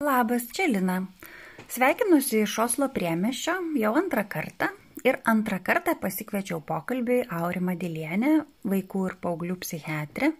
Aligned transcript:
Labas, 0.00 0.46
čia 0.56 0.64
Lina. 0.66 0.94
Sveikinusi 1.68 2.38
iš 2.40 2.54
Oslo 2.58 2.86
priemešio 2.88 3.52
jau 3.76 3.90
antrą 4.00 4.22
kartą 4.32 4.70
ir 5.04 5.18
antrą 5.28 5.58
kartą 5.60 5.92
pasikviečiau 6.00 6.62
pokalbiui 6.64 7.18
Aurimą 7.38 7.74
Dilienę, 7.82 8.30
vaikų 8.72 9.02
ir 9.10 9.16
paauglių 9.20 9.58
psichiatrę. 9.60 10.30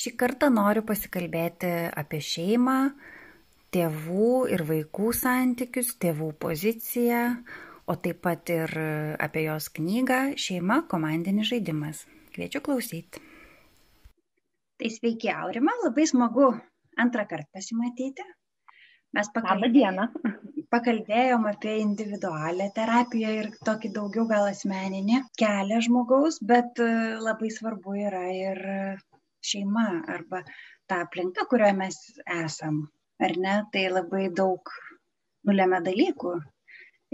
Šį 0.00 0.12
kartą 0.22 0.48
noriu 0.54 0.80
pasikalbėti 0.88 1.72
apie 2.02 2.22
šeimą, 2.24 2.76
tėvų 3.76 4.30
ir 4.56 4.64
vaikų 4.70 5.10
santykius, 5.18 5.90
tėvų 6.00 6.28
poziciją, 6.46 7.20
o 7.84 7.96
taip 8.06 8.22
pat 8.24 8.48
ir 8.54 8.72
apie 9.26 9.42
jos 9.44 9.66
knygą 9.76 10.22
Šeima 10.40 10.78
komandinis 10.94 11.50
žaidimas. 11.50 12.00
Kviečiu 12.32 12.64
klausyti. 12.64 13.20
Tai 14.80 14.90
sveiki, 14.96 15.28
Aurima, 15.36 15.76
labai 15.84 16.08
smagu 16.08 16.48
antrą 16.96 17.26
kartą 17.28 17.60
pasimatyti. 17.60 18.24
Mes 19.14 19.28
pakalbėjom, 19.34 19.98
pakalbėjom 20.74 21.44
apie 21.50 21.74
individualią 21.80 22.64
terapiją 22.78 23.34
ir 23.40 23.50
tokį 23.68 23.90
daugiau 23.98 24.24
gal 24.30 24.48
asmeninį 24.48 25.20
kelią 25.42 25.78
žmogaus, 25.86 26.40
bet 26.52 26.82
e, 26.82 26.88
labai 27.26 27.50
svarbu 27.54 27.94
yra 28.08 28.24
ir 28.34 28.58
šeima 29.50 29.86
arba 30.16 30.42
ta 30.90 30.98
aplinka, 31.04 31.46
kurioje 31.52 31.76
mes 31.78 32.00
esam. 32.40 32.82
Ar 33.22 33.36
ne? 33.44 33.54
Tai 33.72 33.84
labai 33.92 34.24
daug 34.42 34.74
nulėmė 35.46 35.80
dalykų. 35.86 36.34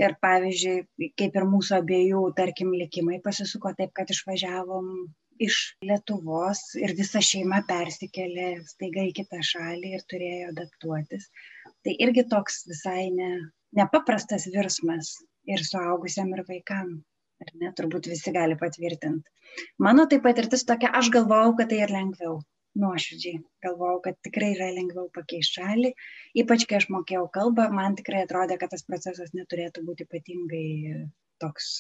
Ir 0.01 0.16
pavyzdžiui, 0.24 1.10
kaip 1.21 1.37
ir 1.37 1.48
mūsų 1.52 1.77
abiejų, 1.82 2.21
tarkim, 2.38 2.73
likimai 2.82 3.21
pasisuko 3.27 3.74
taip, 3.77 3.93
kad 3.98 4.09
išvažiavom 4.15 4.93
iš 5.41 5.59
Lietuvos 5.88 6.62
ir 6.80 6.93
visa 6.96 7.21
šeima 7.24 7.60
persikėlė 7.69 8.48
staiga 8.69 9.05
į 9.09 9.12
kitą 9.21 9.41
šalį 9.51 9.93
ir 9.98 10.05
turėjo 10.12 10.51
adaptuotis. 10.55 11.29
Tai 11.87 11.95
irgi 12.07 12.27
toks 12.29 12.65
visai 12.69 13.09
ne, 13.15 13.30
nepaprastas 13.77 14.47
virsmas 14.52 15.15
ir 15.49 15.63
suaugusiam, 15.65 16.32
ir 16.37 16.45
vaikam. 16.49 17.01
Ar 17.41 17.52
ne, 17.57 17.71
turbūt 17.77 18.10
visi 18.10 18.32
gali 18.37 18.57
patvirtinti. 18.60 19.30
Mano 19.80 20.04
tai 20.10 20.19
patirtis 20.24 20.66
tokia, 20.69 20.91
aš 20.99 21.09
galvojau, 21.15 21.54
kad 21.57 21.71
tai 21.73 21.79
ir 21.87 21.93
lengviau. 21.95 22.35
Nuoširdžiai 22.80 23.41
galvojau, 23.65 24.02
kad 24.04 24.19
tikrai 24.27 24.51
yra 24.52 24.69
lengviau 24.77 25.09
pakeisti 25.15 25.57
šalį. 25.59 25.91
Ypač 26.43 26.66
kai 26.69 26.77
aš 26.79 26.87
mokėjau 26.95 27.24
kalbą, 27.35 27.66
man 27.74 27.97
tikrai 27.99 28.26
atrodė, 28.26 28.60
kad 28.60 28.71
tas 28.74 28.85
procesas 28.87 29.32
neturėtų 29.35 29.82
būti 29.88 30.07
ypatingai 30.07 30.66
toks 31.43 31.73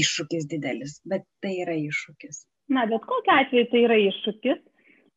iššūkis 0.00 0.46
didelis, 0.54 1.00
bet 1.12 1.26
tai 1.44 1.56
yra 1.64 1.74
iššūkis. 1.76 2.44
Na, 2.70 2.86
bet 2.86 3.04
kokiu 3.10 3.34
atveju 3.34 3.68
tai 3.72 3.84
yra 3.88 3.98
iššūkis. 4.06 4.62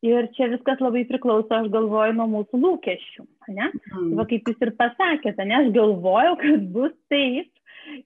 Ir 0.04 0.28
čia 0.36 0.50
viskas 0.52 0.82
labai 0.84 1.06
priklauso, 1.08 1.48
aš 1.56 1.70
galvoju, 1.72 2.12
nuo 2.18 2.26
mūsų 2.28 2.60
lūkesčių. 2.60 3.24
Ne? 3.56 3.70
Mm. 3.72 4.10
Va, 4.18 4.26
kaip 4.28 4.50
jūs 4.50 4.64
ir 4.66 4.74
pasakėte, 4.76 5.46
ne, 5.48 5.56
aš 5.62 5.70
galvojau, 5.76 6.36
kad 6.42 6.66
bus 6.74 6.92
taip. 7.12 7.50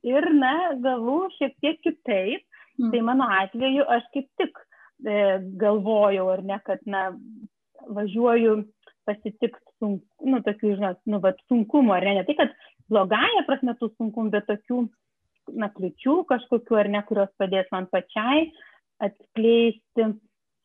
Ir, 0.06 0.26
na, 0.34 0.54
gavau 0.82 1.26
šiek 1.38 1.56
tiek 1.62 1.80
kitaip. 1.82 2.44
Mm. 2.78 2.92
Tai 2.92 3.02
mano 3.06 3.26
atveju 3.34 3.86
aš 3.90 4.06
kaip 4.14 4.28
tik 4.38 4.60
e, 5.02 5.16
galvojau, 5.58 6.28
ar 6.36 6.44
ne, 6.46 6.60
kad, 6.66 6.84
na, 6.86 7.08
važiuoju 7.98 8.60
pasitikti 9.08 9.78
sunku, 9.80 10.04
nu, 10.28 10.38
tokių, 10.46 10.76
žinot, 10.76 11.02
nu, 11.10 11.18
va, 11.24 11.34
sunkumų, 11.50 11.94
ar 11.96 12.06
ne, 12.06 12.14
ne 12.20 12.24
tai, 12.28 12.36
kad 12.38 12.54
blogąją 12.92 13.42
prasme 13.48 13.74
tų 13.80 13.90
sunkumų, 13.96 14.34
bet 14.36 14.46
tokių, 14.50 14.84
na, 15.58 15.70
kliučių 15.74 16.20
kažkokių, 16.30 16.78
ar 16.78 16.92
ne, 16.94 17.02
kurios 17.08 17.34
padės 17.40 17.70
man 17.74 17.90
pačiai 17.90 18.48
atskleisti 19.02 20.12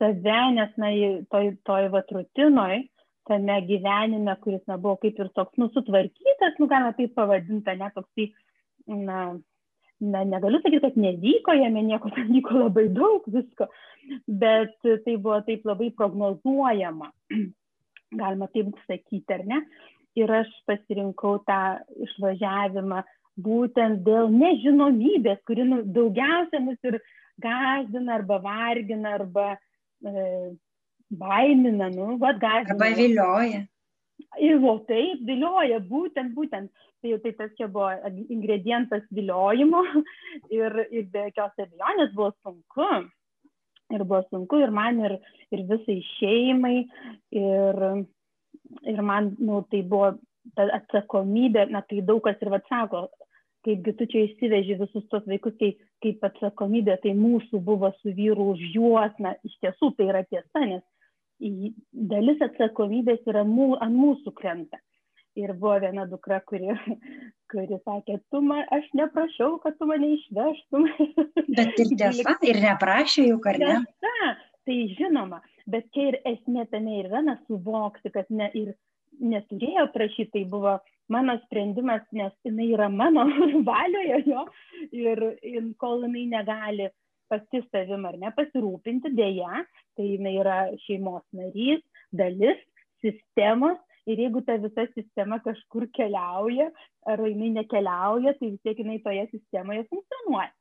save, 0.01 0.39
nes, 0.57 0.73
na, 0.81 0.91
toj, 1.31 1.53
toj 1.67 1.87
vat 1.93 2.11
rutinoj, 2.15 2.83
tame 3.27 3.57
gyvenime, 3.67 4.35
kuris, 4.43 4.63
na, 4.67 4.77
buvo 4.77 4.97
kaip 5.01 5.19
ir 5.19 5.31
toks, 5.37 5.55
nu, 5.61 5.69
sutvarkytas, 5.73 6.59
nu, 6.59 6.67
galima 6.71 6.93
taip 6.97 7.15
pavadinti, 7.17 7.77
ne, 7.79 7.89
toks, 7.95 8.09
tai, 8.17 8.29
na, 8.87 9.23
na, 10.03 10.23
negaliu 10.27 10.59
sakyti, 10.61 10.83
kad 10.83 10.99
nevyko, 10.99 11.55
jame 11.57 11.85
nieko 11.87 12.11
ten 12.15 12.29
vyko 12.33 12.65
labai 12.65 12.87
daug 12.93 13.25
visko, 13.31 13.69
bet 14.27 14.75
tai 14.83 15.15
buvo 15.15 15.39
taip 15.47 15.65
labai 15.67 15.89
prognozuojama, 15.97 17.11
galima 18.21 18.49
taip 18.53 18.73
sakyti, 18.87 19.39
ar 19.39 19.45
ne? 19.49 19.63
Ir 20.19 20.29
aš 20.29 20.49
pasirinkau 20.69 21.39
tą 21.47 21.59
išvažiavimą 22.05 22.99
būtent 23.41 24.03
dėl 24.05 24.29
nežinomybės, 24.29 25.39
kuri 25.47 25.65
nu, 25.65 25.81
daugiausia 25.95 26.59
mus 26.61 26.77
ir 26.85 26.99
gazdina 27.41 28.19
arba 28.19 28.37
vargina 28.43 29.15
arba 29.17 29.55
e, 29.55 29.61
baimina, 31.13 31.89
nu, 31.89 32.17
vad 32.17 32.39
gazdina. 32.39 32.75
Arba 32.75 32.95
vilioja. 32.95 33.61
Ir 34.41 34.63
o 34.65 34.77
taip, 34.87 35.21
vilioja, 35.27 35.79
būtent, 35.79 36.33
būtent. 36.35 36.71
Tai, 37.03 37.17
tai 37.19 37.33
tas 37.37 37.51
čia 37.57 37.67
buvo 37.67 37.89
ingredientas 38.31 39.03
viliojimo 39.11 39.81
ir, 40.57 40.77
ir 40.89 41.09
be 41.11 41.27
jokios 41.27 41.65
abejonės 41.65 42.13
buvo 42.15 42.31
sunku. 42.41 42.89
Ir 43.93 44.05
buvo 44.07 44.21
sunku 44.29 44.61
ir 44.63 44.71
man, 44.73 45.01
ir, 45.03 45.17
ir 45.51 45.65
visai 45.69 45.99
šeimai. 46.15 46.77
Ir, 47.35 47.81
ir 48.87 49.01
man, 49.03 49.33
nu, 49.39 49.61
tai 49.69 49.83
buvo 49.83 50.13
ta 50.55 50.67
atsakomybė, 50.79 51.67
na, 51.71 51.83
tai 51.87 52.01
daug 52.05 52.23
kas 52.25 52.39
ir 52.43 52.51
vad 52.51 52.65
sako, 52.71 53.05
kaipgi 53.65 53.93
tu 53.99 54.07
čia 54.11 54.25
išsiveži 54.27 54.77
visus 54.79 55.05
tos 55.11 55.25
vaikus, 55.29 55.55
kai, 55.59 55.73
kaip 56.03 56.25
atsakomybė, 56.29 56.97
tai 57.03 57.13
mūsų 57.17 57.61
buvo 57.63 57.91
su 58.01 58.13
vyru 58.15 58.51
už 58.53 58.63
juos, 58.75 59.13
na, 59.23 59.35
iš 59.47 59.55
tiesų 59.63 59.93
tai 59.97 60.09
yra 60.11 60.23
tiesa, 60.27 60.65
nes 60.67 60.83
dalis 62.13 62.41
atsakomybės 62.43 63.23
yra 63.27 63.43
mū, 63.47 63.73
ant 63.83 63.95
mūsų 63.97 64.35
krenta. 64.37 64.79
Ir 65.39 65.55
buvo 65.57 65.79
viena 65.81 66.05
dukra, 66.05 66.39
kuri, 66.45 66.75
kuri 67.51 67.79
sakė, 67.81 68.19
tu 68.29 68.41
man, 68.45 68.61
aš 68.75 68.85
neprašiau, 68.93 69.57
kad 69.63 69.79
tu 69.79 69.89
mane 69.89 70.13
išvežtum. 70.19 70.85
Bet 71.57 71.79
ir 71.81 71.95
tiesa, 71.97 72.37
ir 72.45 72.61
neprašė 72.61 73.27
juk, 73.31 73.49
ar 73.49 73.59
ne? 73.63 73.79
Tiesa, 73.81 74.33
tai 74.67 74.77
žinoma, 74.93 75.41
bet 75.67 75.89
čia 75.95 76.11
ir 76.11 76.19
esmė 76.29 76.67
tame 76.71 76.99
ir 77.01 77.09
yra, 77.09 77.23
nesuvokti, 77.25 78.13
kad 78.13 78.29
ne, 78.31 78.47
ir 78.55 78.75
neturėjo 79.19 79.87
prašyti, 79.93 80.31
tai 80.33 80.43
buvo 80.49 80.77
mano 81.13 81.35
sprendimas, 81.45 82.03
nes 82.15 82.33
jinai 82.47 82.69
yra 82.73 82.89
mano 82.89 83.25
valioje 83.69 84.23
jo 84.27 84.43
ir, 84.91 85.23
ir 85.43 85.71
kol 85.81 86.05
jinai 86.07 86.25
negali 86.31 86.89
pati 87.31 87.63
savim 87.71 88.05
ar 88.05 88.17
ne 88.21 88.29
pasirūpinti, 88.37 89.13
dėja, 89.17 89.63
tai 89.97 90.09
jinai 90.15 90.35
yra 90.41 90.57
šeimos 90.85 91.23
narys, 91.35 91.81
dalis 92.13 92.59
sistemos 93.03 93.79
ir 94.09 94.19
jeigu 94.19 94.43
ta 94.47 94.57
visa 94.61 94.85
sistema 94.93 95.39
kažkur 95.45 95.87
keliauja 95.97 96.69
ar 97.09 97.23
jinai 97.27 97.53
nekeliauja, 97.59 98.35
tai 98.39 98.51
vis 98.51 98.61
tiek 98.67 98.83
jinai 98.83 98.99
toje 99.05 99.25
sistemoje 99.31 99.87
funkcionuoja. 99.89 100.51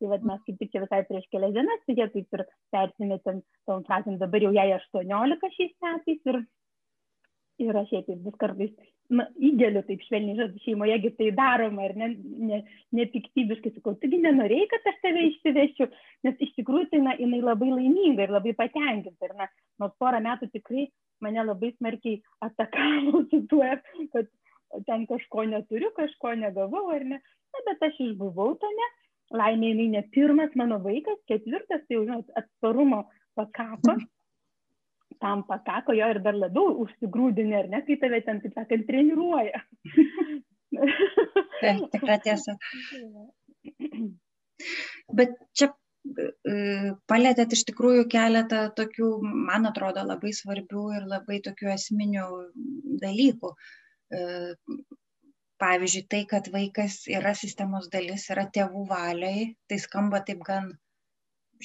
Tai 0.00 0.08
vad 0.10 0.24
mes 0.26 0.40
kaip 0.46 0.56
tik 0.58 0.72
čia 0.72 0.82
visai 0.82 1.02
prieš 1.06 1.26
kelias 1.30 1.54
dienas, 1.54 1.82
tai 1.86 1.94
jie 1.98 2.08
taip 2.14 2.38
ir 2.38 2.44
persimetėm 2.74 3.42
tom 3.70 3.84
frazėm, 3.86 4.18
dabar 4.22 4.42
jau 4.42 4.50
jai 4.56 4.68
18 4.78 5.52
šiais 5.56 5.74
metais 5.84 6.32
ir 6.32 6.40
ir 7.70 7.78
aš 7.78 7.92
jai 7.94 8.02
taip 8.06 8.24
vis 8.26 8.36
kartais 8.40 8.72
na, 9.12 9.26
įgeliu 9.36 9.82
taip 9.86 10.02
švelniai, 10.06 10.38
žodžiu, 10.38 10.62
šeimoje 10.64 11.12
tai 11.18 11.28
daroma 11.36 11.86
ir 11.86 11.94
ne, 12.00 12.08
ne, 12.50 12.60
nepiktybiškai 12.98 13.74
sakau, 13.74 13.94
taigi 14.00 14.20
nenorėjai, 14.22 14.68
kad 14.70 14.88
aš 14.92 15.00
tave 15.04 15.24
išsivešiu, 15.28 15.88
nes 16.26 16.44
iš 16.46 16.54
tikrųjų 16.58 16.88
tai 16.92 17.02
na, 17.04 17.16
jinai 17.20 17.42
labai 17.44 17.70
laiminga 17.72 18.26
ir 18.26 18.34
labai 18.34 18.54
patenkinta. 18.58 19.28
Ir 19.28 19.36
na, 19.38 19.48
nors 19.82 19.96
porą 20.00 20.22
metų 20.24 20.48
tikrai 20.54 20.88
mane 21.22 21.44
labai 21.46 21.74
smarkiai 21.76 22.22
atakavo 22.46 23.24
su 23.30 23.42
tuo, 23.50 23.68
kad 24.14 24.32
ten 24.88 25.06
kažko 25.10 25.46
neturiu, 25.50 25.92
kažko 25.98 26.34
negavau 26.40 26.88
ar 26.94 27.04
ne. 27.04 27.20
Na, 27.52 27.64
bet 27.68 27.84
aš 27.90 28.00
išbuvau 28.00 28.56
tame, 28.62 28.88
laimė 29.36 29.74
jinai 29.74 29.90
ne 29.98 30.02
pirmas 30.14 30.56
mano 30.56 30.80
vaikas, 30.84 31.20
ketvirtas, 31.28 31.84
tai 31.84 31.98
jau 31.98 32.06
žinot, 32.06 32.32
atsparumo 32.38 33.04
pakako 33.36 33.98
tam 35.22 35.44
pakako 35.48 35.94
jo 35.96 36.08
ir 36.12 36.20
dar 36.24 36.36
labiau 36.38 36.74
užsigrūdini, 36.84 37.54
ar 37.58 37.68
ne, 37.72 37.82
kai 37.86 37.98
tave 38.02 38.22
ten, 38.26 38.40
taip 38.42 38.56
sakant, 38.58 38.88
treniruoja. 38.88 39.62
Taip, 40.72 41.86
tikra 41.92 42.18
tiesa. 42.24 42.56
Bet 45.18 45.36
čia 45.58 45.68
e, 45.68 46.56
palėtėt 47.10 47.54
iš 47.56 47.64
tikrųjų 47.70 48.06
keletą 48.12 48.64
tokių, 48.78 49.12
man 49.50 49.68
atrodo, 49.70 50.04
labai 50.08 50.32
svarbių 50.36 50.86
ir 50.98 51.08
labai 51.10 51.40
tokių 51.44 51.70
esminių 51.76 52.26
dalykų. 53.04 53.52
E, 54.12 54.22
pavyzdžiui, 55.62 56.06
tai, 56.10 56.22
kad 56.30 56.48
vaikas 56.54 57.02
yra 57.12 57.36
sistemos 57.38 57.90
dalis, 57.92 58.26
yra 58.34 58.48
tėvų 58.56 58.86
valiai, 58.90 59.52
tai 59.70 59.78
skamba 59.82 60.22
taip 60.26 60.42
gan 60.48 60.72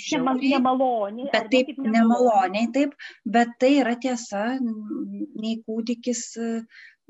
žiauriai, 0.04 0.52
nemaloniai. 0.56 1.30
Bet 1.34 1.50
taip, 1.54 1.72
taip 1.72 1.90
nemaloniai, 1.96 2.68
taip, 2.76 2.94
bet 3.38 3.56
tai 3.62 3.72
yra 3.82 3.96
tiesa, 4.04 4.44
nei 4.62 5.58
kūdikis, 5.68 6.24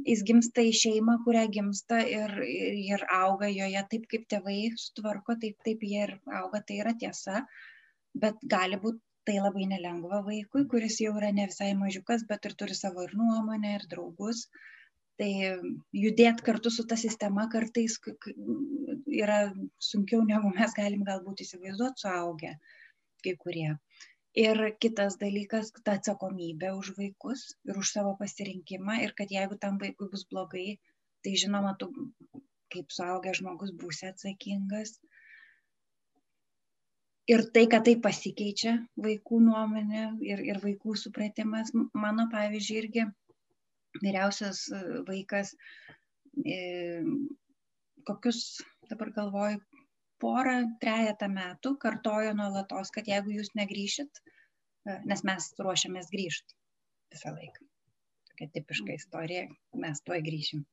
jis 0.08 0.24
gimsta 0.28 0.66
į 0.66 0.76
šeimą, 0.82 1.18
kurią 1.26 1.48
gimsta 1.54 2.00
ir, 2.06 2.38
ir, 2.46 2.78
ir 2.98 3.08
auga 3.20 3.50
joje 3.52 3.84
taip, 3.92 4.08
kaip 4.12 4.28
tėvai 4.34 4.60
sutvarko, 4.78 5.38
taip, 5.42 5.58
taip 5.66 5.84
jie 5.84 6.06
ir 6.06 6.16
auga, 6.42 6.62
tai 6.62 6.82
yra 6.84 6.94
tiesa, 7.00 7.44
bet 8.18 8.40
gali 8.56 8.80
būti 8.82 9.02
tai 9.28 9.42
labai 9.44 9.66
nelengva 9.68 10.22
vaikui, 10.24 10.64
kuris 10.72 11.02
jau 11.04 11.12
yra 11.20 11.34
ne 11.36 11.50
visai 11.50 11.74
mažiukas, 11.76 12.24
bet 12.30 12.46
ir 12.48 12.56
turi 12.62 12.78
savo 12.80 13.04
ir 13.04 13.16
nuomonę, 13.20 13.74
ir 13.76 13.84
draugus. 13.92 14.46
Tai 15.18 15.30
judėti 15.98 16.46
kartu 16.46 16.70
su 16.74 16.84
ta 16.90 16.96
sistema 17.02 17.48
kartais 17.54 17.96
yra 19.22 19.38
sunkiau, 19.82 20.22
negu 20.30 20.52
mes 20.54 20.76
galim 20.78 21.06
galbūt 21.08 21.42
įsivaizduoti 21.46 22.04
suaugę 22.04 22.52
kai 23.26 23.34
kurie. 23.42 23.72
Ir 24.38 24.60
kitas 24.84 25.18
dalykas- 25.18 25.72
ta 25.86 25.96
atsakomybė 25.98 26.70
už 26.78 26.92
vaikus 27.00 27.48
ir 27.66 27.80
už 27.82 27.94
savo 27.96 28.14
pasirinkimą. 28.20 29.00
Ir 29.06 29.16
kad 29.18 29.34
jeigu 29.34 29.58
tam 29.64 29.80
vaikui 29.82 30.12
bus 30.12 30.26
blogai, 30.34 30.78
tai 31.24 31.34
žinoma, 31.44 31.74
tu 31.80 31.90
kaip 32.74 32.94
suaugęs 32.94 33.40
žmogus 33.42 33.72
būsi 33.84 34.12
atsakingas. 34.12 35.00
Ir 37.34 37.44
tai, 37.56 37.66
kad 37.74 37.84
tai 37.88 37.96
pasikeičia 38.04 38.74
vaikų 39.06 39.42
nuomonė 39.48 40.04
ir, 40.30 40.44
ir 40.52 40.60
vaikų 40.68 40.94
supratimas, 40.96 41.74
mano 42.06 42.28
pavyzdžiui, 42.36 42.78
irgi 42.84 43.08
vyriausias 44.04 44.64
e, 44.72 44.82
vaikas, 45.08 45.54
e, 46.46 46.58
kokius, 48.08 48.42
dabar 48.92 49.12
galvoju, 49.16 49.62
porą, 50.22 50.58
trejetą 50.82 51.30
metų 51.34 51.76
kartojo 51.82 52.34
nuolatos, 52.38 52.92
kad 52.94 53.10
jeigu 53.10 53.36
jūs 53.38 53.54
negryšit, 53.60 54.22
e, 54.88 55.00
nes 55.10 55.24
mes 55.28 55.50
ruošiamės 55.62 56.12
grįžti 56.14 56.58
visą 57.14 57.34
laiką. 57.36 57.66
Tokia 58.32 58.50
tipiška 58.54 58.94
istorija, 58.94 59.46
mes 59.82 60.02
tuoj 60.06 60.20
grįšim. 60.26 60.66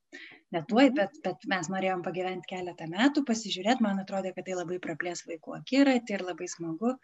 Ne 0.53 0.65
tuoj, 0.69 0.91
mhm. 0.91 0.97
bet, 0.99 1.21
bet 1.25 1.47
mes 1.51 1.71
norėjom 1.73 2.03
pagyventi 2.07 2.51
keletą 2.55 2.89
metų, 2.93 3.25
pasižiūrėti, 3.29 3.85
man 3.85 4.03
atrodo, 4.03 4.35
kad 4.37 4.49
tai 4.49 4.59
labai 4.59 4.81
praplės 4.83 5.25
vaikų 5.29 5.61
akiratį 5.61 6.19
ir 6.19 6.27
labai 6.33 6.51
smagu 6.51 6.97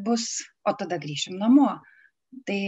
bus, 0.00 0.22
o 0.64 0.72
tada 0.80 0.96
grįšim 0.96 1.34
namo. 1.36 1.74
Tai, 2.48 2.60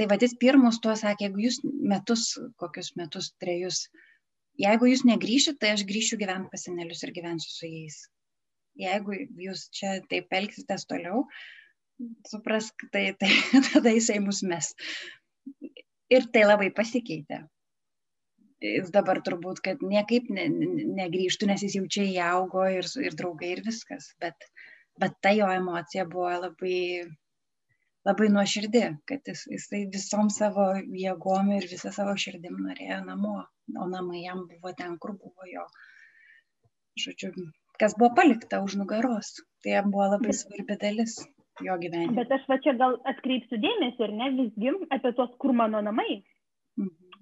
tai 0.00 0.06
vadys 0.08 0.32
pirmus 0.40 0.80
tuo 0.80 0.94
sakė, 0.96 1.28
jeigu 1.28 1.42
jūs 1.44 1.60
metus, 1.64 2.22
kokius 2.60 2.94
metus, 2.96 3.30
trejus, 3.42 3.84
jeigu 4.58 4.88
jūs 4.88 5.04
negryšit, 5.08 5.58
tai 5.60 5.74
aš 5.74 5.84
grįšiu 5.88 6.18
gyventi 6.20 6.48
pas 6.52 6.64
senelius 6.66 7.04
ir 7.04 7.12
gyvensiu 7.16 7.52
su 7.52 7.68
jais. 7.68 8.00
Jeigu 8.80 9.18
jūs 9.44 9.66
čia 9.76 9.98
taip 10.08 10.32
elgsitės 10.40 10.88
toliau, 10.88 11.26
suprask, 12.30 12.88
tai, 12.94 13.10
tai 13.20 13.30
tada 13.70 13.92
jisai 13.92 14.18
mus 14.24 14.42
mes. 14.46 14.72
Ir 16.10 16.28
tai 16.32 16.46
labai 16.48 16.70
pasikeitė. 16.74 17.44
Jis 18.60 18.90
dabar 18.92 19.22
turbūt, 19.24 19.62
kad 19.64 19.80
niekaip 19.84 20.28
ne, 20.32 20.46
negrįžtų, 20.96 21.48
nes 21.48 21.62
jis 21.64 21.78
jau 21.78 21.86
čia 21.92 22.04
įaugo 22.08 22.66
ir, 22.68 22.88
ir 23.00 23.16
draugai 23.16 23.54
ir 23.54 23.62
viskas. 23.64 24.10
Bet, 24.20 24.48
bet 25.00 25.16
ta 25.24 25.32
jo 25.36 25.48
emocija 25.52 26.04
buvo 26.08 26.32
labai 26.42 26.80
labai 28.08 28.28
nuoširdi, 28.32 28.82
kad 29.08 29.28
jis, 29.28 29.44
jisai 29.54 29.84
visom 29.92 30.30
savo 30.32 30.66
jėgom 31.04 31.50
ir 31.56 31.66
visą 31.70 31.92
savo 31.94 32.14
širdim 32.22 32.60
norėjo 32.66 33.00
namo, 33.06 33.40
o 33.76 33.88
namai 33.94 34.24
jam 34.24 34.46
buvo 34.48 34.72
ten, 34.76 34.96
kur 35.02 35.16
buvo 35.18 35.48
jo. 35.50 35.66
Žodžiu, 37.00 37.32
kas 37.80 37.94
buvo 37.98 38.12
palikta 38.16 38.62
už 38.64 38.78
nugaros, 38.80 39.34
tai 39.64 39.76
jam 39.76 39.92
buvo 39.92 40.08
labai 40.14 40.36
svarbi 40.36 40.76
dalis 40.80 41.18
jo 41.64 41.76
gyvenimo. 41.80 42.16
Bet 42.16 42.32
aš 42.32 42.46
va 42.48 42.58
čia 42.64 42.74
gal 42.80 42.96
atkreipsiu 43.12 43.60
dėmesį, 43.60 44.06
ir 44.06 44.16
ne 44.16 44.30
visgi 44.38 44.72
apie 44.96 45.12
tos, 45.16 45.34
kur 45.42 45.52
mano 45.56 45.82
namai. 45.84 46.22
Mhm. 46.80 47.20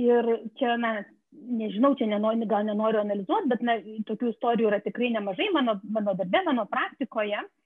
Ir 0.00 0.28
čia, 0.60 0.76
na, 0.80 0.92
nežinau, 1.32 1.94
čia 1.96 2.08
nenori, 2.08 2.48
gal 2.48 2.64
nenoriu 2.68 3.00
analizuoti, 3.02 3.50
bet 3.52 3.64
na, 3.64 3.76
tokių 4.08 4.34
istorijų 4.34 4.68
yra 4.70 4.80
tikrai 4.84 5.10
nemažai 5.16 5.48
mano, 5.56 5.78
mano 5.96 6.14
darbe, 6.18 6.44
mano 6.46 6.66
praktikoje. 6.70 7.40
E, 7.40 7.59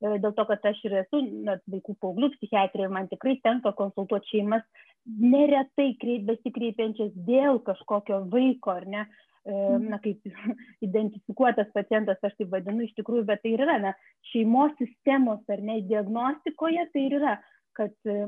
dėl 0.00 0.32
to, 0.36 0.44
kad 0.48 0.64
aš 0.70 0.80
ir 0.88 0.96
esu 1.02 1.22
na, 1.44 1.58
vaikų 1.70 1.96
paauglių 2.00 2.30
psichiatrija 2.36 2.88
ir 2.88 2.94
man 2.94 3.08
tikrai 3.10 3.36
tenka 3.44 3.72
konsultuoti 3.76 4.32
šeimas, 4.34 4.64
neretai 5.06 5.92
kreip, 6.00 6.26
besikreipiančias 6.28 7.12
dėl 7.28 7.60
kažkokio 7.66 8.22
vaiko, 8.32 8.74
ar 8.80 8.86
ne, 8.88 9.06
e, 9.44 9.54
na, 9.84 10.00
kaip 10.02 10.24
identifikuotas 10.88 11.70
pacientas, 11.76 12.20
aš 12.24 12.36
taip 12.38 12.52
vadinu 12.54 12.86
iš 12.86 12.94
tikrųjų, 12.98 13.26
bet 13.28 13.44
tai 13.44 13.54
yra, 13.58 13.78
na, 13.82 13.94
šeimos 14.32 14.76
sistemos, 14.80 15.42
ar 15.52 15.64
ne, 15.64 15.80
diagnostikoje 15.90 16.86
tai 16.94 17.06
yra, 17.10 17.36
kad 17.76 17.92
e, 18.08 18.22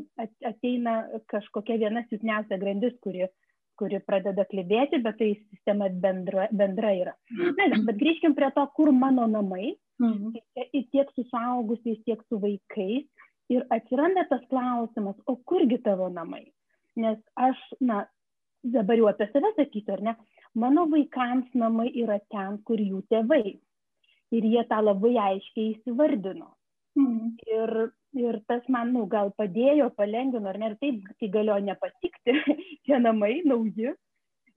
ateina 0.48 1.02
kažkokia 1.32 1.80
viena 1.80 2.04
silpniausia 2.08 2.60
grandis, 2.60 2.94
kuri, 3.04 3.26
kuri 3.80 3.98
pradeda 4.04 4.44
klibėti, 4.48 5.00
bet 5.04 5.18
tai 5.18 5.32
sistema 5.50 5.88
bendra, 5.88 6.48
bendra 6.52 6.92
yra. 6.96 7.16
Na, 7.56 7.68
bet 7.88 7.96
grįžkim 8.00 8.36
prie 8.36 8.52
to, 8.54 8.64
kur 8.76 8.92
mano 8.94 9.26
namai, 9.30 9.74
Mhm. 10.02 10.32
Tai 10.54 10.82
tiek 10.90 11.10
su 11.14 11.24
suaugusiais, 11.30 12.00
tiek 12.04 12.22
su 12.28 12.40
vaikais. 12.42 13.06
Ir 13.52 13.66
atsiranda 13.70 14.24
tas 14.28 14.42
klausimas, 14.50 15.18
o 15.26 15.36
kurgi 15.36 15.78
tavo 15.84 16.08
namai? 16.08 16.44
Nes 16.96 17.18
aš, 17.36 17.58
na, 17.80 18.04
dabar 18.62 18.98
jau 18.98 19.10
apie 19.10 19.28
save 19.32 19.52
sakysiu, 19.56 19.94
ar 19.96 20.02
ne, 20.08 20.14
mano 20.54 20.86
vaikams 20.90 21.52
namai 21.54 21.90
yra 22.04 22.18
ten, 22.32 22.58
kur 22.66 22.80
jų 22.80 23.02
tėvai. 23.12 23.58
Ir 24.32 24.48
jie 24.48 24.64
tą 24.70 24.80
labai 24.82 25.14
aiškiai 25.26 25.74
įsivardino. 25.76 26.50
Mhm. 26.98 27.36
Ir, 27.58 27.74
ir 28.24 28.40
tas 28.48 28.64
man, 28.68 28.92
nu, 28.96 29.04
gal 29.12 29.30
padėjo, 29.38 29.90
palengvino, 29.96 30.48
ar 30.48 30.58
ne, 30.58 30.72
ir 30.72 30.80
taip, 30.80 31.06
tai 31.20 31.28
galėjo 31.36 31.60
nepatikti, 31.68 32.34
tie 32.88 32.98
namai, 33.00 33.34
nauji, 33.48 33.94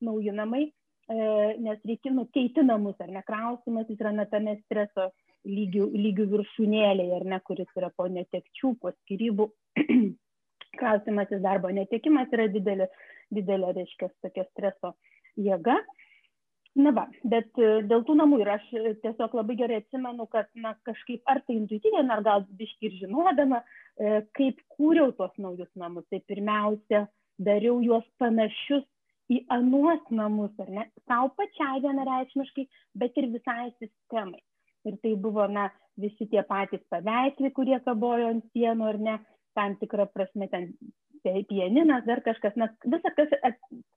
nauji 0.03 0.33
namai, 0.35 0.65
e, 1.11 1.19
nes 1.63 1.79
reikia 1.87 2.11
nukeisti 2.15 2.65
namus, 2.65 2.97
ar 2.99 3.13
ne, 3.13 3.23
klausimas, 3.27 3.87
jis 3.91 4.01
yra 4.03 4.11
na 4.15 4.27
tame 4.31 4.57
streso 4.63 5.11
lygių, 5.45 5.87
lygių 5.93 6.27
viršūnėlėje, 6.33 7.15
ar 7.19 7.25
ne, 7.33 7.39
kuris 7.45 7.69
yra 7.77 7.91
po 7.95 8.07
netekčių, 8.11 8.75
po 8.81 8.91
skirybų. 8.95 9.49
Klausimasis 10.79 11.43
darbo 11.43 11.71
netekimas 11.71 12.31
yra 12.35 12.47
didelė, 12.51 12.89
didelė 13.33 13.75
reiškia, 13.77 14.09
tokia 14.25 14.45
streso 14.49 14.95
jėga. 15.39 15.77
Na 16.75 16.91
va, 16.91 17.05
bet 17.23 17.55
e, 17.55 17.69
dėl 17.87 18.03
tų 18.03 18.17
namų 18.19 18.41
ir 18.43 18.49
aš 18.57 18.65
tiesiog 19.03 19.37
labai 19.37 19.55
gerai 19.61 19.77
atsimenu, 19.79 20.25
kad 20.31 20.49
na, 20.59 20.73
kažkaip 20.87 21.23
ar 21.31 21.39
tai 21.47 21.55
intuityviai, 21.61 22.03
ar 22.11 22.23
gal 22.25 22.43
biški 22.59 22.89
ir 22.89 22.97
žinodama, 23.05 23.61
e, 23.95 24.17
kaip 24.35 24.59
kūriau 24.75 25.13
tuos 25.15 25.31
naujus 25.39 25.71
namus. 25.79 26.03
Tai 26.11 26.19
pirmiausia, 26.27 27.05
dariau 27.39 27.79
juos 27.85 28.03
panašius 28.19 28.83
į 29.31 29.45
anuos 29.55 30.03
namus, 30.11 30.51
ar 30.59 30.73
ne, 30.79 30.83
savo 31.07 31.31
pačiai 31.39 31.79
vienareikšmiškai, 31.87 32.67
bet 32.99 33.23
ir 33.23 33.31
visai 33.37 33.71
sistemai 33.79 34.43
ir 34.89 34.99
tai 35.03 35.15
buvo 35.15 35.47
na 35.47 35.69
visi 35.97 36.27
tie 36.31 36.43
patys 36.43 36.83
paveikslai 36.91 37.53
kurie 37.55 37.79
kabojo 37.85 38.29
ant 38.33 38.45
sienų 38.53 38.91
ar 38.91 39.01
ne 39.07 39.17
tam 39.55 39.75
tikra 39.79 40.05
prasme 40.11 40.47
ten 40.51 40.73
pianinas, 41.49 42.03
dar 42.05 42.21
kažkas, 42.21 42.53
na, 42.55 42.67
visa 42.85 43.09
kas 43.17 43.31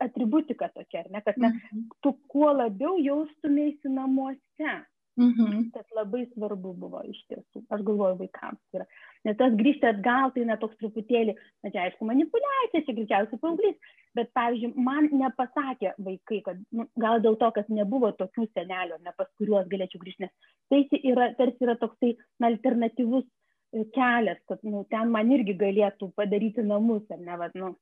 atributika 0.01 0.71
tokia, 0.73 1.03
ar 1.05 1.11
ne, 1.13 1.21
kad 1.25 1.37
na, 1.37 1.51
mhm. 1.51 1.89
tu 2.03 2.15
kuo 2.33 2.53
labiau 2.57 2.97
jaustumėsi 3.03 3.93
namuose. 3.93 4.77
Mhm. 5.19 5.71
Tas 5.75 5.87
labai 5.97 6.21
svarbu 6.31 6.73
buvo 6.79 7.01
iš 7.11 7.19
tiesų, 7.31 7.65
aš 7.75 7.81
galvoju 7.87 8.21
vaikams. 8.21 8.61
Yra. 8.77 8.85
Nes 9.27 9.37
tas 9.41 9.55
grįžti 9.59 9.89
atgal, 9.89 10.31
tai 10.35 10.45
na 10.47 10.55
toks 10.63 10.79
truputėlį, 10.79 11.35
na 11.67 11.73
čia 11.75 11.87
aišku, 11.89 12.07
manipulacija, 12.07 12.85
čia 12.87 12.95
greičiausiai 12.95 13.41
paauglys, 13.43 13.97
bet 14.15 14.31
pavyzdžiui, 14.39 14.85
man 14.89 15.09
nepasakė 15.11 15.97
vaikai, 16.07 16.39
kad 16.47 16.61
nu, 16.71 16.87
gal 17.03 17.19
dėl 17.25 17.35
to, 17.41 17.49
kad 17.57 17.73
nebuvo 17.81 18.13
tokių 18.21 18.47
senelių, 18.53 19.01
ne 19.03 19.15
pas 19.19 19.31
kuriuos 19.41 19.67
galėčiau 19.73 20.05
grįžti, 20.05 20.29
nes 20.29 20.53
tai 20.71 21.01
yra, 21.11 21.33
tarsi 21.41 21.67
yra 21.67 21.75
toksai 21.81 22.13
na, 22.39 22.53
alternatyvus 22.53 23.27
e, 23.27 23.89
kelias, 23.97 24.39
kad 24.47 24.63
nu, 24.63 24.85
ten 24.93 25.11
man 25.17 25.33
irgi 25.35 25.57
galėtų 25.59 26.13
padaryti 26.21 26.63
namus, 26.63 27.03
ar 27.11 27.19
ne, 27.25 27.41
bet, 27.43 27.59
nu, 27.59 27.73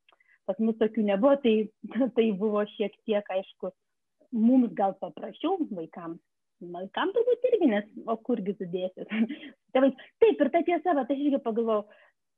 pas 0.49 0.57
mus 0.65 0.81
tokių 0.81 1.05
nebuvo, 1.11 1.37
tai, 1.45 1.59
tai 2.17 2.31
buvo 2.41 2.65
šiek 2.79 2.97
tiek, 3.05 3.29
aišku, 3.37 3.75
mums 4.33 4.73
gal 4.79 4.97
paprasčiau 5.05 5.61
vaikams 5.69 6.23
Vaikam 6.61 7.11
turbūt 7.13 7.43
irgi, 7.51 7.67
nes 7.69 7.89
o 8.09 8.17
kurgi 8.25 8.55
sudėsi. 8.57 9.05
Tėvai, 9.77 9.91
taip, 10.23 10.41
ir 10.41 10.51
ta 10.55 10.63
tiesa, 10.65 10.95
bet 10.97 11.11
aš 11.13 11.21
irgi 11.21 11.41
pagalvojau, 11.45 11.85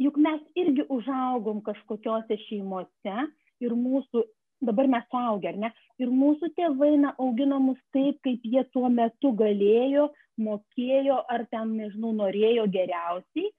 juk 0.02 0.18
mes 0.22 0.40
irgi 0.58 0.86
užaugom 0.94 1.60
kažkokiose 1.66 2.38
šeimose 2.48 3.14
ir 3.62 3.76
mūsų, 3.78 4.24
dabar 4.66 4.90
mes 4.90 5.06
suaugę, 5.12 5.52
ar 5.52 5.60
ne, 5.66 5.70
ir 6.02 6.10
mūsų 6.10 6.50
tėvai 6.58 6.96
na, 7.04 7.14
augino 7.22 7.60
mus 7.62 7.78
taip, 7.94 8.18
kaip 8.26 8.42
jie 8.42 8.64
tuo 8.74 8.90
metu 8.90 9.32
galėjo, 9.38 10.08
mokėjo 10.42 11.22
ar 11.30 11.46
ten, 11.52 11.76
nežinau, 11.78 12.12
norėjo 12.18 12.66
geriausiai. 12.74 13.54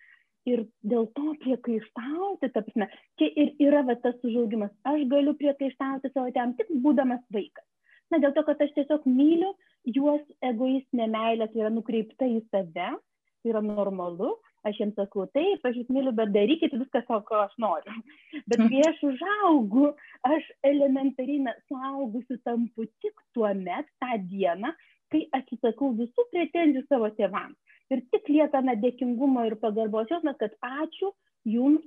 Ir 0.47 0.63
dėl 0.87 1.05
to 1.13 1.33
priekaištauti, 1.43 2.47
ta 2.51 2.61
prasme, 2.63 2.87
čia 3.19 3.27
ir 3.43 3.51
yra 3.61 3.83
va, 3.85 3.93
tas 4.01 4.15
užaugimas. 4.25 4.71
Aš 4.87 5.03
galiu 5.11 5.35
priekaištauti 5.37 6.09
savo 6.13 6.31
tėvam 6.31 6.55
tik 6.57 6.71
būdamas 6.83 7.21
vaikas. 7.35 7.67
Na, 8.09 8.17
dėl 8.23 8.33
to, 8.33 8.41
kad 8.47 8.63
aš 8.63 8.71
tiesiog 8.77 9.03
myliu 9.05 9.51
juos 9.87 10.21
egoistinė 10.45 11.07
meilė 11.11 11.47
tai 11.51 11.63
yra 11.63 11.71
nukreipta 11.73 12.27
į 12.27 12.41
save, 12.49 12.91
tai 13.39 13.51
yra 13.51 13.61
normalu, 13.63 14.35
aš 14.67 14.79
jiems 14.81 14.97
sakau, 14.99 15.25
taip, 15.35 15.63
aš 15.65 15.79
jūs 15.79 15.91
myliu, 15.93 16.13
bet 16.15 16.33
darykit 16.35 16.75
viską 16.75 17.03
ko 17.07 17.41
aš 17.43 17.53
noriu. 17.61 17.95
Bet 18.49 18.59
kai 18.59 18.81
aš 18.89 19.01
užaugu, 19.07 19.91
aš 20.27 20.47
elementariai 20.67 21.43
na, 21.45 21.55
suaugusiu 21.69 22.39
tampu 22.43 22.87
tik 23.03 23.15
tuo 23.33 23.51
met, 23.55 23.87
tą 24.03 24.17
dieną, 24.31 24.73
kai 25.13 25.25
atsisakau 25.37 25.93
visų 25.97 26.25
pretenzijų 26.33 26.85
savo 26.89 27.09
tėvams. 27.17 27.57
Ir 27.89 28.03
tik 28.13 28.27
lieka 28.29 28.61
na 28.61 28.75
dėkingumo 28.77 29.47
ir 29.47 29.55
pagarbos 29.61 30.11
jausmas, 30.11 30.37
kad 30.41 30.53
ačiū 30.61 31.09
jums 31.49 31.81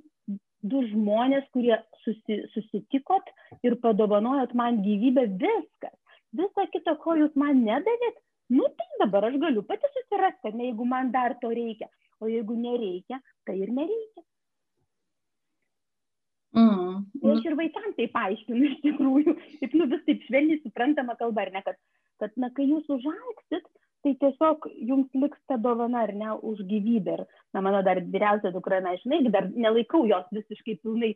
du 0.63 0.81
žmonės, 0.89 1.45
kurie 1.55 1.75
susi, 2.03 2.39
susitikot 2.55 3.31
ir 3.67 3.77
padovanojot 3.83 4.55
man 4.57 4.81
gyvybę, 4.83 5.27
viskas. 5.39 5.95
Visą 6.37 6.67
kitą, 6.73 6.95
ko 7.03 7.15
jūs 7.19 7.33
man 7.39 7.63
nedavėt, 7.65 8.21
nu 8.57 8.67
tai 8.77 8.87
dabar 9.01 9.29
aš 9.29 9.39
galiu 9.41 9.63
pati 9.67 9.89
susirasti, 9.95 10.53
ne 10.57 10.69
jeigu 10.71 10.87
man 10.89 11.11
dar 11.13 11.37
to 11.41 11.51
reikia. 11.53 11.89
O 12.21 12.29
jeigu 12.31 12.55
nereikia, 12.55 13.19
tai 13.45 13.57
ir 13.59 13.73
nereikia. 13.75 14.23
Mm. 16.53 17.05
Tai 17.21 17.31
aš 17.33 17.45
ir 17.49 17.55
vaikams 17.57 17.95
tai 17.97 18.05
paaiškinu 18.13 18.67
iš 18.69 18.75
tikrųjų, 18.83 19.33
taip, 19.61 19.77
nu 19.79 19.87
vis 19.89 20.03
taip 20.07 20.25
švelniai 20.27 20.61
suprantama 20.61 21.15
kalba, 21.19 21.47
ar 21.47 21.53
ne, 21.55 21.63
kad, 21.65 21.79
kad 22.21 22.35
na, 22.37 22.51
kai 22.53 22.67
jūs 22.69 22.85
užauksit, 22.93 23.65
tai 24.05 24.13
tiesiog 24.21 24.67
jums 24.89 25.09
liks 25.17 25.41
ta 25.49 25.57
dovana, 25.57 26.03
ar 26.05 26.13
ne, 26.17 26.33
už 26.45 26.61
gyvybę. 26.69 27.17
Ir, 27.17 27.41
na, 27.55 27.63
mano 27.65 27.81
dar 27.85 28.01
vyriausia 28.03 28.53
dukra, 28.53 28.83
na, 28.85 28.93
žinai, 29.01 29.23
dar 29.33 29.49
nelaikau 29.49 30.05
jos 30.09 30.29
visiškai 30.35 30.77
pilnai 30.83 31.13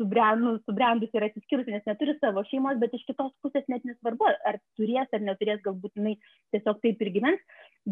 subrendu, 0.00 0.56
subrendus 0.66 1.14
ir 1.14 1.26
atsiskyrusi, 1.28 1.72
nes 1.74 1.88
neturi 1.88 2.16
savo 2.18 2.44
šeimos, 2.50 2.78
bet 2.82 2.94
iš 2.96 3.06
kitos 3.08 3.32
pusės 3.44 3.66
net 3.72 3.86
nesvarbu, 3.88 4.28
ar 4.48 4.60
turės 4.78 5.12
ar 5.16 5.24
neturės, 5.24 5.62
galbūt 5.64 5.98
jinai 5.98 6.16
tiesiog 6.54 6.82
taip 6.82 7.02
ir 7.04 7.12
gyvens, 7.18 7.42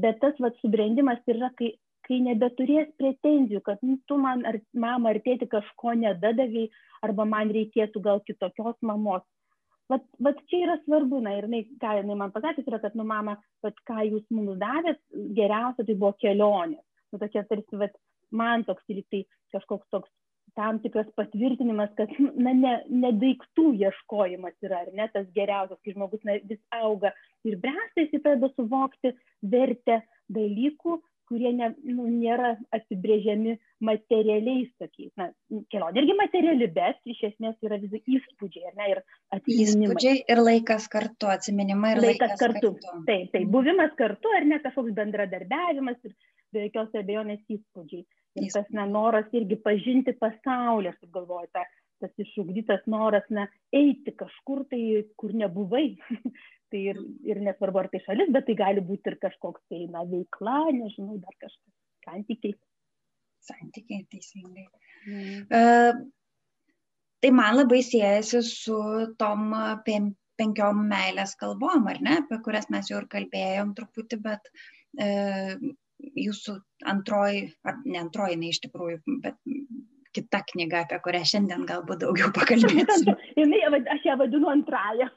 bet 0.04 0.20
tas 0.24 0.38
vat, 0.42 0.56
subrendimas 0.62 1.22
yra, 1.30 1.52
kai 1.58 1.74
kai 2.04 2.18
nebeturės 2.20 2.90
pretenzijų, 3.00 3.62
kad 3.64 3.80
nu, 3.80 3.96
tu 4.08 4.18
man 4.20 4.42
ar 4.48 4.58
mama 4.76 5.14
ar 5.14 5.20
tėti 5.24 5.48
kažko 5.48 5.94
nedadavai, 5.96 6.66
arba 7.06 7.24
man 7.28 7.52
reikėtų 7.54 8.02
gal 8.04 8.20
kitokios 8.28 8.76
mamos. 8.84 9.24
Vat, 9.92 10.04
vat 10.24 10.38
čia 10.48 10.62
yra 10.64 10.74
svarbu, 10.82 11.20
na 11.24 11.34
ir 11.36 11.46
jinai, 11.48 11.62
ką 11.80 11.98
jinai 11.98 12.16
man 12.16 12.32
pasakė, 12.32 12.64
yra, 12.68 12.80
kad, 12.80 12.94
nu, 12.96 13.04
mama, 13.08 13.38
vat, 13.64 13.80
ką 13.88 14.04
jūs 14.08 14.24
mums 14.32 14.56
davėt, 14.60 15.00
geriausia 15.36 15.84
tai 15.84 15.96
buvo 15.96 16.14
kelionė. 16.20 16.78
Nu, 17.12 17.20
tokia 17.20 17.44
tarsi, 17.48 17.80
vat, 17.80 17.96
man 18.32 18.64
toks 18.68 18.84
ir 18.92 19.02
tai 19.12 19.24
kažkoks 19.52 19.90
toks 19.92 20.12
tam 20.58 20.78
tikras 20.82 21.08
patvirtinimas, 21.18 21.90
kad 21.98 22.12
na, 22.18 22.52
ne, 22.54 22.74
ne 22.90 23.12
daiktų 23.22 23.70
ieškojimas 23.84 24.54
yra, 24.66 24.84
ar 24.84 24.92
ne 24.96 25.08
tas 25.14 25.26
geriausias, 25.36 25.80
kai 25.82 25.96
žmogus 25.96 26.22
na, 26.26 26.38
vis 26.50 26.60
auga 26.74 27.14
ir 27.46 27.58
bręsta, 27.62 28.04
jis 28.04 28.22
pradeda 28.22 28.52
suvokti 28.54 29.14
vertę 29.54 30.00
dalykų, 30.32 31.00
kurie 31.28 31.50
ne, 31.56 31.70
nu, 31.88 32.06
nėra 32.12 32.52
apibrėžiami 32.76 33.56
materialiais 33.84 34.68
tokiais. 34.80 35.10
Na, 35.20 35.30
kelionė 35.72 36.02
irgi 36.02 36.16
materiali, 36.18 36.68
bet 36.76 37.00
iš 37.08 37.22
esmės 37.30 37.56
yra 37.64 37.78
vis 37.80 37.94
įspūdžiai, 38.02 38.66
ar 38.70 38.76
ne, 38.80 38.88
ir 38.92 39.00
atsiminimai. 39.36 39.88
Įspūdžiai 39.88 40.20
ir 40.34 40.42
laikas 40.42 40.88
kartu, 40.92 41.30
atsiminimai 41.32 41.94
ir 41.96 42.02
laikas, 42.04 42.34
laikas 42.34 42.42
kartu. 42.44 42.74
kartu. 42.76 43.06
Taip, 43.08 43.32
taip, 43.32 43.48
buvimas 43.56 43.96
kartu, 44.00 44.34
ar 44.36 44.48
ne 44.50 44.60
kažkoks 44.66 44.96
bendradarbiavimas 45.00 46.04
ir 46.04 46.14
be 46.54 46.68
jokios 46.68 47.00
abejonės 47.00 47.42
įspūdžiai. 47.56 48.04
Ir 48.34 48.50
tas 48.50 48.66
na, 48.74 48.84
noras 48.90 49.30
irgi 49.36 49.56
pažinti 49.62 50.14
pasaulį, 50.18 50.90
aš 50.90 51.10
galvoju, 51.14 51.48
ta, 51.54 51.62
tas 52.02 52.24
išugdytas 52.24 52.82
noras, 52.90 53.26
na, 53.30 53.46
eiti 53.74 54.14
kažkur 54.18 54.64
tai, 54.70 54.82
kur 55.20 55.34
nebuvai, 55.38 55.86
tai 56.74 56.80
ir, 56.90 56.98
ir 57.28 57.42
nesvarbu, 57.46 57.84
ar 57.84 57.90
tai 57.92 58.02
šalis, 58.06 58.32
bet 58.34 58.48
tai 58.48 58.56
gali 58.58 58.82
būti 58.84 59.12
ir 59.12 59.18
kažkoks 59.22 59.62
tai, 59.70 59.84
na, 59.92 60.02
veikla, 60.10 60.64
nežinau, 60.74 61.20
dar 61.22 61.36
kažkas, 61.38 61.70
santykiai. 62.08 62.58
Santykiai, 63.44 64.06
teisingai. 64.10 64.66
Mm. 65.04 65.40
Uh, 65.52 66.04
tai 67.22 67.30
man 67.36 67.58
labai 67.60 67.82
siejasi 67.84 68.40
su 68.48 68.78
tom 69.20 69.52
penkiom 69.84 70.80
meilės 70.90 71.36
kalbom, 71.38 71.86
ar 71.92 72.00
ne, 72.02 72.18
apie 72.24 72.40
kurias 72.42 72.66
mes 72.72 72.88
jau 72.90 72.98
ir 73.02 73.08
kalbėjom 73.12 73.76
truputį, 73.76 74.18
bet 74.24 74.48
uh, 74.50 75.54
jūsų 76.00 76.58
antroji, 76.90 77.48
ar 77.64 77.80
ne 77.84 78.00
antroji, 78.02 78.38
ne 78.40 78.52
iš 78.54 78.62
tikrųjų, 78.66 79.00
bet 79.24 79.38
kita 80.14 80.44
knyga, 80.52 80.84
apie 80.84 81.00
kurią 81.04 81.22
šiandien 81.26 81.64
galbūt 81.68 82.04
daugiau 82.04 82.30
pakalbėsim. 82.38 83.14
aš 83.96 84.06
ją 84.06 84.16
vadinu 84.20 84.50
antrąją. 84.52 85.10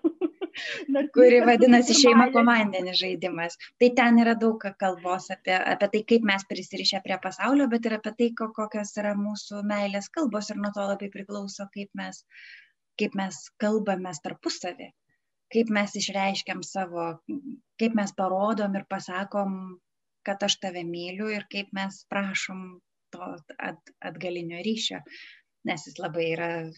kuri 1.15 1.41
vadinasi 1.45 1.95
šeima 1.97 2.27
komandinis 2.33 2.99
žaidimas. 3.01 3.57
Tai 3.81 3.89
ten 3.99 4.21
yra 4.23 4.35
daug 4.41 4.63
kalbos 4.81 5.29
apie, 5.33 5.55
apie 5.57 5.89
tai, 5.93 6.03
kaip 6.11 6.27
mes 6.29 6.45
prisirišę 6.49 7.01
prie 7.05 7.17
pasaulio, 7.23 7.69
bet 7.73 7.85
ir 7.85 7.97
apie 7.99 8.13
tai, 8.19 8.29
kokios 8.37 8.95
yra 9.01 9.13
mūsų 9.17 9.63
meilės 9.69 10.09
kalbos 10.13 10.51
ir 10.53 10.61
nuo 10.61 10.73
to 10.75 10.87
labai 10.91 11.11
priklauso, 11.13 11.67
kaip 11.73 11.91
mes, 12.01 12.23
kaip 12.99 13.17
mes 13.19 13.41
kalbame 13.61 14.13
tarpusavį, 14.23 14.91
kaip 15.53 15.73
mes 15.77 15.97
išreiškiam 16.01 16.63
savo, 16.65 17.09
kaip 17.81 17.97
mes 17.97 18.15
parodom 18.17 18.79
ir 18.79 18.87
pasakom, 18.89 19.77
kad 20.27 20.43
aš 20.47 20.59
tave 20.63 20.83
myliu 20.87 21.31
ir 21.33 21.47
kaip 21.51 21.73
mes 21.77 22.03
prašom 22.11 22.63
to 23.15 23.33
at, 23.57 23.79
atgalinio 24.11 24.61
ryšio 24.65 25.01
nes 25.67 25.83
jis 25.87 25.97
labai 25.99 26.27
yra 26.33 26.49
e, 26.63 26.69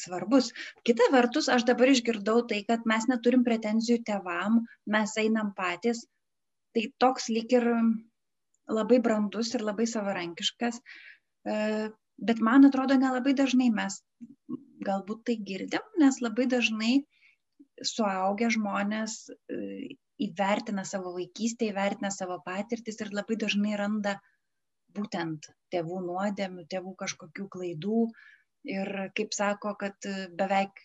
svarbus. 0.00 0.50
Kita 0.86 1.10
vertus, 1.12 1.50
aš 1.52 1.66
dabar 1.68 1.90
išgirdau 1.92 2.44
tai, 2.48 2.62
kad 2.68 2.86
mes 2.88 3.06
neturim 3.10 3.44
pretenzijų 3.46 4.00
tevam, 4.08 4.62
mes 4.94 5.16
einam 5.20 5.52
patys. 5.56 6.06
Tai 6.74 6.84
toks 7.02 7.28
lik 7.34 7.52
ir 7.58 7.66
labai 8.70 9.00
brandus 9.02 9.52
ir 9.56 9.64
labai 9.66 9.86
savarankiškas, 9.90 10.80
e, 10.80 11.54
bet 12.30 12.42
man 12.46 12.68
atrodo, 12.68 12.98
nelabai 13.00 13.34
dažnai 13.36 13.70
mes 13.74 14.00
galbūt 14.86 15.24
tai 15.28 15.36
girdim, 15.48 15.84
nes 16.00 16.20
labai 16.24 16.46
dažnai 16.48 17.00
suaugę 17.84 18.48
žmonės 18.54 19.16
e, 19.28 19.96
įvertina 20.26 20.84
savo 20.88 21.14
vaikystę, 21.16 21.70
įvertina 21.70 22.10
savo 22.14 22.40
patirtis 22.44 23.00
ir 23.00 23.14
labai 23.16 23.38
dažnai 23.40 23.76
randa 23.80 24.18
būtent 24.96 25.48
tėvų 25.72 26.02
nuodėmių, 26.08 26.66
tėvų 26.70 26.94
kažkokių 27.04 27.48
klaidų. 27.54 28.04
Ir 28.68 28.88
kaip 29.16 29.32
sako, 29.32 29.72
kad 29.80 30.06
beveik 30.36 30.82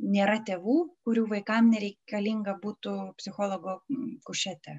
nėra 0.00 0.38
tėvų, 0.48 0.76
kurių 1.04 1.26
vaikams 1.34 1.74
nereikalinga 1.74 2.54
būtų 2.62 2.94
psichologo 3.20 3.82
kušetė. 4.24 4.78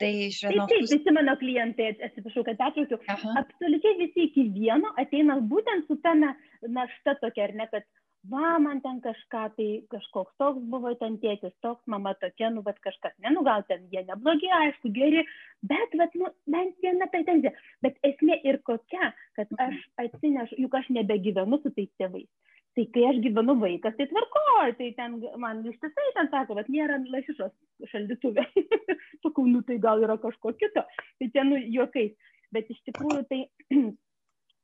Tai 0.00 0.10
iš 0.28 0.38
vienos 0.46 0.70
pusės. 0.70 0.92
Visi 0.94 1.12
mano 1.12 1.34
klientai, 1.40 1.90
atsiprašau, 2.06 2.44
kad 2.46 2.60
pertraukiu, 2.60 3.00
absoliučiai 3.42 3.98
visi 3.98 4.28
iki 4.30 4.46
vieno 4.54 4.94
ateina 5.02 5.36
būtent 5.50 5.90
su 5.90 5.98
ta 6.04 6.14
našta 6.16 7.18
tokia, 7.20 7.50
ar 7.50 7.56
ne, 7.58 7.66
kad 7.74 7.84
va 8.28 8.58
man 8.58 8.80
ten 8.84 9.00
kažką 9.00 9.42
tai 9.56 9.68
kažkoks 9.92 10.36
toks 10.38 10.60
buvo 10.72 10.92
ten 11.00 11.16
tėtis 11.22 11.54
toks 11.64 11.86
mama 11.86 12.12
tokia 12.20 12.50
nu 12.50 12.62
vat 12.66 12.78
kažkas 12.84 13.14
ne 13.18 13.32
nu 13.32 13.42
gal 13.42 13.64
ten 13.68 13.86
jie 13.92 14.02
neblogi 14.04 14.50
aišku 14.56 14.92
geri 14.92 15.24
bet 15.62 15.96
vat 15.96 16.14
nu 16.14 16.28
bent 16.46 16.76
viena 16.82 17.06
pretenzija. 17.06 17.52
Bet 17.82 17.96
esmė 18.04 18.40
ir 18.44 18.60
kokia 18.62 19.12
kad 19.36 19.48
aš 19.58 19.80
atsinešu 20.04 20.60
juk 20.60 20.74
aš 20.74 20.90
nebegyvenu 20.90 21.60
su 21.62 21.72
tais 21.72 21.88
tėvais. 21.98 22.28
Tai 22.76 22.84
kai 22.94 23.06
aš 23.08 23.22
gyvenu 23.24 23.56
vaikas 23.60 23.96
tai 23.96 24.06
tvarkoj 24.12 24.76
tai 24.78 24.92
ten 24.98 25.16
man 25.40 25.64
ištisai 25.72 26.12
ten 26.18 26.28
sako 26.34 26.58
vat 26.60 26.68
nėra 26.68 27.00
lašišos 27.14 27.88
šaldytuve. 27.92 28.44
Sakau 29.24 29.46
nu 29.46 29.62
tai 29.62 29.80
gal 29.80 30.04
yra 30.04 30.20
kažko 30.20 30.52
kito. 30.60 30.84
Tai 31.18 31.32
čia 31.32 31.44
nu 31.48 31.56
juokais. 31.56 32.12
Bet 32.52 32.70
iš 32.70 32.78
tikrųjų 32.86 33.24
tai 33.30 33.42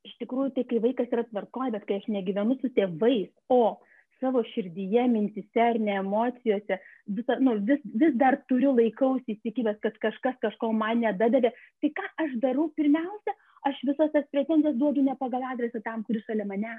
iš 0.06 0.14
tikrųjų 0.22 0.54
tai 0.56 0.64
kai 0.70 0.80
vaikas 0.84 1.12
yra 1.12 1.26
tvarkoj, 1.28 1.72
bet 1.74 1.86
kai 1.88 2.00
aš 2.00 2.08
negyvenu 2.12 2.56
su 2.60 2.70
tėvais, 2.76 3.30
o 3.52 3.76
savo 4.20 4.42
širdyje, 4.52 5.06
mintise 5.12 5.62
ar 5.62 5.78
ne 5.82 5.98
emocijose, 6.00 6.78
visa, 7.18 7.36
nu, 7.42 7.56
vis, 7.68 7.82
vis 8.02 8.14
dar 8.20 8.38
turiu 8.50 8.72
laikausi 8.76 9.36
įsikibęs, 9.36 9.80
kad 9.84 9.98
kažkas 10.02 10.38
kažko 10.44 10.72
man 10.72 11.02
nedadavė, 11.04 11.52
tai 11.82 11.92
ką 11.98 12.06
aš 12.24 12.38
darau 12.44 12.70
pirmiausia, 12.78 13.36
aš 13.68 13.82
visas 13.90 14.12
tas 14.14 14.28
pretenzijas 14.32 14.78
duodu 14.80 15.04
ne 15.04 15.16
pagal 15.20 15.44
adresą 15.52 15.82
tam, 15.84 16.06
kuris 16.08 16.24
šalia 16.28 16.48
mane. 16.48 16.78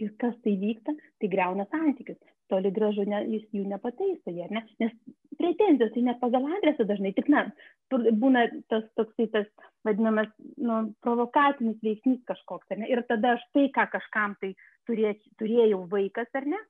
Ir 0.00 0.12
kas 0.20 0.36
tai 0.44 0.54
vyksta, 0.60 0.94
tai 1.20 1.28
greuna 1.32 1.66
santykius. 1.70 2.18
Toli 2.50 2.72
gražu 2.74 3.04
ne, 3.06 3.20
jis 3.30 3.44
jų 3.54 3.66
nepataiso, 3.70 4.32
jie, 4.34 4.46
ne? 4.50 4.64
nes 4.82 4.94
pretenzijos 5.38 5.92
tai 5.94 6.02
ne 6.06 6.14
pagal 6.18 6.48
adresą 6.56 6.86
dažnai, 6.88 7.12
tik, 7.14 7.28
na, 7.30 7.44
būna 7.92 8.46
tas 8.72 8.88
toksai 8.98 9.28
tas 9.34 9.46
vadinamas 9.86 10.32
nu, 10.58 10.80
provokacinis 11.04 11.78
veiksnys 11.84 12.24
kažkoks, 12.26 12.66
ar 12.72 12.82
ne? 12.82 12.88
Ir 12.90 13.04
tada 13.08 13.36
aš 13.36 13.44
tai, 13.54 13.68
ką 13.76 13.86
kažkam 13.92 14.34
tai 14.42 14.54
turė, 14.88 15.14
turėjau 15.38 15.84
vaikas, 15.92 16.32
ar 16.34 16.48
ne, 16.56 16.60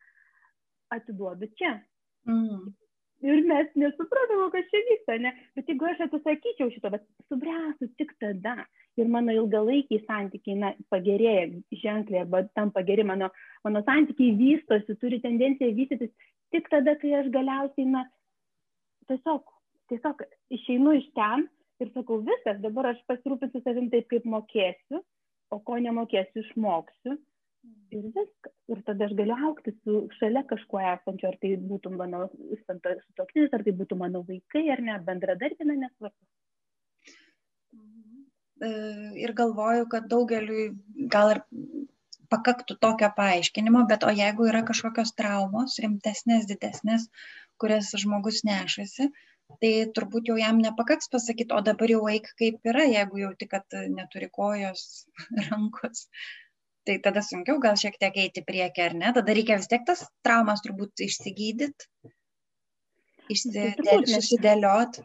atiduodu 0.99 1.49
čia. 1.57 1.79
Mm. 2.29 2.75
Ir 3.21 3.43
mes 3.45 3.69
nesupratome, 3.77 4.47
kas 4.55 4.69
čia 4.73 4.81
vyksta, 4.87 5.19
ne? 5.21 5.33
Bet 5.57 5.69
jeigu 5.69 5.89
aš 5.91 5.99
atsisakyčiau 6.07 6.71
šito, 6.73 6.89
bet 6.95 7.05
subręsiu 7.29 7.91
tik 8.01 8.15
tada 8.23 8.55
ir 8.97 9.11
mano 9.13 9.35
ilgalaikiai 9.37 10.01
santykiai, 10.07 10.57
na, 10.63 10.71
pagerėja 10.93 11.51
ženkliai 11.83 12.25
arba 12.25 12.47
tam 12.57 12.73
pageri 12.73 13.05
mano, 13.05 13.29
mano 13.67 13.83
santykiai 13.85 14.33
vystosi, 14.41 14.97
turi 15.03 15.21
tendenciją 15.21 15.77
vystytis 15.77 16.13
tik 16.55 16.73
tada, 16.73 16.97
kai 17.03 17.13
aš 17.21 17.29
galiausiai, 17.35 17.91
na, 17.93 18.07
tiesiog, 19.13 19.53
tiesiog 19.93 20.25
išeinu 20.57 20.97
iš 20.99 21.11
ten 21.19 21.45
ir 21.81 21.93
sakau, 21.93 22.23
viskas, 22.25 22.61
dabar 22.65 22.91
aš 22.95 23.05
pasirūpinsiu 23.11 23.61
savim 23.65 23.93
taip, 23.93 24.09
kaip 24.11 24.25
mokėsiu, 24.29 25.05
o 25.53 25.61
ko 25.67 25.77
nemokėsiu, 25.83 26.45
išmoksiu. 26.45 27.21
Ir 27.91 28.05
viskas. 28.15 28.53
Ir 28.71 28.83
tada 28.87 29.07
aš 29.09 29.15
galiu 29.19 29.37
aukti 29.49 29.73
su 29.83 30.03
šalia 30.19 30.45
kažkuo 30.51 30.81
esančiu, 30.93 31.27
ar 31.31 31.37
tai 31.43 31.57
būtų 31.73 31.91
mano 31.97 32.27
sutoksinis, 32.31 33.51
ar 33.57 33.65
tai 33.67 33.75
būtų 33.81 33.99
mano 33.99 34.23
vaikai, 34.29 34.63
ar 34.75 34.83
ne, 34.87 34.95
bendradarbina, 35.09 35.75
nesvarbu. 35.81 36.29
E, 38.61 38.71
ir 39.25 39.33
galvoju, 39.41 39.89
kad 39.93 40.07
daugeliui 40.13 40.69
gal 41.17 41.35
ir 41.35 41.43
pakaktų 42.31 42.77
tokio 42.85 43.11
paaiškinimo, 43.17 43.83
bet 43.91 44.07
o 44.07 44.13
jeigu 44.15 44.47
yra 44.53 44.63
kažkokios 44.69 45.15
traumos, 45.19 45.79
rimtesnės, 45.83 46.47
didesnės, 46.51 47.09
kurias 47.61 47.91
žmogus 48.03 48.45
nešasi, 48.47 49.09
tai 49.65 49.73
turbūt 49.97 50.31
jau 50.31 50.37
jam 50.39 50.61
nepakaks 50.63 51.11
pasakyti, 51.11 51.57
o 51.57 51.65
dabar 51.67 51.91
jau 51.91 52.05
eik 52.13 52.31
kaip 52.39 52.71
yra, 52.73 52.87
jeigu 52.87 53.25
jau 53.25 53.33
tik, 53.41 53.51
kad 53.57 53.81
neturi 53.97 54.31
kojos, 54.37 54.87
rankos. 55.49 56.07
Tai 56.91 56.97
tada 56.99 57.21
sunkiau 57.23 57.61
gal 57.63 57.77
šiek 57.79 57.95
tiek 58.03 58.17
eiti 58.19 58.43
priekį, 58.43 58.83
ar 58.83 58.95
ne? 58.99 59.11
Tada 59.15 59.35
reikia 59.37 59.61
vis 59.61 59.69
tiek 59.71 59.85
tas 59.87 60.01
traumas 60.27 60.59
turbūt 60.65 61.03
išsigydyti, 61.05 61.87
išsidėlioti, 63.31 64.11
susidėlioti. 64.17 65.05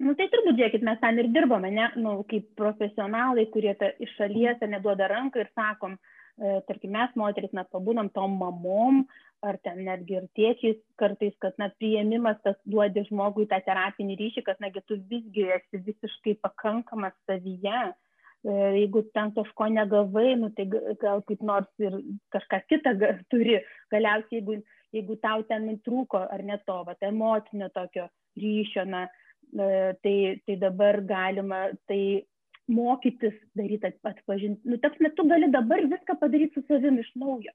Nu, 0.00 0.14
tai 0.16 0.30
turbūt, 0.32 0.56
žiūrėkit, 0.56 0.86
mes 0.88 1.02
ten 1.02 1.20
ir 1.20 1.28
dirbame, 1.34 1.68
ne, 1.76 1.90
nu, 2.00 2.14
kaip 2.30 2.46
profesionalai, 2.56 3.44
kurie 3.52 3.74
ta, 3.76 3.90
iš 4.00 4.14
šalies 4.16 4.64
neduoda 4.72 5.10
ranką 5.12 5.42
ir 5.42 5.50
sakom, 5.52 5.98
e, 6.40 6.54
tarkim, 6.70 6.94
mes 6.96 7.12
moteris, 7.20 7.52
mes 7.58 7.68
pabūnam 7.76 8.08
tom 8.16 8.38
mamom, 8.40 9.02
ar 9.44 9.58
ten 9.68 9.84
netgi 9.84 10.16
ir 10.16 10.30
tėčiais 10.38 10.80
kartais, 11.02 11.36
kad, 11.44 11.60
na, 11.60 11.68
priėmimas 11.76 12.40
tas 12.46 12.56
duodi 12.64 13.04
žmogui 13.10 13.44
tą 13.52 13.60
terapinį 13.68 14.16
ryšį, 14.22 14.46
kad, 14.48 14.64
nagi, 14.64 14.80
tu 14.88 14.96
visgi 15.12 15.44
esi 15.58 15.82
visiškai 15.90 16.38
pakankamas 16.48 17.20
savyje. 17.28 17.84
E, 17.92 18.11
jeigu 18.44 19.04
ten 19.14 19.30
kažko 19.36 19.68
negavai, 19.70 20.34
nu, 20.40 20.50
tai 20.56 20.66
gal 21.00 21.22
kaip 21.28 21.42
nors 21.46 21.68
ir 21.78 21.98
kažką 22.34 22.62
kitą 22.70 22.94
turi. 23.30 23.60
Galiausiai, 23.94 24.40
jeigu, 24.40 24.60
jeigu 24.92 25.18
tau 25.22 25.44
ten 25.48 25.68
trūko 25.86 26.24
ar 26.26 26.42
ne 26.42 26.58
to, 26.66 26.78
va, 26.86 26.96
emocinio 27.06 27.68
tokio 27.74 28.08
ryšio, 28.36 28.86
na, 28.88 29.06
E, 29.52 29.94
tai, 30.02 30.42
tai 30.46 30.56
dabar 30.56 31.00
galima 31.00 31.70
tai 31.86 32.24
mokytis 32.68 33.34
daryti, 33.54 33.90
atpažinti. 34.02 34.64
Nu, 34.64 34.78
taps, 34.80 34.96
tu 35.16 35.26
gali 35.28 35.50
dabar 35.52 35.84
viską 35.92 36.16
padaryti 36.20 36.54
su 36.54 36.64
savimi 36.68 37.04
iš 37.04 37.10
naujo. 37.20 37.52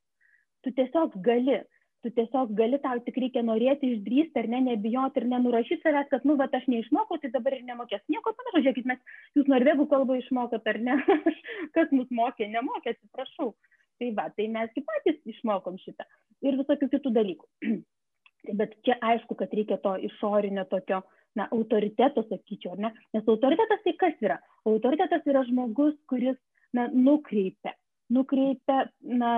Tu 0.62 0.74
tiesiog 0.78 1.18
gali. 1.26 1.64
Tu 2.06 2.12
tiesiog 2.14 2.52
gali, 2.58 2.78
tau 2.84 3.00
tik 3.02 3.16
reikia 3.18 3.42
norėti, 3.42 3.90
išdrįsti 3.96 4.38
ar 4.38 4.48
ne, 4.52 4.60
nebijoti 4.68 5.18
ir 5.22 5.26
nenurašyti 5.32 5.82
savęs, 5.82 6.10
kad, 6.12 6.28
nu, 6.30 6.36
va, 6.38 6.46
aš 6.54 6.68
neišmokau, 6.70 7.18
tai 7.24 7.32
dabar 7.34 7.56
ir 7.58 7.64
nemokės. 7.66 8.04
Nieko 8.14 8.36
panašaus, 8.38 8.64
žiūrėkit, 8.68 8.86
mes, 8.92 9.18
jūs 9.38 9.50
norvegų 9.50 9.88
kalbą 9.90 10.20
išmokot 10.22 10.70
ar 10.70 10.80
ne, 10.86 11.00
kas 11.76 11.90
mus 11.96 12.12
mokė, 12.14 12.52
nemokė, 12.54 12.94
atsiprašau. 12.94 13.56
Tai 13.98 14.12
va, 14.20 14.28
tai 14.38 14.46
mes 14.54 14.70
kaip 14.76 14.86
patys 14.86 15.18
išmokom 15.34 15.80
šitą 15.82 16.06
ir 16.46 16.60
visokių 16.60 16.90
kitų 16.92 17.14
dalykų. 17.16 17.50
Bet 18.60 18.78
čia 18.86 19.00
aišku, 19.04 19.36
kad 19.40 19.54
reikia 19.58 19.80
to 19.82 19.96
išorinio 20.08 20.68
tokio 20.70 21.02
na, 21.38 21.48
autoriteto, 21.50 22.24
sakyčiau, 22.30 22.78
ne? 22.78 22.94
Nes 23.18 23.26
autoritetas 23.26 23.82
tai 23.84 23.96
kas 23.98 24.22
yra? 24.24 24.38
Autoritetas 24.70 25.26
yra 25.30 25.42
žmogus, 25.50 25.98
kuris 26.10 26.38
na, 26.78 26.88
nukreipia, 26.94 27.74
nukreipia, 28.14 28.86
na, 29.02 29.34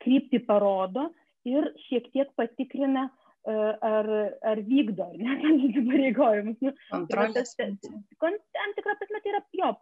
kryptį 0.00 0.42
parodo 0.48 1.10
ir 1.48 1.70
šiek 1.86 2.10
tiek 2.14 2.30
patikrina, 2.38 3.08
e, 3.48 3.56
ar, 3.86 4.10
ar 4.52 4.62
vykdo, 4.66 5.06
ar 5.06 5.18
ne, 5.18 5.36
tam 5.44 5.58
įsipareigojimus. 5.68 6.60
Nu, 6.66 6.74
Kontrolės. 6.92 7.54
Tam 7.56 8.76
tikrą 8.76 8.96
prasme 9.00 9.22
tai 9.22 9.34
yra 9.34 9.42
jo 9.62 9.72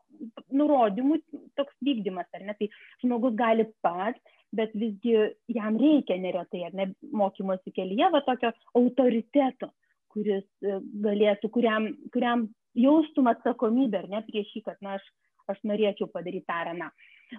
nurodymų 0.62 1.21
toks 1.59 1.75
vykdymas, 1.85 2.31
ar 2.35 2.47
ne? 2.49 2.57
Tai 2.61 2.71
žmogus 3.05 3.37
gali 3.38 3.67
pats, 3.85 4.37
bet 4.55 4.73
visgi 4.79 5.17
jam 5.53 5.77
reikia 5.81 6.17
neretai, 6.21 6.65
ar 6.71 6.79
ne, 6.79 6.93
mokymosi 7.12 7.75
kelyje, 7.77 8.09
va 8.15 8.25
tokio 8.25 8.55
autoriteto 8.79 9.73
kuris 10.19 10.47
e, 10.65 10.79
galėtų, 11.05 11.50
kuriam, 11.55 11.93
kuriam 12.15 12.49
jaustum 12.79 13.31
atsakomybę 13.31 14.03
ar 14.03 14.11
ne 14.12 14.23
prieš 14.27 14.50
jį, 14.57 14.65
kad 14.67 14.81
na, 14.85 14.99
aš, 14.99 15.07
aš 15.53 15.62
norėčiau 15.69 16.11
padaryti 16.12 16.47
tą 16.49 16.59
ar 16.62 16.73
aną. 16.75 16.91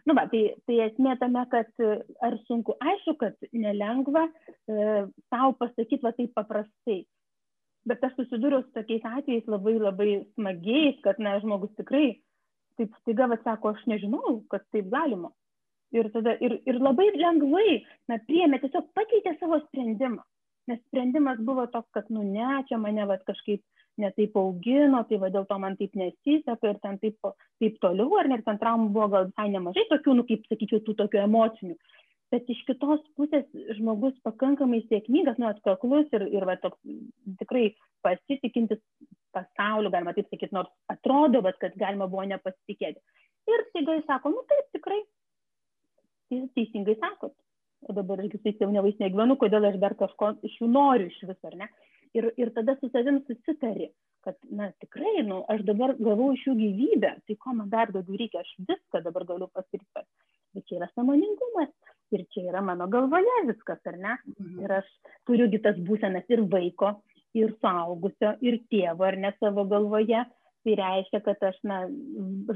Nu, 0.06 0.16
va, 0.18 0.26
tai, 0.32 0.42
tai 0.70 0.80
esmė 0.86 1.16
tame, 1.22 1.44
kad 1.52 1.84
ar 2.26 2.38
sunku, 2.48 2.76
aišku, 2.92 3.16
kad 3.22 3.50
nelengva 3.54 4.28
e, 4.30 5.06
savo 5.32 5.56
pasakyti 5.62 6.04
va 6.06 6.14
taip 6.18 6.36
paprastai. 6.38 7.02
Bet 7.90 8.04
aš 8.06 8.18
susidūriau 8.20 8.66
su 8.66 8.74
tokiais 8.76 9.06
atvejais 9.08 9.48
labai 9.50 9.76
labai 9.80 10.10
smagiais, 10.36 11.00
kad 11.06 11.22
na, 11.24 11.38
žmogus 11.44 11.74
tikrai 11.80 12.20
taip 12.80 12.94
staiga, 13.02 13.28
va, 13.32 13.40
sako, 13.44 13.74
aš 13.76 13.86
nežinau, 13.92 14.40
kad 14.52 14.66
taip 14.76 14.92
galima. 14.94 15.34
Ir, 15.96 16.12
tada, 16.14 16.36
ir, 16.46 16.60
ir 16.70 16.78
labai 16.78 17.10
lengvai 17.18 17.80
na, 18.12 18.20
priėmė, 18.30 18.62
tiesiog 18.62 18.92
pakeitė 18.94 19.34
savo 19.40 19.58
sprendimą 19.64 20.22
nes 20.70 20.80
sprendimas 20.88 21.42
buvo 21.46 21.66
toks, 21.74 21.90
kad, 21.96 22.10
nu 22.14 22.24
ne, 22.24 22.62
čia 22.70 22.78
mane 22.82 23.06
vat, 23.10 23.24
kažkaip 23.28 23.64
netaip 24.00 24.36
augino, 24.40 25.04
tai 25.10 25.20
va 25.22 25.30
dėl 25.34 25.46
to 25.50 25.58
man 25.62 25.78
taip 25.80 25.96
nesiseka 26.00 26.72
ir 26.72 26.80
ten 26.84 26.98
taip, 27.02 27.18
taip 27.62 27.80
toliau, 27.84 28.12
ar 28.20 28.30
net 28.32 28.46
ten 28.48 28.60
traumų 28.62 28.90
buvo 28.96 29.08
gal 29.14 29.30
visai 29.30 29.50
nemažai 29.54 29.86
tokių, 29.92 30.16
nu 30.20 30.26
kaip 30.30 30.46
sakyčiau, 30.50 30.84
tų 30.86 30.96
tokių 31.04 31.24
emocinių. 31.26 31.78
Bet 32.30 32.50
iš 32.54 32.60
kitos 32.68 33.02
pusės 33.18 33.48
žmogus 33.80 34.14
pakankamai 34.26 34.84
sėkmingas, 34.86 35.40
nu 35.42 35.48
atkaklus 35.50 36.12
ir, 36.14 36.28
ir 36.30 36.46
va, 36.46 36.60
toks 36.62 36.78
tikrai 37.40 37.72
pasitikintis 38.06 38.82
pasauliu, 39.34 39.90
galima 39.94 40.14
taip 40.14 40.30
sakyti, 40.30 40.54
nors 40.54 40.70
atrodo, 40.94 41.42
bet 41.46 41.58
kad 41.62 41.78
galima 41.82 42.10
buvo 42.10 42.28
nepasitikėti. 42.30 43.02
Ir 43.50 43.66
staiga 43.70 43.98
jis 43.98 44.06
sako, 44.06 44.34
nu 44.36 44.46
taip, 44.50 44.68
tikrai, 44.78 45.00
teisingai 46.54 47.00
sakot, 47.02 47.34
o 47.90 47.96
dabar 47.98 48.22
irgi 48.22 48.38
su 48.44 48.54
jaunavais 48.62 49.00
negyvenu, 49.02 49.38
kodėl 49.42 49.66
aš 49.72 49.80
dar 49.82 49.98
kažko 49.98 50.36
iš 50.46 50.60
jų 50.62 50.70
noriu 50.70 51.10
iš 51.10 51.22
viso, 51.24 51.50
ar 51.50 51.58
ne? 51.64 51.70
Ir, 52.18 52.32
ir 52.42 52.50
tada 52.56 52.74
su 52.80 52.90
savim 52.90 53.20
susitari, 53.28 53.92
kad, 54.26 54.36
na, 54.50 54.72
tikrai, 54.82 55.22
nu, 55.28 55.44
aš 55.54 55.62
dabar 55.68 55.94
gavau 56.00 56.32
iš 56.34 56.48
jų 56.48 56.56
gyvybę, 56.58 57.12
tai 57.28 57.36
ko 57.44 57.54
man 57.58 57.70
dar 57.70 57.92
daugiau 57.94 58.18
reikia, 58.18 58.42
aš 58.42 58.56
viską 58.72 59.04
dabar 59.06 59.28
galiu 59.30 59.50
pasirinkti. 59.54 60.06
Bet 60.58 60.66
čia 60.66 60.80
yra 60.80 60.90
samoningumas 60.96 61.70
ir 62.16 62.26
čia 62.34 62.48
yra 62.50 62.64
mano 62.66 62.88
galvoje 62.90 63.36
viskas, 63.52 63.82
ar 63.86 64.00
ne? 64.02 64.18
Mhm. 64.34 64.58
Ir 64.66 64.76
aš 64.80 64.90
turiu 65.30 65.46
kitas 65.54 65.78
būsenas 65.86 66.26
ir 66.34 66.42
vaiko, 66.50 66.96
ir 67.38 67.54
suaugusio, 67.62 68.34
ir 68.42 68.58
tėvo, 68.74 69.06
ar 69.06 69.18
ne 69.22 69.36
savo 69.38 69.68
galvoje 69.70 70.26
tai 70.64 70.76
reiškia 70.76 71.22
kad 71.24 71.44
aš 71.44 71.58
na 71.64 71.84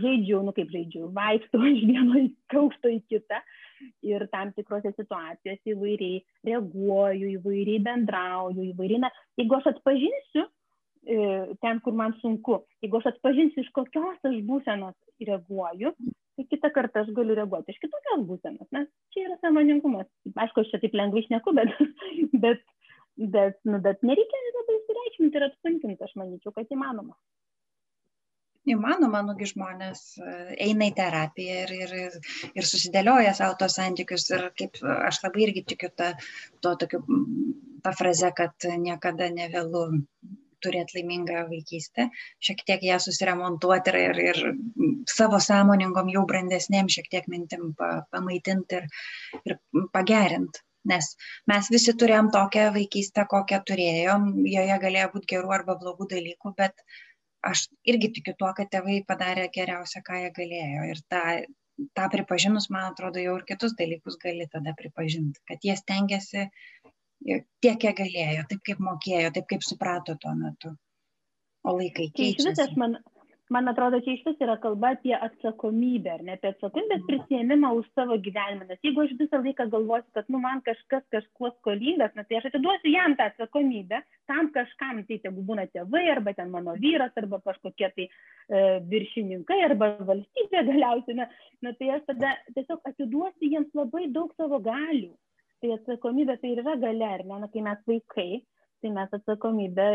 žaidžiu 0.02 0.42
nu 0.44 0.54
kaip 0.56 0.72
žaidžiu 0.74 1.10
vaikštau 1.16 1.64
iš 1.74 1.86
vieno 1.88 2.24
aukšto 2.60 2.92
į 2.92 3.00
kitą 3.12 3.40
ir 4.16 4.28
tam 4.34 4.52
tikrose 4.58 4.94
situacijose 4.96 5.76
įvairiai 5.76 6.22
reaguoju 6.50 7.32
įvairiai 7.38 7.86
bendrauju 7.88 8.68
įvairiai 8.72 9.06
na 9.06 9.12
jeigu 9.40 9.60
aš 9.60 9.72
atpažinsiu 9.74 10.44
e, 10.46 11.18
ten 11.64 11.82
kur 11.86 11.98
man 12.02 12.16
sunku 12.22 12.62
jeigu 12.84 13.02
aš 13.02 13.14
atpažinsiu 13.14 13.64
iš 13.66 13.72
kokios 13.78 14.30
aš 14.32 14.40
būsenos 14.50 14.96
reaguoju 15.30 15.94
tai 16.38 16.46
kitą 16.50 16.72
kartą 16.76 17.04
aš 17.04 17.12
galiu 17.18 17.38
reaguoti 17.38 17.74
iš 17.74 17.82
kitokios 17.84 18.26
būsenos 18.30 18.70
nes 18.76 18.90
čia 19.14 19.28
yra 19.28 19.38
sąmoningumas. 19.42 20.08
Aišku 20.34 20.64
aš 20.64 20.72
čia 20.72 20.82
taip 20.82 20.98
lengvai 20.98 21.26
šneku 21.28 21.54
bet 21.60 21.76
bet 22.46 22.64
bet 23.36 23.60
nu 23.70 23.80
bet 23.86 24.02
nereikia 24.10 24.44
labai 24.58 24.80
sureikšminti 24.88 25.40
ir 25.40 25.48
apsunkinti 25.50 26.08
aš 26.08 26.16
manyčiau 26.20 26.56
kad 26.56 26.72
įmanoma 26.74 27.14
įmanoma, 28.70 29.22
nugi 29.28 29.48
žmonės 29.50 30.04
e, 30.20 30.36
eina 30.68 30.88
į 30.90 30.96
terapiją 30.98 31.58
ir, 31.66 31.74
ir, 32.06 32.16
ir 32.56 32.68
susidėlioja 32.70 33.34
savo 33.38 33.58
tos 33.60 33.78
santykius. 33.80 34.30
Ir 34.32 34.48
kaip 34.60 34.80
aš 34.94 35.24
labai 35.26 35.48
irgi 35.48 35.66
tikiu 35.74 35.92
tą, 35.98 36.14
to, 36.64 36.76
tokiu, 36.84 37.04
tą 37.84 37.96
frazę, 38.00 38.32
kad 38.38 38.70
niekada 38.88 39.30
nevėlu 39.34 39.86
turėti 40.64 40.96
laimingą 41.00 41.46
vaikystę, 41.50 42.08
šiek 42.48 42.62
tiek 42.68 42.84
ją 42.88 43.00
susiremontuoti 43.04 43.92
ir, 43.92 43.98
ir, 44.00 44.20
ir 44.32 45.08
savo 45.12 45.42
sąmoningom, 45.44 46.12
jau 46.14 46.24
brandesnėm 46.30 46.92
šiek 46.94 47.10
tiek 47.12 47.28
mintim 47.32 47.74
pa, 47.80 48.06
pamaitinti 48.16 48.80
ir, 48.80 48.88
ir 49.44 49.58
pagerinti. 49.96 50.64
Nes 50.88 51.14
mes 51.48 51.68
visi 51.72 51.94
turėjom 52.00 52.30
tokią 52.32 52.70
vaikystę, 52.76 53.24
kokią 53.32 53.62
turėjom, 53.68 54.32
joje 54.52 54.80
galėjo 54.84 55.12
būti 55.14 55.30
gerų 55.36 55.54
arba 55.56 55.76
blogų 55.80 56.10
dalykų, 56.12 56.52
bet 56.58 56.76
uh, 56.76 56.98
aš 57.44 57.68
irgi 57.90 58.12
tikiu 58.18 58.36
tuo, 58.40 58.52
kad 58.58 58.72
tėvai 58.72 59.02
padarė 59.08 59.50
geriausia, 59.54 60.02
ką 60.06 60.22
jie 60.22 60.32
galėjo. 60.38 60.86
Ir 60.94 61.02
tą, 61.12 61.24
tą 61.98 62.08
pripažinus, 62.14 62.70
man 62.74 62.92
atrodo, 62.92 63.22
jau 63.24 63.36
ir 63.40 63.46
kitus 63.50 63.76
dalykus 63.80 64.20
gali 64.22 64.48
tada 64.52 64.76
pripažinti, 64.80 65.44
kad 65.50 65.64
jie 65.68 65.76
stengiasi 65.80 66.48
tiek, 67.24 67.78
kiek 67.80 67.96
galėjo, 67.98 68.48
taip 68.50 68.64
kaip 68.68 68.82
mokėjo, 68.84 69.32
taip 69.36 69.50
kaip 69.52 69.66
suprato 69.66 70.16
tuo 70.20 70.34
metu. 70.40 70.74
O 71.64 71.76
laikai 71.78 72.10
keičiasi. 72.12 72.50
Vis 72.50 72.64
aš 72.66 72.74
man, 72.80 72.98
man 73.52 73.68
atrodo, 73.68 74.00
čia 74.04 74.14
iš 74.16 74.24
vis 74.26 74.42
yra 74.44 74.56
kalba 74.64 74.94
apie 74.96 75.14
atsakomybę, 75.16 76.12
ar 76.16 76.22
ne 76.26 76.36
apie 76.38 76.52
atsakomybės 76.54 77.02
mhm. 77.02 77.08
prisėmimą 77.10 77.72
už 77.80 77.90
savo 77.98 78.16
gyvenimą. 78.26 78.68
Nes 78.70 78.86
jeigu 78.86 79.04
aš 79.04 79.16
visą 79.20 79.42
laiką 79.44 79.68
galvosiu, 79.74 80.08
kad 80.16 80.30
nu, 80.32 80.40
man 80.44 80.62
kažkas 80.68 81.04
kažkuo 81.14 81.52
skolingas, 81.58 82.14
na, 82.16 82.24
tai 82.28 82.40
aš 82.40 82.48
atiduosiu 82.52 82.94
jam 82.94 83.18
tą 83.20 83.28
atsakomybę, 83.32 84.00
tam 84.32 84.50
kažkam, 84.56 85.04
tai 85.10 85.20
tegu 85.26 85.44
būna 85.50 85.68
tėvai, 85.74 86.06
arba 86.14 86.36
ten 86.38 86.54
mano 86.54 86.78
vyras, 86.80 87.12
arba 87.20 87.42
kažkokie 87.44 87.92
tai 87.98 88.08
e, 88.08 88.64
viršininkai, 88.94 89.60
arba 89.68 89.94
valstybė 90.08 90.64
galiausiai, 90.72 91.20
na, 91.20 91.28
na, 91.66 91.76
tai 91.80 91.94
aš 91.98 92.08
tada 92.14 92.34
tiesiog 92.56 92.90
atiduosiu 92.94 93.52
jiems 93.52 93.76
labai 93.78 94.08
daug 94.16 94.34
savo 94.40 94.62
galių. 94.64 95.14
Tai 95.64 95.78
atsakomybė 95.78 96.40
tai 96.42 96.58
yra 96.58 96.76
gale, 96.80 97.14
ar 97.20 97.28
ne, 97.28 97.44
na, 97.44 97.52
kai 97.52 97.64
mes 97.64 97.88
vaikai, 97.88 98.44
tai 98.84 98.92
mes 98.92 99.14
atsakomybę 99.16 99.88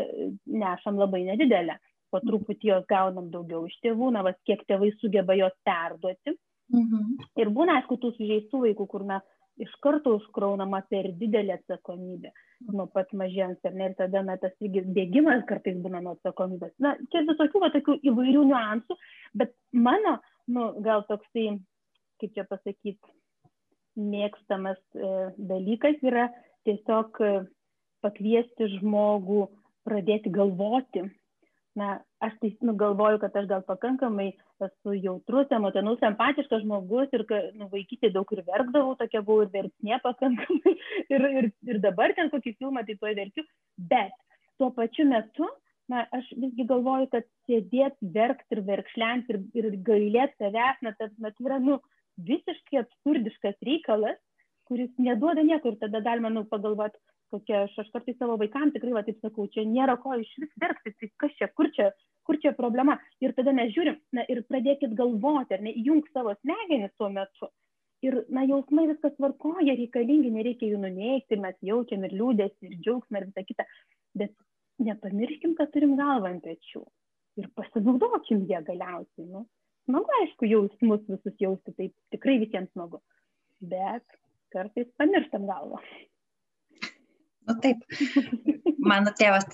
nešam 0.49 0.97
labai 1.01 1.27
nedidelę 1.27 1.77
po 2.11 2.21
truputį 2.25 2.73
jos 2.73 2.85
gaunam 2.91 3.31
daugiau 3.33 3.67
iš 3.69 3.79
tėvų, 3.85 4.13
na, 4.17 4.25
vas 4.27 4.37
kiek 4.49 4.63
tėvai 4.69 4.93
sugeba 5.01 5.37
jos 5.39 5.57
perduoti, 5.67 6.37
Mhm. 6.75 7.17
Ir 7.41 7.51
būna, 7.55 7.79
aišku, 7.81 7.97
tų 8.01 8.13
sužeistų 8.17 8.61
vaikų, 8.67 8.87
kur 8.93 9.05
na, 9.09 9.23
iš 9.59 9.71
karto 9.83 10.15
užkraunama 10.19 10.83
per 10.91 11.11
didelė 11.19 11.57
atsakomybė 11.57 12.33
nuo 12.75 12.87
pat 12.93 13.11
mažens, 13.17 13.59
ar 13.67 13.75
ne, 13.75 13.89
ir 13.91 13.95
tada, 13.99 14.23
na, 14.27 14.37
tas 14.39 14.53
bėgimas 14.61 15.45
kartais 15.49 15.79
būna 15.83 16.03
nuo 16.05 16.17
atsakomybės. 16.17 16.75
Na, 16.83 16.97
čia 17.13 17.25
visokių, 17.27 17.63
va, 17.65 17.71
tokių 17.75 17.99
įvairių 18.11 18.45
niuansų, 18.51 18.99
bet 19.41 19.55
mano, 19.73 20.19
nu, 20.51 20.73
gal 20.85 21.07
toksai, 21.09 21.57
kaip 22.21 22.35
čia 22.37 22.45
pasakyti, 22.51 23.15
mėgstamas 23.99 24.79
e, 24.95 25.13
dalykas 25.39 26.03
yra 26.07 26.29
tiesiog 26.69 27.23
e, 27.25 27.33
pakviesti 28.05 28.69
žmogų 28.77 29.47
pradėti 29.89 30.31
galvoti 30.31 31.09
na 31.79 31.89
aš 32.25 32.35
tai 32.43 32.51
nu 32.67 32.75
galvoju 32.83 33.21
kad 33.23 33.37
aš 33.41 33.47
gal 33.51 33.63
pakankamai 33.67 34.29
esu 34.67 34.95
jautrus 35.07 35.53
emocionalus 35.59 36.05
empatiškas 36.11 36.65
žmogus 36.65 37.15
ir 37.19 37.25
ka 37.31 37.41
nu 37.61 37.69
vaikystėj 37.75 38.13
daug 38.17 38.35
ir 38.37 38.43
verkdavau 38.49 38.97
tokia 39.03 39.23
buvau 39.29 39.47
ir 39.47 39.53
verksnė 39.55 40.01
pakankamai 40.07 40.75
ir 41.15 41.27
ir 41.31 41.51
ir 41.73 41.81
dabar 41.87 42.15
ten 42.19 42.33
kokį 42.35 42.57
filmą 42.59 42.85
tai 42.89 42.99
tuoj 43.03 43.15
verkiu 43.21 43.47
bet 43.93 44.15
tuo 44.59 44.71
pačiu 44.81 45.09
metu 45.13 45.49
na 45.93 46.05
aš 46.19 46.31
visgi 46.37 46.67
galvoju 46.73 47.11
kad 47.15 47.29
sėdėt 47.49 48.01
verkt 48.17 48.57
ir 48.57 48.65
verkšlent 48.73 49.31
ir 49.33 49.43
ir 49.61 49.71
gailėt 49.91 50.35
savęs 50.43 50.83
na 50.87 50.95
ta 50.99 51.13
na 51.19 51.33
tai 51.35 51.51
yra 51.51 51.61
nu 51.69 51.79
visiškai 52.31 52.83
absurdiškas 52.83 53.63
reikalas 53.71 54.19
kuris 54.69 54.91
neduoda 54.99 55.45
nieko 55.51 55.73
ir 55.73 55.79
tada 55.85 56.03
galima 56.11 56.33
nu 56.35 56.45
pagalvot 56.51 56.99
kokia 57.33 57.65
aš 57.67 57.79
aš 57.85 57.91
kartais 57.95 58.19
savo 58.19 58.37
vaikam 58.41 58.73
tikrai 58.75 58.95
va 58.97 59.05
taip 59.07 59.19
sakau 59.25 59.47
čia 59.55 59.65
nėra 59.69 59.97
ko 60.03 60.17
išvis 60.19 60.53
verkti 60.63 60.95
tai 60.99 61.11
kas 61.25 61.35
čia 61.41 61.49
kur 61.55 61.71
čia 61.77 61.91
kur 62.29 62.37
čia 62.43 62.53
problema? 62.53 62.99
Ir 63.25 63.33
tada 63.37 63.55
mes 63.57 63.73
žiūrim 63.73 63.97
na 64.17 64.27
ir 64.33 64.43
pradėkit 64.51 64.93
galvoti 64.99 65.57
ar 65.57 65.65
ne 65.65 65.73
įjunk 65.81 66.11
savo 66.13 66.35
smegenis 66.43 66.93
tuo 67.01 67.09
metu. 67.15 67.49
Ir 68.05 68.19
na 68.37 68.45
jausmai 68.47 68.85
viskas 68.91 69.15
tvarkoj 69.17 69.65
jie 69.67 69.75
reikalingi 69.81 70.35
nereikia 70.35 70.69
jų 70.71 70.83
nuneigti 70.83 71.39
mes 71.41 71.57
jaučiam 71.71 72.05
ir 72.07 72.15
liūdesį 72.21 72.69
ir 72.69 72.77
džiaugsmą 72.85 73.23
ir 73.23 73.27
visa 73.31 73.47
kita. 73.49 73.67
Bet 74.21 74.35
nepamirškim 74.91 75.57
kad 75.59 75.73
turim 75.73 75.97
galvą 75.99 76.35
ant 76.35 76.45
pečių. 76.45 76.85
Ir 77.41 77.49
pasinaudokim 77.59 78.45
ją 78.51 78.61
galiausiai 78.69 79.27
nu. 79.33 79.47
Smagu 79.89 80.15
aišku 80.21 80.47
jausmus 80.53 81.09
visus 81.09 81.41
jausti 81.41 81.75
tai 81.81 81.89
tikrai 82.13 82.37
visiems 82.45 82.71
smagu. 82.77 83.01
Bet 83.73 84.05
kartais 84.53 84.93
pamirštam 85.01 85.49
galvą 85.49 85.81
Nu 87.49 87.57
taip. 87.65 87.85
Mano 88.89 89.13
tėvas, 89.17 89.49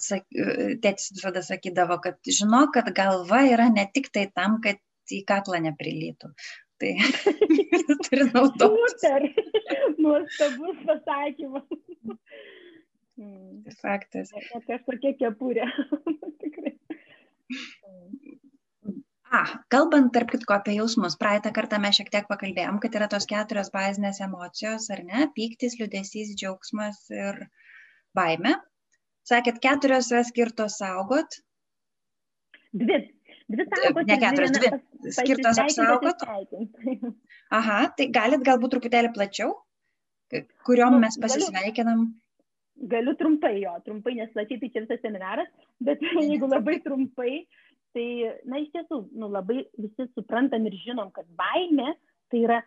tėtis 0.83 1.13
visada 1.15 1.43
sakydavo, 1.47 1.99
kad 2.03 2.19
žinok, 2.27 2.75
kad 2.77 2.91
galva 2.97 3.45
yra 3.49 3.71
ne 3.73 3.87
tik 3.95 4.11
tai 4.15 4.27
tam, 4.35 4.59
kad 4.65 4.81
į 5.15 5.23
kaklą 5.29 5.61
neprilytų. 5.69 6.33
Tai 6.83 6.91
turi. 8.09 8.27
Super, 8.27 9.27
nuostabus 10.03 10.81
pasakymas. 10.89 11.67
Tai 13.15 13.75
faktas. 13.79 14.33
Kažkokia 14.67 15.15
kepurė. 15.21 15.69
Tikrai. 16.43 16.75
A, 19.35 19.43
kalbant 19.73 20.13
tarp 20.15 20.33
kitko 20.35 20.57
apie 20.57 20.77
jausmus, 20.77 21.17
praeitą 21.19 21.51
kartą 21.55 21.79
mes 21.83 21.97
šiek 21.99 22.11
tiek 22.11 22.27
pakalbėjom, 22.31 22.79
kad 22.83 22.99
yra 22.99 23.09
tos 23.11 23.27
keturios 23.31 23.71
bazinės 23.75 24.21
emocijos, 24.27 24.91
ar 24.95 25.03
ne? 25.07 25.29
Pyktis, 25.35 25.79
liūdėsys, 25.81 26.35
džiaugsmas 26.39 27.01
ir 27.15 27.47
uh, 27.47 27.64
baimė. 28.19 28.55
Sakėt, 29.29 29.61
keturios 29.65 30.11
yra 30.13 30.23
skirtos 30.29 30.79
saugot. 30.81 31.39
Dvi. 32.75 32.99
Dvi 33.53 33.67
saugoti. 33.71 34.09
Ne 34.11 34.19
keturios, 34.21 34.53
dvi. 34.57 34.73
Skirtos 35.15 35.61
apsaugot. 35.63 36.25
Aha, 37.55 37.79
tai 37.97 38.09
galit 38.13 38.45
galbūt 38.45 38.75
truputėlį 38.75 39.13
plačiau, 39.17 39.55
kuriuom 40.69 40.97
nu, 40.97 41.03
mes 41.05 41.19
pasisveikinam. 41.21 42.07
Galiu, 42.91 43.15
trumpai 43.17 43.55
jo, 43.61 43.75
trumpai, 43.87 44.17
nes 44.19 44.33
plačiai 44.35 44.59
tai 44.63 44.71
čia 44.75 44.83
visas 44.83 45.03
seminaras, 45.05 45.51
bet 45.85 46.03
jeigu 46.25 46.49
labai 46.51 46.81
trumpai, 46.85 47.45
tai, 47.95 48.07
na, 48.51 48.59
iš 48.59 48.73
tiesų, 48.75 49.05
nu, 49.15 49.29
labai 49.31 49.63
visi 49.79 50.09
suprantam 50.17 50.67
ir 50.67 50.77
žinom, 50.83 51.13
kad 51.15 51.29
baimė 51.39 51.95
tai 52.33 52.43
yra 52.49 52.59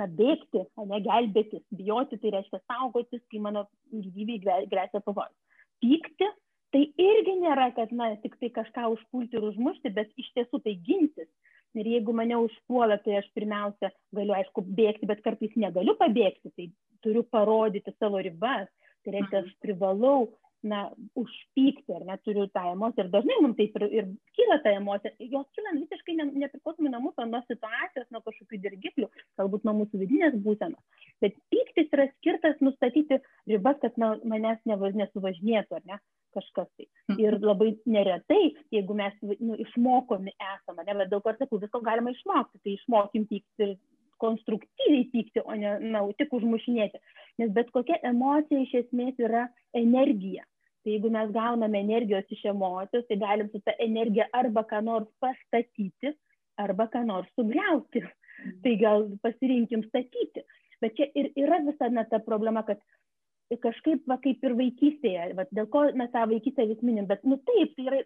na 0.00 0.06
bėgti 0.20 0.64
o 0.76 0.86
ne 0.90 1.00
gelbėtis 1.04 1.62
bijoti 1.78 2.18
tai 2.22 2.32
reiškia 2.34 2.60
saugotis 2.64 3.22
kai 3.30 3.42
mano 3.42 3.66
gyvybei 3.92 4.40
gresia 4.70 5.00
pavojus. 5.04 5.34
Pykti 5.82 6.30
tai 6.74 6.84
irgi 6.98 7.36
nėra 7.38 7.70
kad 7.76 7.92
na 7.94 8.10
tiktai 8.22 8.50
kažką 8.54 8.88
užpulti 8.96 9.38
ir 9.38 9.48
užmušti 9.50 9.92
bet 9.94 10.10
iš 10.18 10.30
tiesų 10.38 10.62
tai 10.64 10.76
gintis. 10.86 11.30
Ir 11.74 11.88
jeigu 11.90 12.14
mane 12.14 12.36
užpuola 12.38 13.00
tai 13.02 13.18
aš 13.18 13.26
pirmiausia 13.34 13.90
galiu 14.14 14.34
aišku 14.36 14.62
bėgti 14.78 15.08
bet 15.10 15.22
kartais 15.26 15.54
negaliu 15.58 15.96
pabėgti 15.98 16.52
tai 16.54 16.68
turiu 17.02 17.24
parodyti 17.34 17.94
savo 17.98 18.22
ribas. 18.22 18.70
Tai 19.04 19.14
reiškia 19.14 19.42
aš 19.42 19.50
privalau 19.62 20.30
na 20.64 20.80
užpykti 21.20 21.94
ar 21.94 22.04
ne 22.08 22.16
turiu 22.24 22.46
tą 22.56 22.64
emociją 22.72 23.04
ir 23.04 23.10
dažnai 23.12 23.36
mums 23.44 23.58
taip 23.58 23.76
ir, 23.78 23.84
ir 23.98 24.08
kyla 24.38 24.58
ta 24.64 24.72
emocija 24.78 25.12
jos 25.34 25.46
kyla 25.56 25.74
visiškai 25.76 26.16
ne, 26.20 26.26
nepriklausomai 26.44 26.92
nuo 26.94 27.02
mūsų 27.06 27.28
nuo 27.28 27.42
situacijos 27.48 28.08
nuo 28.14 28.22
kažkokių 28.24 28.60
dirgiklių 28.66 29.08
galbūt 29.40 29.68
nuo 29.68 29.76
mūsų 29.82 30.02
vidinės 30.02 30.36
būsenos 30.46 31.06
bet 31.24 31.36
pyktis 31.52 31.92
yra 31.96 32.08
skirtas 32.16 32.60
nustatyti 32.64 33.20
ribas 33.50 33.80
kad 33.84 33.96
na, 34.00 34.14
manęs 34.24 34.62
ne, 34.68 34.78
nesuvažinėtų 35.02 35.80
ar 35.80 35.88
ne 35.92 36.00
kažkas 36.34 36.70
tai 36.74 36.88
mhm. 36.88 37.20
ir 37.22 37.38
labai 37.44 37.74
neretai 37.86 38.44
jeigu 38.74 38.96
mes 38.98 39.20
nu, 39.38 39.58
išmokomi 39.66 40.32
esame 40.54 40.88
ne 40.88 41.00
bet 41.02 41.12
daug 41.12 41.26
kartų 41.26 41.44
sakau 41.44 41.60
visko 41.66 41.84
galima 41.84 42.14
išmokti 42.16 42.62
tai 42.64 42.78
išmokim 42.78 43.28
pykti 43.30 43.68
ir 43.68 43.76
konstruktyviai 44.24 45.04
pykti, 45.12 45.42
o 45.44 45.54
ne 45.58 45.76
na, 45.82 46.02
tik 46.18 46.32
užmušinėti. 46.38 47.00
Nes 47.42 47.52
bet 47.56 47.70
kokia 47.74 47.98
emocija 48.08 48.62
iš 48.62 48.74
esmės 48.84 49.18
yra 49.20 49.48
energija 49.76 50.46
tai 50.84 50.92
jeigu 50.92 51.10
mes 51.10 51.30
gauname 51.32 51.80
energijos 51.80 52.30
iš 52.36 52.44
emocijos 52.52 53.06
tai 53.08 53.16
galim 53.16 53.48
su 53.50 53.60
ta 53.64 53.72
energija 53.78 54.28
arba 54.32 54.64
ką 54.70 54.82
nors 54.84 55.08
pastatyti 55.20 56.12
arba 56.56 56.88
ką 56.92 57.04
nors 57.06 57.30
sugriauti. 57.38 58.04
Tai 58.62 58.74
gal 58.76 59.06
pasirinkim 59.22 59.86
statyti. 59.88 60.42
Bet 60.82 60.96
čia 60.98 61.06
ir 61.14 61.30
yra 61.40 61.62
visa 61.64 61.88
na 61.88 62.04
ta 62.04 62.18
problema 62.18 62.62
kad 62.66 62.80
kažkaip 63.62 64.04
va 64.10 64.18
kaip 64.18 64.42
ir 64.44 64.56
vaikystėje 64.58 65.34
vat 65.38 65.50
dėl 65.54 65.68
ko 65.72 65.84
mes 65.94 66.10
tą 66.12 66.24
vaikystę 66.28 66.66
vis 66.68 66.82
minim 66.82 67.06
bet 67.06 67.24
nu 67.24 67.38
taip 67.50 67.74
tai 67.76 67.84
yra 67.90 68.00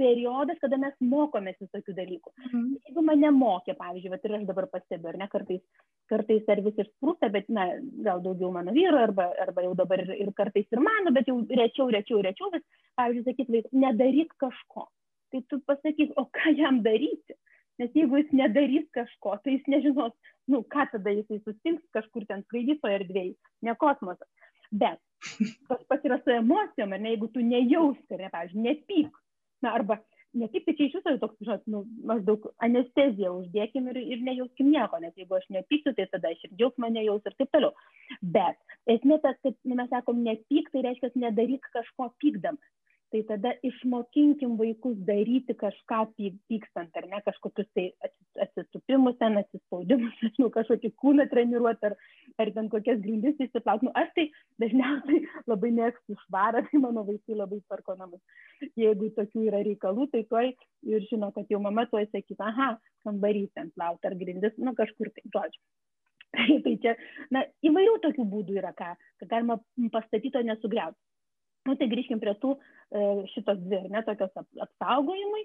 periodas, 0.00 0.58
kada 0.62 0.78
mes 0.80 0.94
mokomės 1.04 1.58
visokių 1.60 1.94
dalykų. 1.98 2.32
Mhm. 2.46 2.68
Jeigu 2.88 3.04
mane 3.06 3.32
mokė, 3.36 3.76
pavyzdžiui, 3.78 4.12
vat, 4.14 4.24
ir 4.24 4.36
aš 4.38 4.46
dabar 4.48 4.68
pastebiu, 4.72 5.10
ar 5.12 5.18
ne, 5.20 5.28
kartais, 5.32 5.62
kartais 6.10 6.48
ar 6.54 6.62
vis 6.64 6.80
išsprūsta, 6.84 7.30
bet, 7.34 7.50
na, 7.52 7.68
gal 8.06 8.22
daugiau 8.24 8.52
mano 8.54 8.74
vyro, 8.76 9.02
arba, 9.04 9.28
arba 9.44 9.66
jau 9.66 9.74
dabar 9.82 10.02
ir, 10.04 10.14
ir 10.24 10.32
kartais 10.38 10.66
ir 10.72 10.82
mano, 10.84 11.12
bet 11.16 11.28
jau 11.30 11.38
rečiau, 11.44 11.90
rečiau, 11.92 12.22
rečiau, 12.26 12.50
vis, 12.56 12.64
pavyzdžiui, 13.00 13.28
sakyt, 13.28 13.54
vaikai, 13.56 13.84
nedaryk 13.84 14.34
kažko. 14.40 14.88
Tai 15.30 15.44
tu 15.46 15.60
pasakyk, 15.68 16.16
o 16.18 16.26
ką 16.34 16.56
jam 16.58 16.82
daryti? 16.86 17.36
Nes 17.80 17.92
jeigu 17.96 18.18
jis 18.20 18.32
nedarys 18.36 18.88
kažko, 18.92 19.38
tai 19.44 19.54
jis 19.56 19.68
nežinos, 19.72 20.12
nu, 20.52 20.60
ką 20.68 20.84
tada 20.92 21.14
jisai 21.14 21.38
sustinks 21.44 21.84
kažkur 21.96 22.26
ten 22.28 22.42
skraidys 22.44 22.80
toje 22.82 22.98
erdvėje, 22.98 23.36
ne 23.64 23.76
kosmosas. 23.80 24.28
Bet 24.70 25.00
tas 25.68 25.80
pats 25.88 26.04
yra 26.08 26.18
su 26.20 26.32
emocijom, 26.34 26.92
ar 26.92 27.00
ne, 27.00 27.14
jeigu 27.14 27.30
tu 27.32 27.44
nejausk, 27.44 28.04
ar 28.14 28.24
ne, 28.24 28.30
pavyzdžiui, 28.34 28.64
nepyk, 28.66 29.19
na 29.62 29.74
arba 29.78 29.98
nepyk 30.34 30.66
tai 30.66 30.74
čia 30.78 30.86
iš 30.86 30.96
viso 30.98 31.14
toks 31.22 31.38
žinot 31.42 31.64
nu 31.74 31.82
maždaug 32.10 32.46
anesteziją 32.66 33.32
uždėkim 33.40 33.88
ir 33.92 34.00
ir 34.02 34.26
nejauskim 34.28 34.70
nieko 34.74 35.00
nes 35.02 35.16
jeigu 35.18 35.38
aš 35.38 35.48
nepyksiu 35.56 35.94
tai 35.96 36.06
tada 36.12 36.30
aš 36.34 36.44
ir 36.46 36.52
džiaugsmo 36.54 36.90
nejausiu 36.96 37.32
ir 37.32 37.38
taip 37.38 37.50
toliau. 37.56 37.72
Bet 38.36 38.58
esmė 38.96 39.18
tas 39.24 39.40
kad 39.46 39.56
nu 39.64 39.78
mes 39.80 39.90
sakom 39.94 40.22
nepyk 40.26 40.70
tai 40.74 40.84
reiškias 40.86 41.18
nedaryk 41.24 41.66
kažko 41.74 42.12
pykdamas 42.22 42.70
tai 43.10 43.22
tada 43.26 43.50
išmokinkim 43.66 44.54
vaikus 44.58 44.98
daryti 45.06 45.54
kažką 45.58 46.00
pykstant 46.14 46.98
ar 47.00 47.06
ne 47.10 47.18
kažkokius 47.26 47.66
tai 47.74 47.86
atsitupimus 48.44 49.18
ten 49.18 49.38
atsispaudimus 49.40 50.22
nežinau 50.22 50.50
kažkokį 50.56 50.92
kūną 51.02 51.26
treniruot 51.32 51.82
ar 51.88 51.96
ar 52.38 52.52
ten 52.54 52.70
kokias 52.70 53.02
grindis 53.02 53.42
išsiplaut. 53.42 53.82
Nu 53.82 53.90
aš 54.02 54.12
tai 54.14 54.28
dažniausiai 54.62 55.24
labai 55.50 55.72
mėgstu 55.80 56.18
švarą 56.24 56.62
tai 56.68 56.82
mano 56.84 57.04
vaikai 57.10 57.38
labai 57.40 57.60
tvarko 57.66 57.98
namus. 57.98 58.22
Jeigu 58.78 59.10
tokių 59.18 59.46
yra 59.50 59.64
reikalų 59.66 60.06
tai 60.14 60.24
tuoj 60.30 60.54
ir 60.94 61.10
žino 61.10 61.32
kad 61.34 61.50
jau 61.50 61.60
mama 61.66 61.88
tuoj 61.90 62.06
sakys 62.14 62.46
aha 62.46 62.72
kambarys 63.06 63.50
ten 63.58 63.74
plaut 63.74 64.06
ar 64.06 64.18
grindis 64.22 64.54
nu 64.58 64.76
kažkur 64.78 65.10
tai 65.16 65.26
žodžiu. 65.26 65.62
Tai 66.64 66.72
čia 66.78 66.92
na 67.34 67.40
įvairių 67.66 67.96
tokių 68.04 68.24
būdų 68.32 68.60
yra 68.60 68.70
ką 68.78 68.92
ką 69.18 69.26
galima 69.32 69.56
pastatyt 69.90 70.36
o 70.38 70.42
ne 70.46 70.54
sugriaut 70.62 70.94
nu 71.70 71.78
tai 71.80 71.90
grįžkim 71.92 72.22
prie 72.22 72.34
tų 72.42 72.54
e, 72.56 73.04
šitos 73.34 73.60
dvi 73.64 73.82
ar 73.82 73.90
ne 73.96 74.04
tokios 74.06 74.32
apsaugojimui 74.66 75.44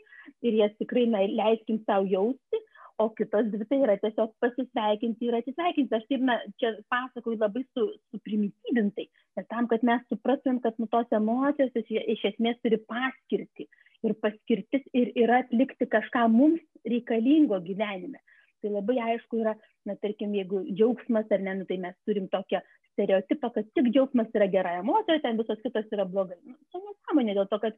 ir 0.50 0.62
jas 0.64 0.74
tikrai 0.82 1.06
na, 1.12 1.26
leiskim 1.42 1.82
savo 1.86 2.10
jausti 2.10 2.62
o 3.00 3.10
kitos 3.16 3.52
dvi 3.52 3.68
tai 3.70 3.82
yra 3.84 4.00
tiesiog 4.02 4.34
pasisveikinti 4.44 5.28
ir 5.28 5.38
atsisveikinti. 5.42 5.98
Aš 5.98 6.10
taip 6.10 6.26
na 6.26 6.40
čia 6.62 6.76
pasakoju 6.92 7.42
labai 7.42 7.66
su 7.76 7.90
suprimityvintai 8.16 9.10
nes 9.36 9.48
tam 9.52 9.68
kad 9.72 9.84
mes 9.84 10.04
suprastumėm 10.12 10.62
kad 10.64 10.78
nu 10.80 10.88
tos 10.92 11.12
emocijos 11.16 11.76
iš, 11.82 11.92
iš 12.16 12.24
esmės 12.32 12.60
turi 12.64 12.80
paskirtį 12.92 13.68
ir 14.08 14.16
paskirtis 14.24 14.86
ir 14.94 15.12
yra 15.26 15.42
atlikti 15.44 15.88
kažką 15.92 16.28
mums 16.32 16.64
reikalingo 16.88 17.60
gyvenime. 17.66 18.22
Tai 18.64 18.72
labai 18.78 18.98
aišku 19.12 19.42
yra, 19.42 19.56
na, 19.86 19.98
tarkim, 20.02 20.34
jeigu 20.38 20.64
džiaugsmas 20.70 21.32
ar 21.34 21.44
ne, 21.44 21.58
nu, 21.60 21.68
tai 21.70 21.78
mes 21.82 21.96
turim 22.08 22.30
tokią 22.32 22.62
stereotipą, 22.96 23.52
kad 23.54 23.72
tik 23.78 23.92
džiaugsmas 23.92 24.34
yra 24.36 24.50
gera 24.52 24.76
emocija, 24.82 25.22
ten 25.24 25.40
visos 25.40 25.62
kitos 25.64 25.88
yra 25.96 26.08
blogai. 26.10 26.40
Nu, 26.48 26.58
čia 26.72 26.82
nesąmonė 26.82 27.38
dėl 27.38 27.50
to, 27.52 27.62
kad 27.64 27.78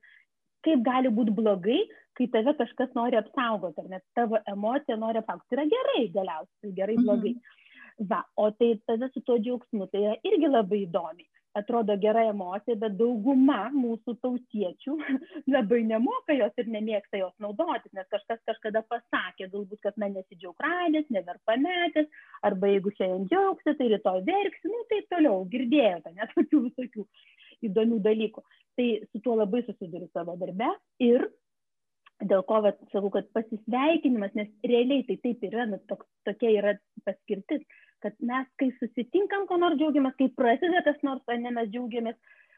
kaip 0.65 0.83
gali 0.85 1.11
būti 1.13 1.35
blogai, 1.37 1.79
kai 2.17 2.27
tave 2.33 2.53
kažkas 2.57 2.93
nori 2.97 3.19
apsaugoti, 3.19 3.83
ar 3.83 3.91
net 3.95 4.05
tavo 4.17 4.39
emocija 4.49 4.97
nori 4.99 5.21
apsaugoti. 5.21 5.49
Tai 5.49 5.59
yra 5.59 5.69
gerai 5.73 6.03
galiausiai, 6.15 6.75
gerai, 6.79 6.99
blogai. 7.03 7.33
Mhm. 7.37 7.55
Va, 8.09 8.21
o 8.37 8.51
tai 8.53 8.75
tada 8.85 9.09
su 9.09 9.23
tuo 9.25 9.39
džiaugsmu, 9.41 9.89
tai 9.89 10.03
yra 10.05 10.17
irgi 10.29 10.49
labai 10.53 10.83
įdomi 10.85 11.25
atrodo 11.57 11.95
gera 12.01 12.23
emocija, 12.29 12.75
bet 12.79 12.97
dauguma 12.99 13.67
mūsų 13.73 14.17
tautiečių 14.23 14.97
labai 15.55 15.81
nemoka 15.87 16.35
jos 16.37 16.61
ir 16.61 16.69
nemėgsta 16.73 17.21
jos 17.21 17.33
naudotis, 17.43 17.91
nes 17.97 18.07
kažkas 18.13 18.41
kažkada 18.49 18.83
pasakė, 18.91 19.49
galbūt, 19.53 19.81
kad 19.85 19.97
na 20.01 20.11
nesidžiaug 20.13 20.59
radęs, 20.63 21.09
never 21.13 21.39
pametęs, 21.49 22.11
arba 22.47 22.71
jeigu 22.73 22.93
šiandien 22.97 23.27
džiaugsi, 23.31 23.75
tai 23.79 23.89
rytoj 23.93 24.21
verksi, 24.29 24.71
nu 24.71 24.83
taip 24.91 25.09
toliau, 25.13 25.41
girdėjote, 25.55 26.13
net 26.19 26.33
tokių 26.37 26.63
visokių 26.69 27.07
įdomių 27.67 27.99
dalykų. 28.05 28.45
Tai 28.77 28.87
su 29.09 29.21
tuo 29.25 29.35
labai 29.39 29.63
susiduriu 29.65 30.09
savo 30.13 30.37
darbe 30.37 30.69
ir 31.01 31.25
dėl 32.25 32.43
ko 32.49 32.61
vat, 32.65 32.79
sakau, 32.91 33.11
kad 33.13 33.27
pasisveikinimas, 33.35 34.33
nes 34.37 34.49
realiai 34.65 35.05
tai 35.05 35.17
taip 35.21 35.43
yra, 35.45 35.67
nu, 35.69 35.77
toks, 35.89 36.07
tokia 36.25 36.53
yra 36.55 36.73
paskirtis 37.05 37.65
kad 38.03 38.17
mes, 38.19 38.49
kai 38.61 38.71
susitinkam, 38.79 39.47
ko 39.49 39.59
nors 39.61 39.77
džiaugiamės, 39.79 40.17
kai 40.19 40.29
prasideda 40.39 40.83
kas 40.85 40.99
nors, 41.07 41.23
ar 41.27 41.39
ne 41.41 41.53
mes 41.55 41.71
džiaugiamės, 41.73 42.17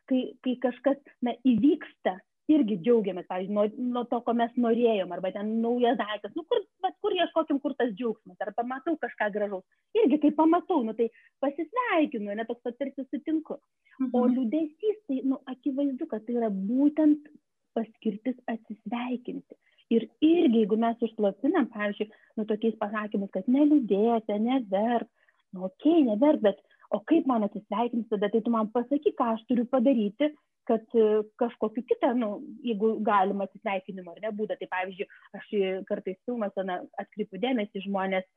kai, 0.09 0.23
kai 0.45 0.55
kažkas 0.65 0.99
na, 1.25 1.35
įvyksta, 1.47 2.17
irgi 2.49 2.79
džiaugiamės, 2.81 3.27
pavyzdžiui, 3.29 3.55
nuo, 3.55 3.65
nuo 3.93 4.03
to, 4.09 4.19
ko 4.25 4.33
mes 4.37 4.53
norėjom, 4.57 5.11
arba 5.13 5.31
ten 5.35 5.51
naujas 5.63 5.99
daiktas, 5.99 6.33
nu 6.37 6.43
kur, 6.49 6.63
bet 6.83 6.95
kur 7.03 7.13
ieškokim, 7.13 7.59
kur 7.61 7.75
tas 7.77 7.91
džiaugsmas, 7.93 8.39
ar 8.41 8.53
pamatau 8.57 8.95
kažką 9.03 9.29
gražaus. 9.35 9.65
Irgi, 9.97 10.19
kai 10.23 10.31
pamatau, 10.37 10.81
nu 10.87 10.95
tai 10.97 11.11
pasisveikinu, 11.43 12.33
ne 12.33 12.47
toks 12.49 12.65
pat 12.65 12.79
tarsi 12.81 13.05
sutinku. 13.05 13.59
Mhm. 13.99 14.09
O 14.17 14.25
liūdėsys, 14.33 15.03
tai, 15.05 15.21
nu, 15.29 15.41
akivaizdu, 15.53 16.09
kad 16.09 16.25
tai 16.25 16.39
yra 16.41 16.49
būtent 16.49 17.29
paskirtis 17.77 18.39
atsisveikinti. 18.49 19.57
Ir 19.93 20.05
irgi, 20.21 20.63
jeigu 20.63 20.77
mes 20.77 21.05
užslopinam, 21.05 21.69
pavyzdžiui, 21.73 22.09
nu 22.37 22.45
tokiais 22.49 22.75
pasakymais, 22.81 23.31
kad 23.33 23.47
neliūdėti, 23.49 24.37
neverk, 24.41 25.09
nu 25.53 25.65
okei 25.69 26.03
neverk 26.07 26.43
bet 26.45 26.61
o 26.89 26.99
kaip 27.11 27.27
man 27.29 27.45
atsisveikinti 27.47 28.09
tada? 28.09 28.29
Tai 28.29 28.41
tu 28.45 28.53
man 28.53 28.71
pasakyk 28.75 29.17
ką 29.19 29.33
aš 29.35 29.43
turiu 29.49 29.65
padaryti 29.69 30.31
kad 30.69 30.85
e, 30.93 31.05
kažkokiu 31.41 31.83
kitą 31.89 32.11
nu 32.17 32.29
jeigu 32.65 32.91
galima 33.05 33.47
atsisveikinimo 33.47 34.13
ar 34.13 34.21
ne 34.25 34.33
būdą. 34.41 34.57
Tai 34.59 34.69
pavyzdžiui 34.75 35.07
aš 35.39 35.47
kartais 35.89 36.19
filmuose 36.25 36.65
atkreipiu 37.03 37.41
dėmesį 37.45 37.85
žmonės 37.87 38.27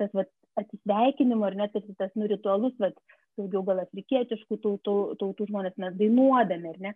tas 0.00 0.12
vat 0.16 0.28
atsisveikinimo 0.60 1.48
ar 1.48 1.56
ne 1.56 1.68
tarsi 1.72 1.96
tas 2.00 2.12
nu 2.18 2.28
ritualus 2.28 2.76
vat 2.82 2.96
daugiau 3.38 3.64
gal 3.70 3.80
afrikietiškų 3.84 4.60
tautų 4.64 4.96
tautų 5.22 5.48
žmonės 5.52 5.80
mes 5.84 5.96
dainuodami 6.00 6.74
ar 6.74 6.82
ne 6.88 6.94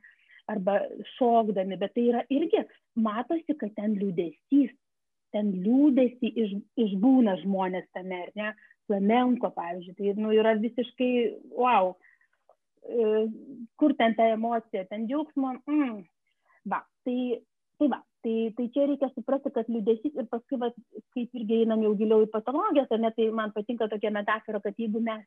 arba 0.53 0.79
šokdami. 1.17 1.79
Bet 1.81 1.95
tai 1.97 2.09
yra 2.11 2.25
irgi 2.29 2.65
matosi 3.09 3.57
kad 3.57 3.73
ten 3.79 3.97
liūdesys 4.01 4.73
ten 5.33 5.49
liūdesį 5.65 6.31
iš, 6.45 6.55
išbūna 6.85 7.39
žmonės 7.43 7.87
tame, 7.97 8.19
ar 8.27 8.33
ne? 8.37 8.53
Flamenko, 8.93 9.51
pavyzdžiui, 9.57 9.97
tai 9.99 10.15
nu, 10.21 10.33
yra 10.37 10.53
visiškai, 10.61 11.13
wow, 11.57 11.95
e, 12.85 13.27
kur 13.81 13.97
ten 13.97 14.17
ta 14.19 14.29
emocija, 14.37 14.85
ten 14.91 15.09
džiaugsmo, 15.09 15.57
mm. 15.65 16.01
va, 16.69 16.83
tai, 17.09 17.19
tai 17.81 17.89
va, 17.97 18.03
tai, 18.23 18.37
tai 18.57 18.69
čia 18.75 18.87
reikia 18.91 19.11
suprasti, 19.15 19.53
kad 19.55 19.71
liūdėsys 19.73 20.15
ir 20.15 20.29
paskui, 20.31 20.61
va, 20.61 20.71
kaip 21.17 21.41
irgi 21.41 21.63
einam 21.63 21.83
jau 21.87 21.95
giliau 21.99 22.27
į 22.27 22.31
patologijas, 22.35 22.93
ar 22.93 23.01
ne, 23.03 23.11
tai 23.17 23.31
man 23.35 23.55
patinka 23.57 23.89
tokia 23.91 24.13
metafora, 24.15 24.61
kad 24.63 24.79
jeigu 24.79 25.03
mes 25.03 25.25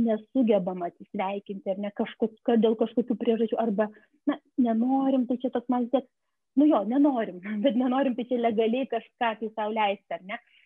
nesugebam 0.00 0.80
atsisveikinti, 0.86 1.68
ar 1.68 1.80
ne 1.82 1.92
kažkokio, 1.98 2.56
dėl 2.62 2.76
kažkokių 2.80 3.16
priežasčių, 3.20 3.58
arba, 3.60 3.90
na, 4.28 4.38
nenorim, 4.56 5.26
tai 5.28 5.36
čia 5.42 5.52
toks 5.52 5.68
man 5.72 5.84
vis 5.84 5.92
tiek, 5.92 6.08
nu 6.56 6.68
jo, 6.70 6.80
nenorim, 6.88 7.42
bet 7.64 7.76
nenorim, 7.76 8.16
tai 8.16 8.28
čia 8.30 8.40
legaliai 8.40 8.88
kažką 8.88 9.34
tai 9.40 9.52
sau 9.52 9.68
leisti, 9.74 10.08
ar 10.16 10.24
ne, 10.30 10.40
tai 10.40 10.61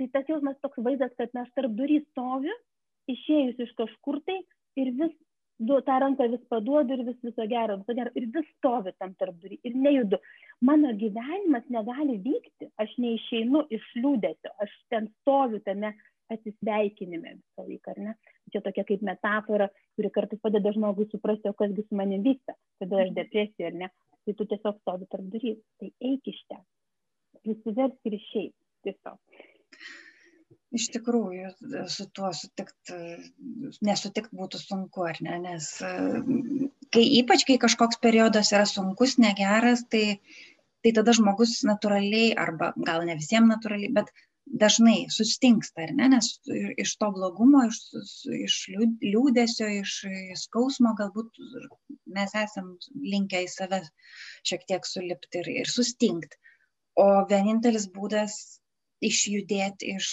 tai 0.00 0.08
tas 0.14 0.28
jausmas 0.32 0.56
toks 0.64 0.80
vaizdas, 0.86 1.12
kad 1.20 1.34
aš 1.36 1.50
tarp 1.56 1.74
durį 1.76 2.00
stoviu, 2.08 2.54
išėjus 3.10 3.60
iš 3.66 3.74
kažkur 3.76 4.20
tai 4.24 4.38
ir 4.80 4.94
vis 4.96 5.12
du, 5.60 5.76
tą 5.84 5.98
ranką 6.00 6.28
vis 6.32 6.44
paduodu 6.48 6.96
ir 6.96 7.02
vis 7.04 7.18
viso 7.26 7.44
gero, 7.52 7.76
viso 7.82 7.96
gero, 7.98 8.12
ir 8.16 8.28
vis 8.32 8.46
stovi 8.56 8.94
tam 9.02 9.12
tarp 9.20 9.36
durį 9.42 9.58
ir 9.68 9.76
nejudu. 9.76 10.20
Mano 10.64 10.94
gyvenimas 11.02 11.66
negali 11.74 12.16
vykti, 12.24 12.70
aš 12.80 12.94
neišeinu 13.04 13.66
iš 13.76 13.84
liūdėsio, 13.98 14.54
aš 14.64 14.72
ten 14.92 15.10
stoviu 15.20 15.60
tame 15.66 15.92
atsisveikinime 16.32 17.34
visą 17.36 17.66
laiką, 17.66 17.92
ar 17.92 18.02
ne? 18.06 18.16
Čia 18.54 18.62
tokia 18.64 18.86
kaip 18.88 19.04
metafora, 19.06 19.68
kuri 19.98 20.12
kartais 20.14 20.40
padeda 20.42 20.72
žmogui 20.74 21.10
suprasti, 21.10 21.50
o 21.50 21.58
kasgi 21.58 21.84
su 21.84 21.98
manim 21.98 22.24
vyksta, 22.24 22.56
kada 22.80 23.04
aš 23.04 23.12
depresija, 23.18 23.68
ar 23.68 23.78
ne? 23.84 23.90
Tai 24.24 24.36
tu 24.38 24.46
tiesiog 24.52 24.80
stovi 24.80 25.08
tarp 25.12 25.28
durys, 25.34 25.60
tai 25.82 25.92
eik 26.12 26.32
iš 26.32 26.40
ten, 26.48 26.62
prisiversk 27.44 28.08
ir 28.10 28.16
išeik 28.20 28.54
tiesiog. 28.86 29.18
Iš 30.78 30.84
tikrųjų, 30.94 31.48
su 31.90 32.04
tuo 32.14 32.28
sutikt, 32.38 32.92
nesutikt 33.86 34.30
būtų 34.40 34.60
sunku, 34.62 35.02
ar 35.08 35.18
ne? 35.26 35.38
Nes 35.42 35.70
kai 36.94 37.02
ypač, 37.18 37.42
kai 37.48 37.56
kažkoks 37.64 37.98
periodas 38.04 38.52
yra 38.54 38.68
sunkus, 38.70 39.16
negeras, 39.24 39.82
tai, 39.90 40.20
tai 40.84 40.92
tada 41.00 41.14
žmogus 41.18 41.56
natūraliai, 41.66 42.30
arba 42.44 42.70
gal 42.86 43.02
ne 43.08 43.18
visiems 43.18 43.50
natūraliai, 43.50 43.90
bet 43.98 44.12
dažnai 44.62 45.08
sustingsta, 45.10 45.88
ar 45.88 45.94
ne? 45.98 46.08
Nes 46.14 46.30
iš 46.84 46.94
to 47.02 47.10
blogumo, 47.18 47.64
iš, 47.66 47.82
iš 48.38 48.60
liūdėsio, 49.02 49.72
iš 49.80 49.96
skausmo 50.44 50.94
galbūt 51.02 51.42
mes 52.14 52.38
esam 52.44 52.76
linkę 52.94 53.42
į 53.46 53.50
save 53.50 53.82
šiek 54.46 54.66
tiek 54.70 54.86
sulipti 54.86 55.42
ir, 55.42 55.52
ir 55.64 55.70
sustingti. 55.70 56.38
O 56.94 57.26
vienintelis 57.30 57.90
būdas 57.94 58.59
išjudėti, 59.08 59.94
iš 59.96 60.10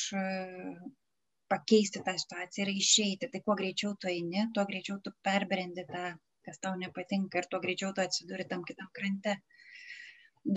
pakeisti 1.52 2.04
tą 2.06 2.16
situaciją 2.20 2.66
ir 2.66 2.74
išeiti. 2.74 3.30
Tai 3.32 3.42
kuo 3.44 3.56
greičiau 3.60 3.96
tu 4.00 4.10
eini, 4.12 4.48
tuo 4.56 4.66
greičiau 4.70 5.00
tu 5.04 5.14
perbrendi 5.24 5.86
tą, 5.92 6.10
kas 6.48 6.60
tau 6.64 6.76
nepatinka 6.80 7.42
ir 7.42 7.48
tuo 7.52 7.62
greičiau 7.64 7.94
tu 7.96 8.04
atsiduri 8.04 8.48
tam 8.50 8.66
kitam 8.68 8.90
krante. 8.96 9.38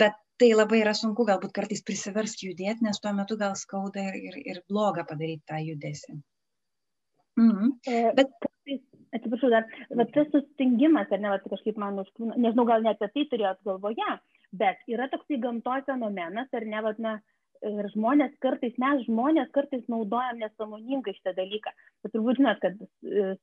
Bet 0.01 0.19
tai 0.39 0.51
labai 0.55 0.81
yra 0.81 0.93
sunku 0.97 1.25
galbūt 1.27 1.53
kartais 1.55 1.83
prisiversti 1.87 2.49
judėti, 2.49 2.85
nes 2.87 2.99
tuo 3.03 3.11
metu 3.15 3.37
gal 3.39 3.57
skauda 3.59 4.07
ir, 4.09 4.19
ir, 4.29 4.37
ir 4.53 4.61
bloga 4.69 5.03
padaryti 5.07 5.43
tą 5.51 5.59
judesi. 5.63 6.15
Mhm. 7.39 7.75
E, 7.87 7.99
bet 8.15 8.31
atsiprašau, 9.15 9.51
dar, 9.51 9.67
va, 9.97 10.05
tas 10.15 10.29
sustingimas, 10.33 11.11
ar 11.11 11.21
ne, 11.21 11.31
va, 11.33 11.39
kažkaip 11.51 11.79
man 11.79 11.99
užkliūna, 12.03 12.39
nežinau, 12.39 12.65
gal 12.69 12.83
ne 12.85 12.93
apie 12.93 13.09
tai 13.11 13.25
turėjot 13.31 13.61
galvoje, 13.67 14.15
bet 14.63 14.81
yra 14.91 15.07
toksai 15.11 15.39
gamtos 15.43 15.85
fenomenas, 15.87 16.49
ar 16.55 16.67
ne, 16.73 16.83
va, 16.85 16.93
na, 17.03 17.17
ir 17.69 17.89
žmonės 17.93 18.33
kartais, 18.43 18.73
mes 18.81 19.03
žmonės 19.07 19.51
kartais 19.55 19.83
naudojam 19.91 20.39
nesąmoningai 20.41 21.13
šitą 21.17 21.35
dalyką. 21.37 21.73
Bet 22.03 22.15
turbūt 22.15 22.39
žinot, 22.41 22.61
kad 22.63 22.79
e, 22.81 23.35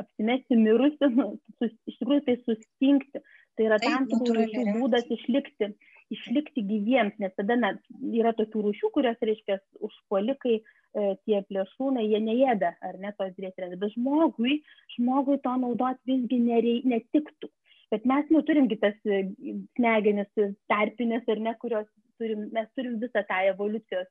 apsimesti 0.00 0.58
mirusi, 0.58 1.10
nu, 1.14 1.28
sus, 1.58 1.76
iš 1.90 2.00
tikrųjų 2.00 2.24
tai 2.26 2.36
sustingti. 2.42 3.22
Tai 3.58 3.66
yra 3.66 3.78
tam 3.82 4.06
tikrų 4.08 4.46
būdas 4.78 5.08
išlikti, 5.12 5.72
išlikti 6.14 6.64
gyviems, 6.66 7.16
nes 7.22 7.32
tada 7.38 7.58
na, 7.58 7.72
yra 8.16 8.32
tokių 8.38 8.66
rūšių, 8.66 8.90
kurios, 8.94 9.18
reiškia, 9.26 9.58
užpuolikai, 9.86 10.58
e, 10.60 11.14
tie 11.26 11.42
plėšūnai, 11.50 12.06
jie 12.08 12.22
neėda, 12.24 12.74
ar 12.86 12.98
ne, 13.02 13.14
tos 13.18 13.34
grėsmės. 13.38 13.78
Bet 13.78 13.96
žmogui, 13.96 14.60
žmogui 14.96 15.40
to 15.44 15.56
naudoti 15.62 16.14
visgi 16.14 16.42
nerei, 16.46 16.78
netiktų. 16.88 17.50
Bet 17.90 18.06
mes 18.06 18.28
nu, 18.30 18.42
turim 18.46 18.68
kitas 18.70 18.94
e, 19.02 19.24
smegenis 19.76 20.30
tarpinės, 20.70 21.26
ar 21.30 21.42
ne, 21.42 21.54
kurios 21.62 21.88
turim, 22.20 22.48
mes 22.54 22.68
turim 22.76 22.98
visą 23.02 23.22
tą 23.28 23.38
evoliucijos 23.52 24.08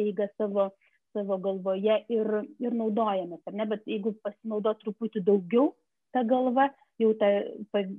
eigą 0.00 0.28
savo, 0.38 0.70
savo 1.14 1.38
galvoje 1.42 1.98
ir, 2.12 2.30
ir 2.62 2.76
naudojamės, 2.76 3.42
ar 3.46 3.58
ne, 3.58 3.66
bet 3.72 3.86
jeigu 3.90 4.14
pasinaudot 4.24 4.80
truputį 4.82 5.24
daugiau 5.26 5.72
tą 6.14 6.24
galvą, 6.30 6.70
jau 7.02 7.12
tą 7.20 7.30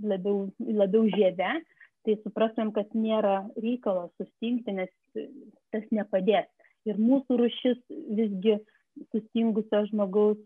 labiau, 0.08 0.50
labiau 0.82 1.08
žievę, 1.16 1.54
tai 2.06 2.18
suprastum, 2.24 2.72
kad 2.76 2.92
nėra 2.98 3.42
reikalo 3.62 4.10
sustingti, 4.18 4.74
nes 4.74 4.92
tas 5.74 5.88
nepadės. 5.94 6.50
Ir 6.90 6.98
mūsų 6.98 7.38
rušis 7.44 7.82
visgi 8.18 8.58
sustingusio 9.14 9.84
žmogaus 9.92 10.40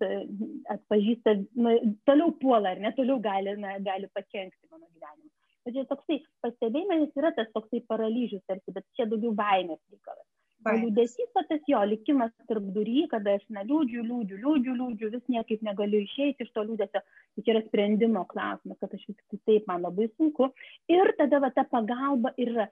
atpažįsta, 0.74 1.38
na, 1.58 1.78
toliau 2.10 2.34
puola, 2.42 2.76
ar 2.76 2.84
ne, 2.84 2.92
toliau 2.98 3.22
gali, 3.24 3.56
na, 3.62 3.78
gali 3.84 4.12
pakengti 4.14 4.68
mano 4.70 4.86
gyvenimui 4.92 5.32
bet 5.66 5.76
čia 5.76 5.86
toksai 5.90 6.22
pastebėjimas 6.46 7.20
yra 7.20 7.34
tas 7.38 7.52
toksai 7.58 7.84
paralyžius 7.90 8.46
tarsi, 8.50 8.74
bet 8.78 8.88
čia 8.98 9.10
daugiau 9.10 9.34
baimės 9.38 9.82
reikalas. 9.92 10.26
O 10.66 10.72
liūdėsys, 10.74 11.28
tas 11.36 11.68
jo 11.70 11.80
likimas 11.86 12.32
tarp 12.50 12.66
durį, 12.74 13.04
kada 13.12 13.36
aš 13.38 13.44
na, 13.54 13.62
liūdžiu, 13.70 14.02
liūdžiu, 14.08 14.74
liūdžiu, 14.80 15.10
vis 15.14 15.28
niekaip 15.30 15.62
negaliu 15.68 16.00
išeiti 16.02 16.46
iš 16.46 16.50
to 16.56 16.64
liūdėsio, 16.66 17.02
tai 17.04 17.44
čia 17.46 17.54
yra 17.54 17.62
sprendimo 17.68 18.24
klausimas, 18.32 18.80
kad 18.82 18.96
aš 18.98 19.04
vis 19.12 19.20
tik 19.20 19.44
taip 19.46 19.70
man 19.70 19.86
labai 19.86 20.10
sunku. 20.16 20.50
Ir 20.90 21.14
tada 21.20 21.42
va 21.44 21.52
ta 21.54 21.68
pagalba 21.70 22.34
yra, 22.42 22.66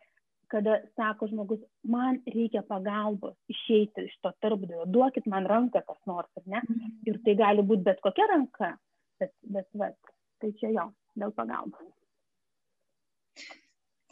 kada 0.49 0.79
sako 0.97 1.29
žmogus, 1.29 1.61
man 1.85 2.17
reikia 2.33 2.63
pagalbos 2.65 3.37
išeiti 3.53 4.07
iš 4.09 4.17
to 4.25 4.33
tarpdavio, 4.41 4.89
duokit 4.89 5.29
man 5.29 5.45
ranką 5.49 5.85
kas 5.85 6.01
nors, 6.09 6.31
ar 6.41 6.49
ne? 6.49 6.63
Mhm. 6.65 6.93
Ir 7.11 7.21
tai 7.25 7.37
gali 7.45 7.61
būti 7.61 7.85
bet 7.91 8.01
kokia 8.01 8.29
ranka, 8.33 8.73
bet, 9.21 9.37
bet 9.43 9.69
va, 9.77 9.93
tai 10.41 10.55
čia 10.57 10.73
jo, 10.73 10.89
dėl 11.13 11.35
pagalbos. 11.37 11.93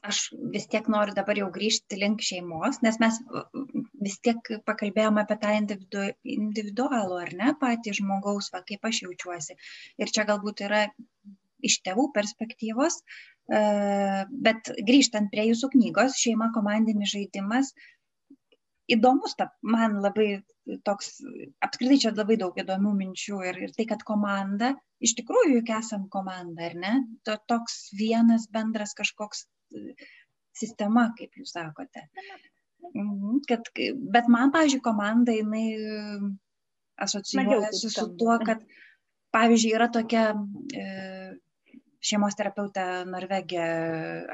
Aš 0.09 0.19
vis 0.53 0.65
tiek 0.69 0.87
noriu 0.89 1.13
dabar 1.17 1.37
jau 1.37 1.47
grįžti 1.53 1.97
link 2.01 2.23
šeimos, 2.25 2.79
nes 2.85 2.95
mes 3.01 3.19
vis 4.05 4.15
tiek 4.25 4.49
pakalbėjome 4.65 5.21
apie 5.21 5.37
tą 5.43 5.51
individu, 5.59 6.07
individualų, 6.35 7.19
ar 7.25 7.33
ne, 7.41 7.51
patį 7.61 7.93
žmogaus, 7.99 8.49
va, 8.55 8.63
kaip 8.65 8.89
aš 8.89 9.03
jaučiuosi. 9.03 9.57
Ir 10.01 10.13
čia 10.15 10.25
galbūt 10.31 10.65
yra 10.65 10.87
iš 11.69 11.77
tėvų 11.85 12.07
perspektyvos, 12.15 12.97
e, 13.01 13.61
bet 14.47 14.73
grįžtant 14.89 15.29
prie 15.33 15.45
jūsų 15.51 15.69
knygos, 15.75 16.17
šeima 16.23 16.49
komandinis 16.55 17.13
žaidimas, 17.13 17.69
įdomus, 18.91 19.37
ta, 19.37 19.51
man 19.61 20.01
labai 20.03 20.41
toks, 20.87 21.13
apskritai 21.65 22.01
čia 22.01 22.15
labai 22.15 22.41
daug 22.41 22.57
įdomių 22.57 22.97
minčių 23.03 23.45
ir, 23.51 23.63
ir 23.67 23.77
tai, 23.77 23.85
kad 23.93 24.01
komanda, 24.07 24.73
iš 25.03 25.13
tikrųjų 25.21 25.59
juk 25.59 25.73
esam 25.77 26.09
komanda, 26.13 26.71
ar 26.71 26.77
ne? 26.85 26.93
To, 27.27 27.37
toks 27.53 27.83
vienas 28.01 28.49
bendras 28.51 28.97
kažkoks 28.97 29.45
sistema, 30.57 31.09
kaip 31.17 31.35
jūs 31.39 31.53
sakote. 31.55 32.05
Mhm, 32.91 33.41
kad, 33.47 33.67
bet 34.15 34.29
man, 34.31 34.51
pavyzdžiui, 34.53 34.83
komanda, 34.83 35.35
jinai 35.35 35.67
asocijuojasi 37.01 37.91
su 37.93 38.07
tuo, 38.19 38.37
kad, 38.45 38.63
pavyzdžiui, 39.35 39.75
yra 39.77 39.87
tokia 39.93 40.31
e, 40.75 40.85
šeimos 42.03 42.35
terapeutė 42.37 42.85
Norvegė 43.09 43.67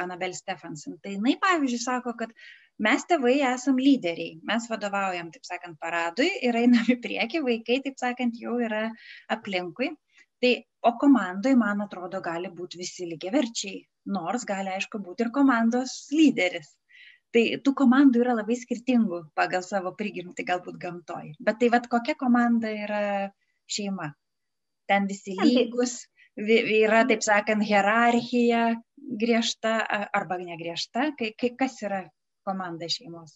Anabel 0.04 0.34
Stefansen. 0.38 0.97
Tai 1.04 1.13
jinai, 1.17 1.36
pavyzdžiui, 1.43 1.84
sako, 1.84 2.15
kad 2.19 2.34
mes 2.84 3.06
tėvai 3.10 3.38
esam 3.52 3.80
lyderiai, 3.82 4.38
mes 4.47 4.67
vadovaujam, 4.71 5.32
taip 5.34 5.47
sakant, 5.47 5.78
paradui 5.82 6.30
ir 6.47 6.58
einam 6.60 6.88
į 6.89 7.00
priekį, 7.04 7.43
vaikai, 7.45 7.82
taip 7.86 8.00
sakant, 8.02 8.39
jau 8.41 8.58
yra 8.63 8.88
aplinkui. 9.34 9.91
Tai, 10.41 10.52
o 10.86 10.93
komandoje, 11.02 11.58
man 11.58 11.82
atrodo, 11.88 12.21
gali 12.21 12.50
būti 12.54 12.78
visi 12.78 13.08
lygiaverčiai, 13.10 13.80
nors 14.08 14.46
gali, 14.48 14.74
aišku, 14.76 15.02
būti 15.04 15.26
ir 15.26 15.32
komandos 15.36 15.96
lyderis. 16.13 16.74
Tai 17.36 17.43
tų 17.63 17.74
komandų 17.82 18.22
yra 18.24 18.38
labai 18.38 18.56
skirtingų 18.56 19.26
pagal 19.38 19.63
savo 19.65 19.91
prigimtį, 20.00 20.46
galbūt 20.48 20.78
gamtoj. 20.82 21.34
Bet 21.43 21.60
tai 21.62 21.70
vad 21.74 21.89
kokia 21.91 22.15
komanda 22.20 22.72
yra 22.72 23.02
šeima? 23.67 24.13
Ten 24.88 25.10
visi 25.10 25.36
lygus, 25.43 26.00
yra, 26.39 27.04
taip 27.10 27.26
sakant, 27.26 27.65
hierarchija 27.67 28.78
griežta 28.96 29.82
arba 30.15 30.38
negriežta, 30.39 31.12
kai, 31.20 31.34
kai 31.36 31.52
kas 31.60 31.82
yra 31.84 32.06
komanda 32.48 32.88
šeimos. 32.88 33.36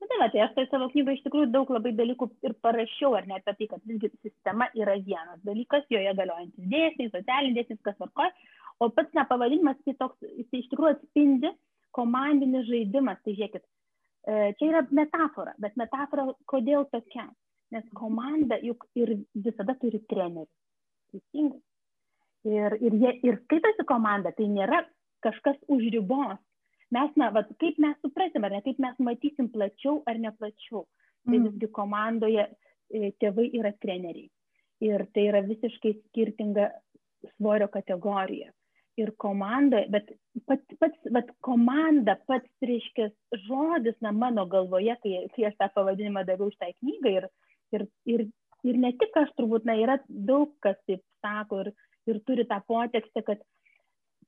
Na, 0.00 0.06
tai, 0.08 0.18
va, 0.20 0.28
tai 0.32 0.40
aš 0.46 0.52
tai 0.56 0.62
savo 0.70 0.86
knygoje 0.92 1.18
iš 1.18 1.24
tikrųjų 1.26 1.50
daug 1.52 1.70
labai 1.74 1.90
dalykų 1.92 2.30
ir 2.46 2.54
parašiau, 2.64 3.12
ar 3.18 3.26
ne 3.28 3.36
apie 3.36 3.52
tai, 3.58 3.66
kad 3.74 3.82
visgi 3.84 4.08
sistema 4.24 4.70
yra 4.78 4.94
vienas 4.96 5.42
dalykas, 5.44 5.84
joje 5.92 6.14
galiojantis 6.16 6.70
dėsniai, 6.72 7.10
socialinis 7.12 7.58
dėsnis, 7.58 7.82
kas 7.84 7.98
varkoja, 8.00 8.32
o 8.80 8.88
pats 8.96 9.12
nepavadinimas, 9.16 9.78
tai 9.84 9.94
toks, 10.00 10.18
jis 10.24 10.62
iš 10.62 10.68
tikrųjų 10.72 10.96
atspindi 10.96 11.52
komandinis 11.96 12.66
žaidimas. 12.68 13.20
Tai 13.24 13.34
žiūrėkit, 13.36 13.64
e, 13.64 14.52
čia 14.58 14.70
yra 14.70 14.84
metafora, 14.96 15.54
bet 15.60 15.76
metafora 15.80 16.28
kodėl 16.50 16.86
tokia? 16.92 17.28
Nes 17.70 17.84
komanda 17.94 18.58
juk 18.66 18.88
ir 18.98 19.20
visada 19.34 19.76
turi 19.78 20.00
trenerių. 20.10 20.48
Teisingai. 21.12 21.60
Ir, 22.50 22.74
ir, 22.80 22.96
jie, 22.96 23.12
ir 23.28 23.36
skaitosi 23.44 23.84
komanda, 23.86 24.32
tai 24.34 24.48
nėra 24.50 24.80
kažkas 25.22 25.60
už 25.68 25.84
ribos. 25.94 26.40
Mes, 26.90 27.12
na, 27.20 27.28
vat, 27.30 27.50
kaip 27.62 27.76
mes 27.78 27.94
suprasim, 28.02 28.42
ar 28.42 28.56
ne, 28.56 28.62
kaip 28.64 28.80
mes 28.82 28.96
matysim 28.98 29.50
plačiau 29.52 30.00
ar 30.10 30.18
ne 30.18 30.32
plačiau. 30.34 30.86
Tai 31.28 31.36
mm. 31.36 31.46
visgi 31.46 31.68
komandoje 31.76 32.48
e, 32.48 33.12
tėvai 33.22 33.50
yra 33.60 33.70
treneriai. 33.84 34.30
Ir 34.82 35.04
tai 35.14 35.28
yra 35.28 35.44
visiškai 35.44 35.92
skirtinga 36.00 36.70
svorio 37.36 37.68
kategorija. 37.70 38.50
Ir 39.00 39.12
komanda, 39.22 39.80
bet 39.88 40.10
pats, 40.48 40.74
pats 40.82 41.12
vat, 41.14 41.30
komanda, 41.46 42.18
pats, 42.28 42.50
reiškia, 42.66 43.08
žodis, 43.46 43.96
na, 44.04 44.12
mano 44.12 44.44
galvoje, 44.50 44.96
kai, 45.02 45.14
kai 45.34 45.46
aš 45.48 45.56
tą 45.60 45.70
pavadinimą 45.76 46.26
daviau 46.28 46.50
šitai 46.52 46.74
knygai 46.74 47.14
ir, 47.20 47.28
ir, 47.76 47.86
ir, 48.14 48.26
ir 48.66 48.80
ne 48.82 48.90
tik 49.00 49.16
aš 49.22 49.30
turbūt, 49.38 49.64
na, 49.68 49.78
yra 49.80 49.96
daug 50.08 50.52
kas 50.64 50.76
taip 50.90 51.00
sako 51.24 51.62
ir, 51.64 51.72
ir 52.10 52.20
turi 52.28 52.44
tą 52.50 52.60
potekstę, 52.68 53.24
kad 53.24 53.46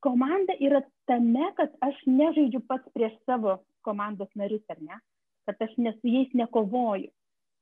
komanda 0.03 0.57
yra 0.59 0.83
tame, 1.11 1.51
kad 1.59 1.75
aš 1.85 1.99
nežaidžiu 2.09 2.63
pats 2.69 2.89
prieš 2.97 3.15
savo 3.27 3.59
komandos 3.87 4.31
narius, 4.39 4.65
ar 4.73 4.81
ne? 4.83 4.99
Kad 5.47 5.63
aš 5.67 5.75
ne 5.79 5.93
su 5.99 6.11
jais 6.11 6.31
nekovoju, 6.39 7.11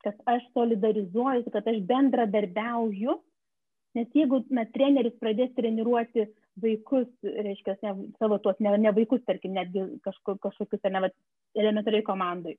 kad 0.04 0.20
aš 0.28 0.44
solidarizuoju, 0.56 1.48
kad 1.52 1.68
aš 1.68 1.80
bendradarbiauju, 1.88 3.16
nes 3.98 4.16
jeigu 4.16 4.42
na, 4.54 4.64
treneris 4.74 5.16
pradės 5.20 5.52
treniruoti 5.56 6.26
vaikus, 6.62 7.08
reiškia, 7.24 7.76
ne, 7.84 7.94
savo 8.18 8.40
tuos, 8.42 8.58
ne, 8.64 8.72
ne 8.78 8.94
vaikus, 8.96 9.22
tarkim, 9.28 9.54
netgi 9.56 9.86
kažko, 10.06 10.36
kažkokius, 10.42 10.84
ne, 10.90 11.04
va, 11.06 11.12
elementariai 11.58 12.06
komandai, 12.06 12.56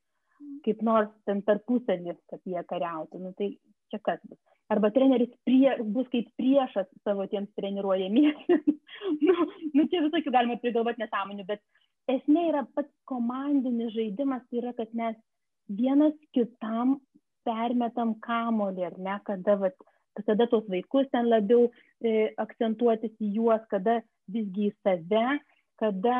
kaip 0.65 0.81
nors 0.85 1.11
ten 1.29 1.43
tarpusavį, 1.47 2.17
kad 2.31 2.41
jie 2.49 2.63
kariautų, 2.69 3.21
nu, 3.25 3.35
tai 3.37 3.53
čia 3.91 4.01
kas 4.03 4.23
bus 4.27 4.39
arba 4.71 4.91
treneris 4.95 5.31
prie, 5.47 5.71
bus 5.95 6.07
kaip 6.13 6.29
priešas 6.39 6.87
savo 7.03 7.25
tiems 7.31 7.51
treniruojamiesiems. 7.59 8.69
nu, 9.25 9.35
nu, 9.75 9.87
čia 9.91 10.03
visokių 10.05 10.33
galima 10.33 10.57
prigalvoti 10.61 11.03
nesąmonių, 11.03 11.45
bet 11.49 11.63
esmė 12.11 12.47
yra 12.53 12.63
pats 12.75 12.91
komandinis 13.09 13.91
žaidimas, 13.95 14.45
tai 14.47 14.61
yra, 14.63 14.73
kad 14.77 14.93
mes 14.97 15.17
vienas 15.81 16.15
kitam 16.35 16.99
permetam 17.47 18.15
kamolį, 18.23 18.87
ar 18.91 18.97
ne, 19.01 19.17
kada, 19.27 19.57
vat, 19.65 19.87
kada 20.27 20.47
tos 20.51 20.65
vaikus 20.69 21.07
ten 21.11 21.29
labiau 21.31 21.69
e, 22.03 22.31
akcentuotis 22.41 23.13
į 23.21 23.31
juos, 23.37 23.63
kada 23.71 23.99
visgi 24.31 24.69
į 24.69 24.75
save, 24.81 25.39
kada 25.81 26.17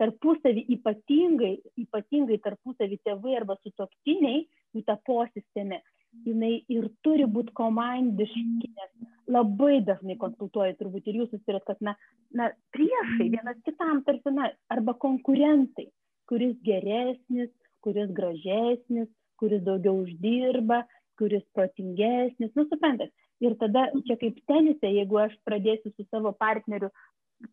tarpusavį 0.00 0.64
ypatingai, 0.76 1.52
ypatingai 1.84 2.40
tarpusavį 2.42 2.98
tėvai 3.06 3.36
arba 3.38 3.54
sutoktiniai, 3.60 4.46
jų 4.74 4.82
ta 4.88 4.96
posistėme, 5.06 5.78
jinai 6.26 6.54
ir 6.72 6.88
turi 7.06 7.26
būti 7.30 7.54
komandiški, 7.56 8.70
nes 8.72 9.12
labai 9.30 9.80
dažnai 9.86 10.16
konsultuoju, 10.20 10.78
turbūt 10.80 11.06
ir 11.10 11.20
jūs 11.20 11.30
susirat, 11.34 11.64
kad, 11.68 11.78
na, 11.84 11.94
na, 12.34 12.50
priešai 12.74 13.28
vienas 13.34 13.60
kitam 13.66 14.02
tarsi, 14.06 14.32
na, 14.34 14.50
arba 14.72 14.96
konkurentai, 15.02 15.88
kuris 16.30 16.56
geresnis, 16.66 17.52
kuris 17.84 18.10
gražesnis, 18.14 19.10
kuris 19.38 19.62
daugiau 19.66 20.02
uždirba, 20.02 20.82
kuris 21.20 21.44
protingesnis, 21.54 22.52
nu, 22.56 22.66
suprantat. 22.70 23.12
Ir 23.44 23.56
tada 23.60 23.90
čia 24.08 24.16
kaip 24.20 24.38
tenise, 24.48 24.88
jeigu 24.88 25.18
aš 25.20 25.34
pradėsiu 25.44 25.92
su 25.92 26.06
savo 26.08 26.32
partneriu 26.40 26.88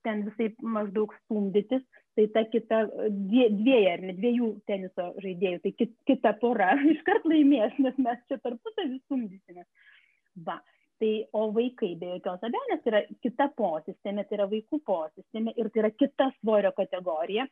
ten 0.04 0.24
visai 0.28 0.54
maždaug 0.76 1.12
stumdytis, 1.24 1.84
tai 2.16 2.28
ta 2.36 2.44
kita, 2.48 2.84
dvie, 3.12 3.50
dviejų 3.58 3.90
ar 3.94 4.04
ne 4.06 4.14
dviejų 4.20 4.50
teniso 4.70 5.10
žaidėjų, 5.24 5.60
tai 5.64 5.74
kit, 5.80 5.92
kita 6.10 6.36
pora 6.42 6.72
iškart 6.94 7.28
laimės, 7.28 7.76
nes 7.84 8.00
mes 8.06 8.22
čia 8.30 8.40
tarpusavį 8.44 9.02
stumdysimės. 9.04 9.68
Va. 10.48 10.62
Tai, 11.02 11.12
o 11.36 11.48
vaikai 11.52 11.96
be 12.00 12.14
jokios 12.14 12.44
abejonės 12.48 12.86
yra 12.88 13.00
kita 13.26 13.50
posistėmė, 13.58 14.24
tai 14.30 14.38
yra 14.38 14.46
vaikų 14.48 14.78
posistėmė 14.88 15.56
ir 15.60 15.68
tai 15.74 15.82
yra 15.82 15.90
kita 15.92 16.30
svorio 16.38 16.72
kategorija. 16.78 17.48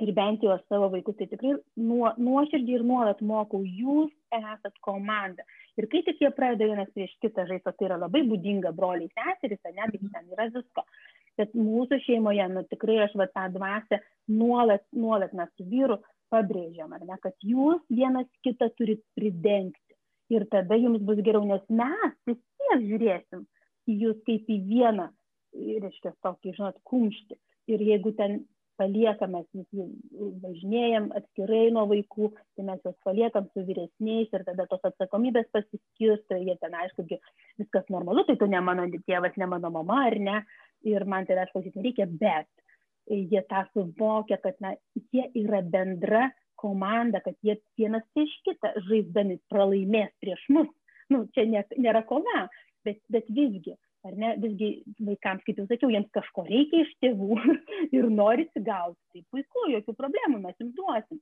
Ir 0.00 0.14
jau 0.16 0.52
aš 0.54 0.62
savo 0.68 0.88
vaikus 0.94 1.16
tai 1.18 1.26
tikrai 1.28 1.54
nuo, 1.76 2.08
nuoširdžiai 2.16 2.78
ir 2.78 2.84
nuolat 2.88 3.20
mokau, 3.20 3.60
jūs 3.64 4.10
esat 4.32 4.72
komanda. 4.80 5.44
Ir 5.76 5.88
kai 5.92 6.00
tik 6.06 6.22
jie 6.22 6.30
pradeda 6.32 6.70
vienas 6.70 6.88
prieš 6.94 7.12
kitą 7.20 7.44
žaisti, 7.48 7.72
tai 7.76 7.88
yra 7.88 7.98
labai 8.00 8.22
būdinga 8.28 8.72
broliai 8.72 9.10
seserys, 9.12 9.60
ne, 9.68 9.90
tai 9.92 10.00
ten 10.00 10.32
yra 10.32 10.48
visko 10.54 10.86
bet 11.40 11.52
mūsų 11.56 12.00
šeimoje, 12.04 12.46
nu 12.52 12.64
tikrai 12.70 13.00
aš 13.06 13.14
va 13.18 13.26
tą 13.32 13.46
dvasę 13.54 14.00
nuolat, 14.32 14.84
nuolat 14.92 15.32
mes 15.36 15.50
su 15.56 15.66
vyru 15.68 16.00
pabrėžiam, 16.32 16.92
ar 16.94 17.04
ne, 17.06 17.16
kad 17.22 17.34
jūs 17.44 17.80
vienas 17.90 18.28
kitą 18.46 18.70
turit 18.78 19.02
pridengti. 19.18 19.96
Ir 20.30 20.46
tada 20.52 20.78
jums 20.78 21.02
bus 21.02 21.18
geriau, 21.26 21.42
nes 21.48 21.64
mes 21.74 22.12
vis 22.28 22.38
tiek 22.38 22.84
žiūrėsim 22.86 23.46
į 23.90 23.96
jūs 24.04 24.20
kaip 24.28 24.50
į 24.52 24.58
vieną, 24.68 25.08
reiškia, 25.56 26.14
tokį, 26.22 26.54
žinot, 26.58 26.78
kumštį. 26.86 27.38
Ir 27.74 27.82
jeigu 27.82 28.12
ten 28.18 28.44
paliekam, 28.80 29.36
mes 29.36 29.46
visi 29.54 29.84
važinėjom 30.44 31.10
atskirai 31.18 31.66
nuo 31.74 31.84
vaikų, 31.90 32.30
tai 32.56 32.66
mes 32.70 32.80
juos 32.86 32.96
paliekam 33.06 33.48
su 33.52 33.64
vyresniais 33.68 34.32
ir 34.32 34.46
tada 34.46 34.66
tos 34.70 34.86
atsakomybės 34.88 35.50
pasiskirsto, 35.54 36.38
jie 36.40 36.56
ten 36.62 36.76
aišku, 36.80 37.06
viskas 37.60 37.92
normalu, 37.92 38.24
tai 38.28 38.38
tu 38.40 38.48
ne 38.50 38.62
mano 38.64 38.88
tėvas, 39.08 39.36
ne 39.40 39.50
mano 39.50 39.72
mama, 39.74 40.04
ar 40.08 40.18
ne, 40.30 40.40
ir 40.88 41.04
man 41.04 41.28
tavęs 41.28 41.52
klausyt 41.52 41.76
nereikia, 41.76 42.08
bet 42.08 42.48
jie 43.10 43.42
tą 43.50 43.64
suvokia, 43.74 44.38
kad 44.42 44.56
na, 44.64 44.74
jie 45.12 45.26
yra 45.42 45.60
bendra 45.66 46.28
komanda, 46.60 47.20
kad 47.24 47.36
jie 47.44 47.58
vienas 47.78 48.04
prieš 48.14 48.32
kitą 48.46 48.72
žaisdami 48.88 49.40
pralaimės 49.52 50.12
prieš 50.22 50.42
mus. 50.54 50.72
Nu, 51.10 51.24
čia 51.34 51.46
nė, 51.48 51.64
nėra 51.80 52.04
kova, 52.06 52.44
bet, 52.86 53.00
bet 53.10 53.26
visgi 53.34 53.74
ar 54.06 54.16
ne, 54.16 54.32
visgi 54.40 54.70
vaikams, 55.04 55.44
kaip 55.46 55.60
jau 55.60 55.66
sakiau, 55.68 55.90
jiems 55.92 56.08
kažko 56.14 56.46
reikia 56.48 56.84
iš 56.84 56.92
tėvų 57.04 57.36
ir 57.96 58.08
norisi 58.12 58.62
gauti, 58.64 59.00
tai 59.12 59.24
puiku, 59.32 59.66
jokių 59.74 59.96
problemų 59.98 60.40
mes 60.44 60.56
jums 60.62 60.76
duosim, 60.78 61.20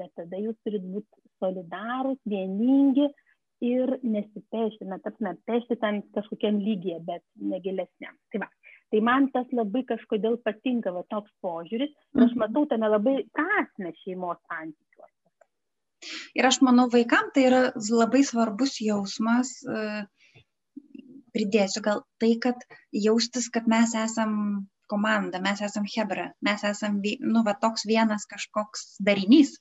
bet 0.00 0.12
tada 0.18 0.40
jūs 0.40 0.56
turit 0.64 0.84
būti 0.86 1.24
solidarūs, 1.42 2.20
vieningi 2.30 3.08
ir 3.60 3.92
nesipešti, 4.02 4.86
na, 4.88 5.00
tapsime, 5.04 5.34
pešti 5.48 5.76
ten 5.82 6.00
kažkokiam 6.14 6.60
lygiai, 6.64 7.00
bet 7.04 7.24
negilesniam. 7.36 8.14
Tai, 8.32 8.44
va. 8.44 8.48
tai 8.92 9.02
man 9.04 9.28
tas 9.34 9.50
labai 9.52 9.82
kažkodėl 9.88 10.38
patinka 10.46 10.94
va, 10.94 11.04
toks 11.12 11.32
požiūris 11.44 11.90
ir 11.92 12.24
aš 12.24 12.30
mhm. 12.32 12.40
matau 12.44 12.64
tame 12.70 12.88
labai 12.88 13.18
prasme 13.36 13.92
šeimos 14.04 14.40
santykiuose. 14.46 15.16
Ir 16.38 16.46
aš 16.48 16.62
manau, 16.64 16.86
vaikams 16.88 17.34
tai 17.36 17.44
yra 17.50 17.60
labai 17.76 18.22
svarbus 18.24 18.78
jausmas, 18.80 19.58
uh, 19.68 20.06
pridėsiu 21.34 21.82
gal 21.84 22.04
tai, 22.22 22.34
kad 22.42 22.66
jaustis, 23.06 23.48
kad 23.52 23.68
mes 23.70 23.94
esam 23.98 24.34
komanda, 24.90 25.40
mes 25.42 25.62
esam 25.62 25.86
hebra, 25.86 26.30
mes 26.42 26.64
esam, 26.66 26.98
nu, 27.04 27.44
va, 27.46 27.54
toks 27.62 27.86
vienas 27.86 28.26
kažkoks 28.30 28.96
darinys, 29.06 29.54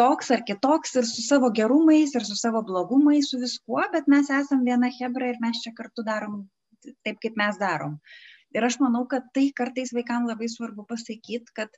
toks 0.00 0.32
ar 0.34 0.42
kitoks 0.48 0.96
ir 0.98 1.06
su 1.06 1.22
savo 1.22 1.52
gerumais, 1.54 2.14
ir 2.18 2.26
su 2.26 2.36
savo 2.38 2.64
blogumais, 2.66 3.30
su 3.30 3.38
viskuo, 3.42 3.82
bet 3.94 4.10
mes 4.10 4.30
esam 4.40 4.66
viena 4.66 4.90
hebra 4.98 5.30
ir 5.30 5.40
mes 5.44 5.62
čia 5.62 5.74
kartu 5.78 6.06
darom 6.06 6.42
taip, 7.06 7.20
kaip 7.22 7.38
mes 7.40 7.58
darom. 7.60 7.98
Ir 8.54 8.66
aš 8.66 8.78
manau, 8.82 9.04
kad 9.10 9.30
tai 9.34 9.48
kartais 9.56 9.94
vaikams 9.96 10.30
labai 10.30 10.50
svarbu 10.50 10.84
pasakyti, 10.90 11.54
kad, 11.56 11.70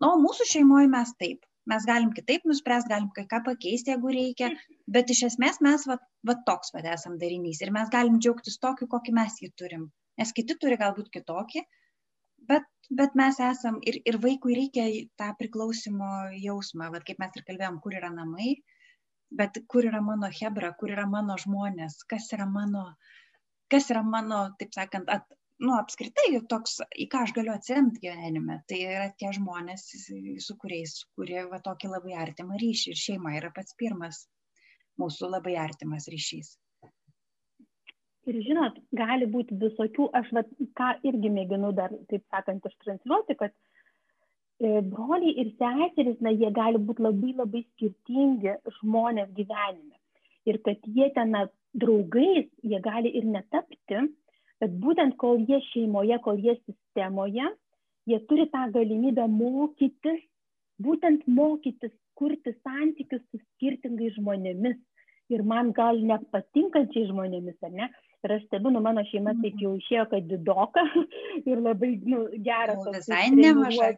na, 0.00 0.10
nu, 0.10 0.16
mūsų 0.24 0.48
šeimoje 0.54 0.90
mes 0.92 1.12
taip, 1.20 1.44
mes 1.68 1.86
galim 1.88 2.12
kitaip 2.16 2.46
nuspręst, 2.48 2.88
galim 2.88 3.10
kai 3.16 3.26
ką 3.30 3.42
pakeisti, 3.46 3.92
jeigu 3.92 4.12
reikia, 4.14 4.50
bet 4.96 5.10
iš 5.14 5.24
esmės 5.30 5.60
mes 5.64 5.86
va, 5.90 5.98
va 6.26 6.36
toks 6.46 6.72
va 6.74 6.82
esam 6.94 7.18
darinys 7.20 7.60
ir 7.64 7.72
mes 7.76 7.92
galim 7.92 8.18
džiaugtis 8.18 8.58
tokiu, 8.64 8.88
kokį 8.94 9.14
mes 9.18 9.36
jį 9.42 9.50
turim. 9.62 9.90
Nes 10.20 10.32
kiti 10.36 10.56
turi 10.60 10.78
galbūt 10.80 11.10
kitokį, 11.14 11.62
bet, 12.50 12.66
bet 13.00 13.16
mes 13.20 13.40
esam 13.50 13.78
ir, 13.86 14.00
ir 14.04 14.18
vaikui 14.24 14.56
reikia 14.58 14.88
tą 15.20 15.30
priklausimo 15.38 16.10
jausmą, 16.40 16.90
va, 16.94 17.02
kaip 17.06 17.20
mes 17.22 17.36
ir 17.36 17.46
kalbėjom, 17.46 17.80
kur 17.84 17.96
yra 18.00 18.10
namai, 18.14 18.54
bet 19.30 19.60
kur 19.70 19.86
yra 19.86 20.00
mano 20.04 20.30
hebra, 20.40 20.72
kur 20.80 20.92
yra 20.96 21.06
mano 21.08 21.36
žmonės, 21.38 22.02
kas 22.10 22.32
yra 22.36 22.48
mano, 22.50 22.86
kas 23.70 23.90
yra 23.94 24.02
mano, 24.02 24.48
taip 24.58 24.74
sakant, 24.74 25.12
at, 25.12 25.28
nu 25.60 25.76
apskritai 25.76 26.40
toks 26.48 26.78
į 26.96 27.06
ką 27.12 27.24
aš 27.26 27.34
galiu 27.36 27.52
atsiremt 27.52 27.98
gyvenime 28.02 28.60
tai 28.70 28.80
yra 28.86 29.08
tie 29.20 29.32
žmonės 29.36 29.86
su 30.46 30.56
kuriais 30.62 30.96
kurie 31.18 31.42
va 31.50 31.60
tokį 31.66 31.92
labai 31.94 32.16
artimą 32.24 32.58
ryšį 32.62 32.94
ir 32.94 33.00
šeima 33.04 33.36
yra 33.38 33.52
pats 33.56 33.76
pirmas 33.82 34.24
mūsų 35.00 35.30
labai 35.34 35.56
artimas 35.60 36.08
ryšys. 36.12 36.54
Ir 38.28 38.36
žinot 38.46 38.76
gali 38.96 39.26
būti 39.34 39.56
visokių 39.60 40.10
aš 40.20 40.32
vat 40.36 40.48
ką 40.78 40.90
irgi 41.08 41.32
mėginu 41.36 41.72
dar 41.76 41.92
taip 42.10 42.24
sakant 42.32 42.66
ištransliuoti 42.68 43.36
kad 43.42 43.54
e, 43.54 44.80
broliai 44.92 45.32
ir 45.44 45.52
seserys 45.60 46.20
na 46.24 46.32
jie 46.34 46.50
gali 46.56 46.80
būti 46.88 47.04
labai 47.06 47.32
labai 47.38 47.64
skirtingi 47.70 48.58
žmonės 48.80 49.32
gyvenime. 49.38 49.96
Ir 50.48 50.60
kad 50.66 50.84
jie 50.96 51.08
ten 51.16 51.32
na 51.36 51.46
draugais 51.76 52.48
jie 52.62 52.80
gali 52.84 53.12
ir 53.16 53.28
netapti 53.28 54.04
bet 54.60 54.76
būtent 54.82 55.16
kol 55.20 55.40
jie 55.48 55.60
šeimoje, 55.70 56.18
kol 56.24 56.38
jie 56.40 56.56
sistemoje, 56.64 57.48
jie 58.10 58.18
turi 58.28 58.46
tą 58.52 58.66
galimybę 58.74 59.26
mokytis, 59.30 60.20
būtent 60.82 61.26
mokytis, 61.28 61.92
kurti 62.18 62.52
santykius 62.60 63.22
su 63.30 63.40
skirtingais 63.40 64.16
žmonėmis. 64.18 64.78
Ir 65.30 65.44
man 65.46 65.70
gal 65.70 66.00
nepatinkančiai 66.02 67.06
žmonėmis, 67.06 67.54
ar 67.62 67.70
ne? 67.70 67.86
Ir 68.26 68.32
aš 68.34 68.42
stebiu, 68.48 68.72
nu 68.74 68.80
mano 68.84 69.04
šeima 69.08 69.32
taip 69.38 69.54
mhm. 69.54 69.62
jau 69.62 69.74
išėjo, 69.78 70.06
kad 70.10 70.26
didoka 70.28 70.82
ir 71.50 71.62
labai, 71.62 71.94
nu, 72.04 72.24
geras. 72.44 72.82
Visai 72.96 73.28
nemažai. 73.36 73.94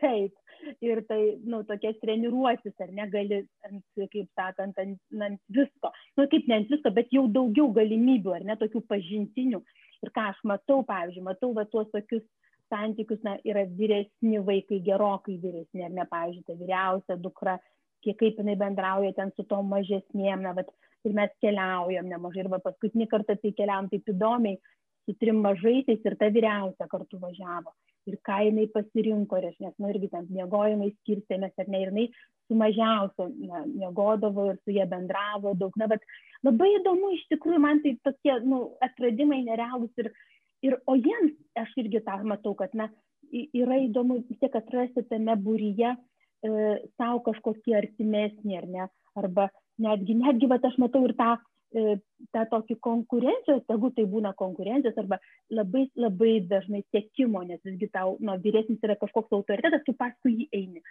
Taip. 0.00 0.36
Ir 0.82 1.00
tai, 1.08 1.20
nu, 1.42 1.62
tokias 1.66 1.96
treniruotis, 2.02 2.74
ar 2.82 2.90
negali, 2.94 3.40
ant, 3.66 3.82
kaip 3.98 4.28
sakant, 4.38 4.78
ant, 4.78 4.98
ant 5.18 5.40
visko. 5.50 5.90
Nu, 6.18 6.28
kaip 6.30 6.46
ne 6.50 6.60
ant 6.60 6.70
visko, 6.70 6.92
bet 6.94 7.10
jau 7.14 7.24
daugiau 7.30 7.72
galimybių, 7.74 8.36
ar 8.36 8.46
ne, 8.46 8.58
tokių 8.60 8.84
pažintinių 8.90 9.62
ir 10.02 10.10
ką 10.14 10.28
aš 10.30 10.40
matau 10.48 10.82
pavyzdžiui 10.86 11.26
matau 11.26 11.52
va 11.58 11.64
tuos 11.72 11.90
tokius 11.94 12.24
santykius 12.72 13.22
na 13.26 13.36
yra 13.48 13.64
vyresni 13.78 14.40
vaikai 14.48 14.80
gerokai 14.88 15.38
vyresni 15.44 15.84
ar 15.86 15.94
ne 15.98 16.06
pavyzdžiui 16.14 16.46
ta 16.48 16.58
vyriausia 16.62 17.18
dukra 17.26 17.58
kiek 18.04 18.18
kaip 18.22 18.40
jinai 18.40 18.58
bendrauja 18.64 19.14
ten 19.18 19.32
su 19.36 19.46
tom 19.52 19.70
mažesnėm 19.74 20.42
na 20.46 20.54
vat 20.58 20.72
ir 21.06 21.16
mes 21.18 21.34
keliaujam 21.44 22.10
nemažai 22.10 22.44
ir 22.44 22.52
va 22.54 22.62
paskutinį 22.66 23.08
kartą 23.14 23.38
tai 23.42 23.54
keliavom 23.60 23.90
taip 23.92 24.14
įdomiai 24.14 24.58
su 25.06 25.16
trim 25.22 25.42
mažaisiais 25.46 26.10
ir 26.10 26.18
ta 26.18 26.30
vyriausia 26.38 26.90
kartu 26.90 27.22
važiavo 27.22 27.74
ir 28.10 28.18
ką 28.26 28.38
jinai 28.48 28.66
pasirinko 28.74 29.38
ir 29.38 29.48
aš 29.50 29.58
nes 29.64 29.74
nu 29.78 29.90
irgi 29.92 30.10
ten 30.12 30.26
miegojimai 30.30 30.90
skirstėmės 30.96 31.54
ar 31.62 31.70
ne 31.74 31.82
ir 31.82 31.92
jinai 31.92 32.06
su 32.48 32.58
mažiausiu 32.58 33.28
na 33.48 33.62
miegodavo 33.68 34.48
ir 34.50 34.58
su 34.64 34.74
ja 34.74 34.86
bendravo 34.90 35.54
daug. 35.58 35.76
Na 35.80 35.88
bet 35.92 36.04
labai 36.46 36.70
įdomu 36.78 37.12
iš 37.16 37.24
tikrųjų 37.32 37.62
man 37.62 37.82
tai 37.84 37.94
tokie 38.08 38.38
nu 38.46 38.62
atradimai 38.88 39.42
nerealūs 39.46 40.04
ir 40.04 40.12
ir 40.62 40.78
o 40.86 40.96
jiems 40.98 41.34
aš 41.58 41.72
irgi 41.82 42.02
tą 42.06 42.18
matau 42.32 42.54
kad 42.58 42.74
na 42.78 42.88
yra 43.32 43.78
įdomu 43.86 44.20
vis 44.28 44.38
tiek 44.42 44.54
atrasti 44.58 45.04
tame 45.10 45.34
būryje 45.46 45.94
e, 45.94 46.50
sau 46.98 47.22
kažkokį 47.26 47.74
artimesnį 47.80 48.58
ar 48.58 48.68
ne 48.74 48.86
arba 49.18 49.48
netgi 49.82 50.16
netgi 50.18 50.50
vat 50.52 50.64
aš 50.68 50.78
matau 50.82 51.02
ir 51.08 51.16
tą 51.18 51.34
tą 51.72 52.42
tokį 52.50 52.76
konkurencijos, 52.84 53.62
tegu 53.68 53.90
tai 53.96 54.04
būna 54.10 54.32
konkurencijos 54.38 54.98
arba 55.00 55.18
labai, 55.52 55.86
labai 55.96 56.34
dažnai 56.50 56.82
sėkimo, 56.92 57.42
nes 57.48 57.62
visgi 57.64 57.88
tau, 57.94 58.16
nu, 58.20 58.36
vyresnis 58.44 58.82
yra 58.84 58.96
kažkoks 59.00 59.32
autoritetas, 59.38 59.84
tu 59.86 59.94
paskui 59.98 60.34
jį 60.36 60.48
eini. 60.58 60.84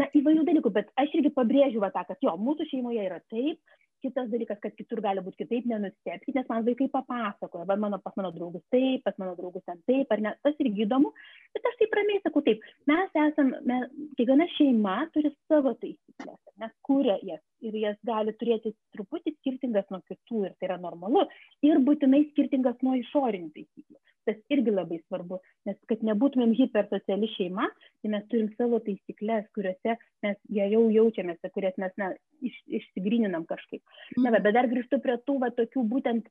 Na, 0.00 0.08
įvairių 0.16 0.46
dalykų, 0.48 0.74
bet 0.74 0.90
aš 1.00 1.14
irgi 1.18 1.32
pabrėžiu 1.36 1.82
va, 1.84 1.92
tą, 1.94 2.04
kad 2.08 2.20
jo, 2.24 2.34
mūsų 2.40 2.68
šeimoje 2.72 3.06
yra 3.06 3.20
taip, 3.32 3.60
kitas 4.04 4.28
dalykas, 4.32 4.60
kad 4.62 4.74
kitur 4.78 5.00
gali 5.04 5.22
būti 5.24 5.42
kitaip, 5.42 5.66
nenustebkite, 5.70 6.34
nes 6.36 6.48
man 6.50 6.66
vaikai 6.66 6.88
papasakoja, 6.92 7.66
va, 7.68 7.76
mano, 7.80 7.98
pas 8.04 8.16
mano 8.20 8.30
draugus 8.34 8.64
taip, 8.74 9.02
pas 9.06 9.16
mano 9.20 9.34
draugus 9.38 9.64
ten 9.68 9.80
taip, 9.88 10.12
ar 10.14 10.22
ne, 10.24 10.34
tas 10.46 10.62
irgi 10.62 10.86
įdomu, 10.86 11.12
bet 11.56 11.68
aš 11.70 11.78
taip 11.80 11.98
ramiai 11.98 12.22
sakau 12.24 12.44
taip, 12.46 12.64
mes 12.90 13.18
esame, 13.24 13.60
mes, 13.70 13.88
kiekviena 14.18 14.48
šeima 14.56 14.96
turi 15.16 15.32
savo 15.50 15.74
taisyklės, 15.82 16.40
mes 16.62 16.74
kūrė 16.88 17.18
jas 17.30 17.42
ir 17.64 17.78
jas 17.80 18.00
gali 18.06 18.34
turėti 18.40 18.74
truputį 18.96 19.36
skirtingas 19.38 19.88
nuo 19.92 20.02
kitų 20.08 20.46
ir 20.48 20.58
tai 20.58 20.70
yra 20.70 20.80
normalu 20.82 21.24
ir 21.64 21.80
būtinai 21.86 22.26
skirtingas 22.32 22.80
nuo 22.84 22.98
išorinių 23.00 23.54
taisyklių 23.56 24.00
tas 24.28 24.38
irgi 24.54 24.72
labai 24.74 25.00
svarbu 25.04 25.40
nes 25.68 25.76
kad 25.90 26.04
nebūtumėm 26.08 26.54
hipersociali 26.58 27.28
šeima 27.34 27.68
tai 27.76 28.12
mes 28.14 28.24
turim 28.32 28.50
savo 28.58 28.80
taisykles 28.86 29.46
kuriose 29.56 29.96
mes 30.26 30.40
geriau 30.58 30.88
jaučiamės 30.94 31.40
ir 31.44 31.54
kurias 31.56 31.76
mes 31.82 31.94
na 32.00 32.10
iš 32.44 32.56
išsigryninam 32.80 33.46
kažkaip. 33.50 33.82
Na 34.20 34.32
va 34.34 34.42
bet 34.44 34.56
dar 34.56 34.68
grįžtu 34.70 35.00
prie 35.04 35.16
tų 35.28 35.38
va 35.44 35.52
tokių 35.56 35.84
būtent 35.92 36.28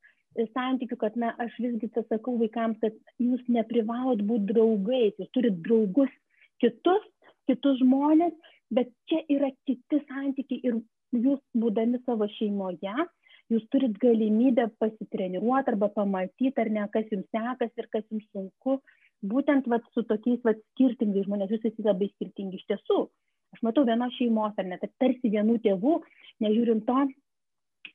santykių 0.54 0.98
kad 1.02 1.18
na 1.20 1.34
aš 1.46 1.56
visgi 1.62 1.89
sakau 1.96 2.38
vaikams 2.39 2.80
kad 2.82 2.96
jūs 3.22 3.44
neprivalot 3.48 4.24
būt 4.30 4.48
draugais 4.54 5.14
jūs 5.22 5.30
turit 5.38 5.60
draugus 5.66 6.14
kitus 6.64 7.06
kitus 7.50 7.80
žmones 7.82 8.34
bet 8.74 8.89
čia 9.10 9.22
yra 9.30 9.52
kiti 9.68 10.02
santykiai 10.08 10.62
ir 10.70 10.80
jūs 11.26 11.41
būdami 11.54 12.02
savo 12.08 12.28
šeimoje 12.38 12.96
jūs 13.52 13.66
turit 13.74 13.96
galimybę 14.02 14.70
pasitreniruot 14.82 15.72
arba 15.74 15.89
pamatyt 15.98 16.60
ar 16.64 16.72
ne 16.78 16.86
kas 16.94 17.10
jums 17.12 17.28
sekasi 17.36 17.84
ir 17.84 17.89
kas 17.96 18.06
jums 18.12 18.28
sunku. 18.32 18.80
Būtent 19.34 19.68
vat 19.72 19.84
su 19.96 20.04
tokiais 20.08 20.41
vat 20.48 20.60
skirtingais 20.74 21.28
žmonės 21.28 21.52
jūs 21.54 21.68
esate 21.70 21.88
labai 21.88 22.10
skirtingi 22.14 22.60
iš 22.60 22.66
tiesų. 22.72 23.04
Aš 23.54 23.62
matau 23.66 23.86
vienos 23.88 24.16
šeimos 24.18 24.58
ar 24.58 24.68
ne 24.68 24.80
kad 24.82 24.91
tarsi 25.00 25.32
vienų 25.36 25.60
tėvų 25.64 26.00
nežiūrint 26.44 26.88
to 26.88 27.06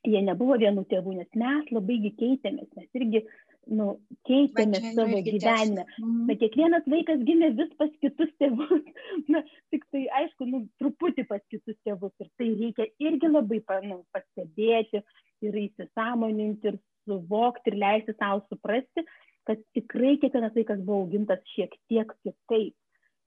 jie 0.06 0.22
nebuvo 0.22 0.56
vienų 0.60 0.84
tėvų 0.92 1.16
nes 1.18 1.30
mes 1.42 1.70
labai 1.74 1.98
gi 2.04 2.12
keitėmės 2.20 2.68
mes 2.78 3.00
irgi 3.00 3.24
nu, 3.68 3.88
keitėmės 4.28 4.90
savo 4.96 5.20
gyvenime. 5.24 5.84
Mm. 6.00 6.24
Bet 6.30 6.40
kiekvienas 6.42 6.88
vaikas 6.90 7.22
gimė 7.28 7.50
vis 7.58 7.70
pas 7.80 7.92
kitus 8.02 8.32
tėvus. 8.40 8.84
Na, 9.32 9.42
tik 9.72 9.84
tai 9.92 10.06
aišku, 10.22 10.48
nu, 10.48 10.64
truputį 10.80 11.26
pas 11.30 11.42
kitus 11.52 11.76
tėvus. 11.86 12.14
Ir 12.22 12.30
tai 12.40 12.50
reikia 12.54 12.88
irgi 13.04 13.30
labai 13.30 13.60
nu, 13.86 14.02
pastebėti, 14.16 15.02
ir 15.44 15.62
įsisamoninti 15.62 16.72
ir 16.72 16.80
suvokti 17.08 17.72
ir 17.72 17.78
leisti 17.80 18.14
savo 18.18 18.42
suprasti, 18.48 19.04
kad 19.48 19.60
tikrai 19.76 20.16
kiekvienas 20.20 20.56
vaikas 20.56 20.82
buvo 20.84 21.04
augintas 21.04 21.44
šiek 21.54 21.74
tiek 21.90 22.12
kitaip. 22.24 22.76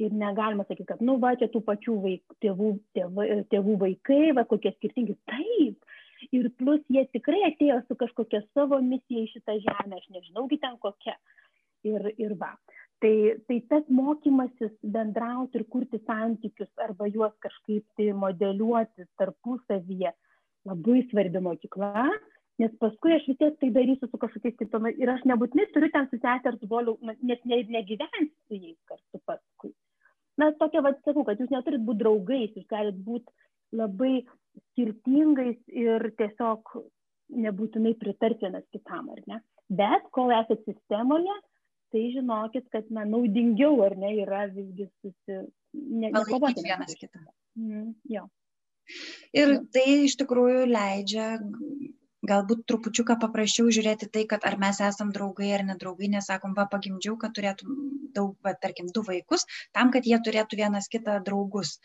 Ir 0.01 0.13
negalima 0.17 0.63
sakyti, 0.65 0.87
kad, 0.89 1.01
nu, 1.05 1.19
va, 1.21 1.35
čia 1.37 1.45
tų 1.53 1.59
pačių 1.67 1.95
vaik, 2.01 2.23
tėvų, 2.41 2.71
tėvų, 2.97 3.25
tėvų 3.51 3.75
vaikai, 3.83 4.31
va, 4.33 4.47
kokie 4.49 4.71
skirtingi. 4.73 5.13
Taip. 5.29 5.91
Ir 6.35 6.49
plus 6.59 6.81
jie 6.93 7.03
tikrai 7.15 7.41
atėjo 7.49 7.79
su 7.87 7.97
kažkokia 7.99 8.43
savo 8.53 8.79
misija 8.85 9.25
į 9.25 9.31
šitą 9.33 9.57
žemę, 9.63 9.97
aš 9.97 10.07
nežinau, 10.13 10.47
ten 10.61 10.77
kokia. 10.83 11.17
Ir, 11.87 12.11
ir 12.21 12.35
va. 12.37 12.53
Tai, 13.01 13.13
tai 13.49 13.57
tas 13.69 13.87
mokymasis 13.89 14.73
bendrauti 14.95 15.57
ir 15.57 15.63
kurti 15.73 15.97
santykius 16.05 16.69
arba 16.85 17.07
juos 17.09 17.33
kažkaip 17.41 17.81
tai 17.97 18.11
modeliuoti 18.13 19.07
tarpusavyje, 19.17 20.11
labai 20.69 20.99
svarbi 21.09 21.41
mokykla, 21.41 22.05
nes 22.61 22.75
paskui 22.83 23.15
aš 23.15 23.25
vis 23.31 23.39
tiek 23.39 23.55
tai 23.57 23.71
darysiu 23.73 24.09
su 24.09 24.19
kažkokiais 24.21 24.59
kitom 24.59 24.85
ir 24.91 25.09
aš 25.15 25.23
nebūtinai 25.31 25.65
turiu 25.73 25.89
ten 25.95 26.05
su 26.11 26.19
sesė 26.19 26.51
ar 26.51 26.59
su 26.59 26.69
broliu, 26.69 26.99
net 27.01 27.41
ne, 27.49 27.63
negyventi 27.77 28.29
su 28.29 28.59
jais 28.59 28.77
kartu 28.91 29.23
paskui. 29.25 29.73
Na, 30.37 30.51
tokia, 30.61 30.85
vad, 30.85 31.01
sakau, 31.05 31.25
kad 31.25 31.41
jūs 31.41 31.49
neturit 31.51 31.81
būti 31.87 32.03
draugais, 32.03 32.53
jūs 32.53 32.69
galit 32.69 33.01
būti 33.07 33.33
labai 33.81 34.21
skirtingais 34.71 35.59
ir 35.67 36.11
tiesiog 36.19 36.75
nebūtinai 37.31 37.93
pritarti 37.99 38.47
vienas 38.47 38.67
kitam, 38.75 39.09
ar 39.13 39.21
ne? 39.27 39.39
Bet 39.71 40.09
kol 40.15 40.33
esate 40.35 40.73
sistemoje, 40.73 41.37
tai 41.91 42.03
žinokit, 42.15 42.67
kad 42.73 42.89
na, 42.91 43.05
naudingiau 43.07 43.79
ar 43.85 43.95
ne 43.99 44.11
yra 44.23 44.45
visgi 44.51 44.89
susi... 44.99 45.39
Ne, 45.73 46.11
Palaikyti 46.11 46.67
vienas 46.67 46.95
kitą. 46.99 47.23
Mm, 47.59 47.93
jo. 48.11 48.27
Ir 49.35 49.57
tai 49.71 49.85
iš 50.07 50.17
tikrųjų 50.19 50.65
leidžia 50.67 51.27
galbūt 52.27 52.65
trupučiuką 52.69 53.15
paprasčiau 53.21 53.71
žiūrėti 53.73 54.09
tai, 54.13 54.25
kad 54.29 54.43
ar 54.45 54.57
mes 54.61 54.81
esam 54.83 55.13
draugai 55.15 55.53
ar 55.55 55.63
nedraugai, 55.65 56.09
nesakom, 56.11 56.53
va, 56.57 56.67
pagimdžiau, 56.69 57.15
kad 57.21 57.33
turėtum 57.37 57.77
daug, 58.15 58.35
va, 58.45 58.53
tarkim, 58.61 58.91
du 58.93 59.03
vaikus, 59.07 59.47
tam, 59.75 59.93
kad 59.95 60.05
jie 60.05 60.19
turėtų 60.27 60.59
vienas 60.59 60.91
kitą 60.91 61.17
draugus 61.25 61.77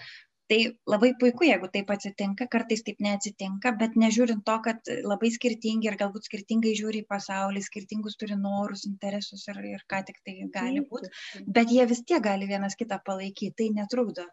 tai 0.50 0.60
labai 0.92 1.12
puiku 1.20 1.48
jeigu 1.48 1.70
taip 1.74 1.90
atsitinka 1.94 2.46
kartais 2.54 2.84
taip 2.86 3.02
neatsitinka 3.06 3.72
bet 3.82 3.98
nežiūrint 4.02 4.44
to 4.50 4.56
kad 4.68 4.92
labai 5.12 5.32
skirtingi 5.34 5.90
ir 5.90 5.98
galbūt 6.02 6.30
skirtingai 6.30 6.74
žiūri 6.80 7.02
į 7.04 7.08
pasaulį 7.12 7.64
skirtingus 7.66 8.18
turi 8.20 8.38
norus 8.46 8.86
interesus 8.90 9.46
ir 9.52 9.62
ir 9.74 9.84
ką 9.92 10.02
tik 10.10 10.22
tai 10.24 10.38
gali 10.58 10.86
būt 10.90 11.10
bet 11.58 11.76
jie 11.78 11.86
vis 11.92 12.02
tiek 12.06 12.22
gali 12.30 12.50
vienas 12.50 12.78
kitą 12.78 13.00
palaikyt. 13.06 13.56
Tai 13.56 13.70
netrukdo 13.78 14.26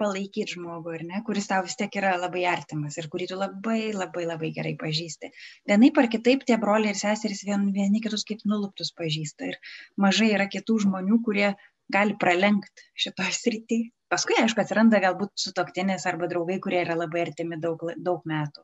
palaikyt 0.00 0.52
žmogų 0.52 0.92
ar 0.98 1.04
ne 1.10 1.20
kuris 1.26 1.48
tau 1.50 1.62
vis 1.66 1.76
tiek 1.80 1.94
yra 2.00 2.12
labai 2.20 2.42
artimas 2.50 2.98
ir 3.00 3.08
kurį 3.12 3.28
tu 3.30 3.38
labai 3.40 3.92
labai 3.96 4.26
labai 4.28 4.50
gerai 4.58 4.74
pažįsti. 4.82 5.30
Vienaip 5.70 6.00
ar 6.02 6.10
kitaip 6.12 6.44
tie 6.48 6.58
broliai 6.64 6.92
ir 6.92 7.00
seserys 7.00 7.42
vien 7.48 7.64
vieni 7.76 8.02
kitus 8.04 8.26
kaip 8.28 8.44
nuluptus 8.52 8.92
pažįsta 9.00 9.48
ir 9.52 9.58
mažai 10.06 10.28
yra 10.36 10.48
kitų 10.52 10.78
žmonių 10.84 11.22
kurie 11.28 11.48
gali 11.92 12.16
pralenkt 12.20 12.86
šitoj 12.98 13.32
srity. 13.34 13.80
Paskui 14.12 14.36
aišku 14.38 14.62
atsiranda 14.62 15.00
galbūt 15.02 15.32
sutuoktinis 15.42 16.06
arba 16.06 16.28
draugai 16.30 16.60
kurie 16.62 16.80
yra 16.84 16.94
labai 16.98 17.24
artimi 17.26 17.58
daug 17.62 17.82
daug 18.08 18.22
metų. 18.32 18.62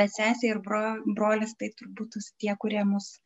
Bet 0.00 0.14
sesė 0.14 0.54
ir 0.54 0.60
bro 0.64 0.82
brolis 1.16 1.56
tai 1.60 1.72
turbūt 1.76 2.16
tie 2.40 2.54
kurie 2.62 2.84
mus 2.88 3.16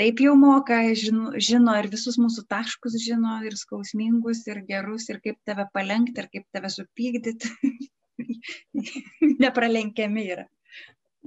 taip 0.00 0.20
jau 0.24 0.34
moka 0.38 0.78
žino, 0.96 1.32
žino 1.48 1.74
ir 1.80 1.90
visus 1.92 2.16
mūsų 2.20 2.46
taškus 2.48 2.96
žino 3.02 3.40
ir 3.44 3.56
skausmingus 3.58 4.46
ir 4.48 4.62
gerus 4.68 5.08
ir 5.12 5.20
kaip 5.24 5.40
tave 5.48 5.66
palenkti 5.74 6.22
ir 6.22 6.30
kaip 6.32 6.46
tave 6.54 6.70
supykdyti 6.72 7.50
nepralenkiami 9.44 10.24
yra. 10.36 10.46